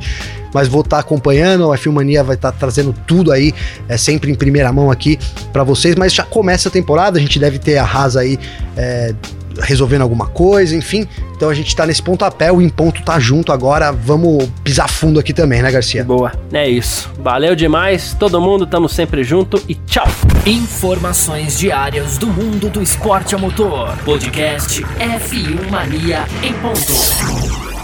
mas 0.53 0.67
vou 0.67 0.81
estar 0.81 0.97
tá 0.97 1.01
acompanhando. 1.01 1.71
A 1.71 1.77
Filmania 1.77 2.23
vai 2.23 2.35
estar 2.35 2.51
tá 2.51 2.57
trazendo 2.57 2.93
tudo 3.05 3.31
aí, 3.31 3.53
é 3.87 3.97
sempre 3.97 4.31
em 4.31 4.35
primeira 4.35 4.71
mão 4.71 4.89
aqui 4.89 5.19
para 5.51 5.63
vocês. 5.63 5.95
Mas 5.95 6.13
já 6.13 6.23
começa 6.23 6.69
a 6.69 6.71
temporada, 6.71 7.17
a 7.17 7.21
gente 7.21 7.37
deve 7.37 7.59
ter 7.59 7.77
a 7.77 7.83
Haas 7.83 8.15
aí 8.15 8.39
é, 8.75 9.13
resolvendo 9.61 10.01
alguma 10.01 10.27
coisa, 10.27 10.75
enfim. 10.75 11.07
Então 11.35 11.49
a 11.49 11.53
gente 11.53 11.75
tá 11.75 11.85
nesse 11.85 12.01
pontapé, 12.01 12.51
o 12.51 12.61
Em 12.61 12.69
Ponto 12.69 13.03
tá 13.03 13.19
junto 13.19 13.51
agora. 13.51 13.91
Vamos 13.91 14.49
pisar 14.63 14.89
fundo 14.89 15.19
aqui 15.19 15.33
também, 15.33 15.61
né, 15.61 15.71
Garcia? 15.71 16.03
Boa. 16.03 16.31
É 16.51 16.67
isso. 16.67 17.11
Valeu 17.19 17.55
demais, 17.55 18.15
todo 18.17 18.41
mundo, 18.41 18.65
tamo 18.65 18.89
sempre 18.89 19.23
junto 19.23 19.61
e 19.67 19.75
tchau. 19.75 20.07
Informações 20.45 21.59
diárias 21.59 22.17
do 22.17 22.27
mundo 22.27 22.69
do 22.69 22.81
esporte 22.81 23.35
a 23.35 23.37
motor. 23.37 23.95
Podcast 24.03 24.81
F1 24.81 25.69
Mania 25.69 26.25
em 26.41 26.53
ponto. 26.53 27.76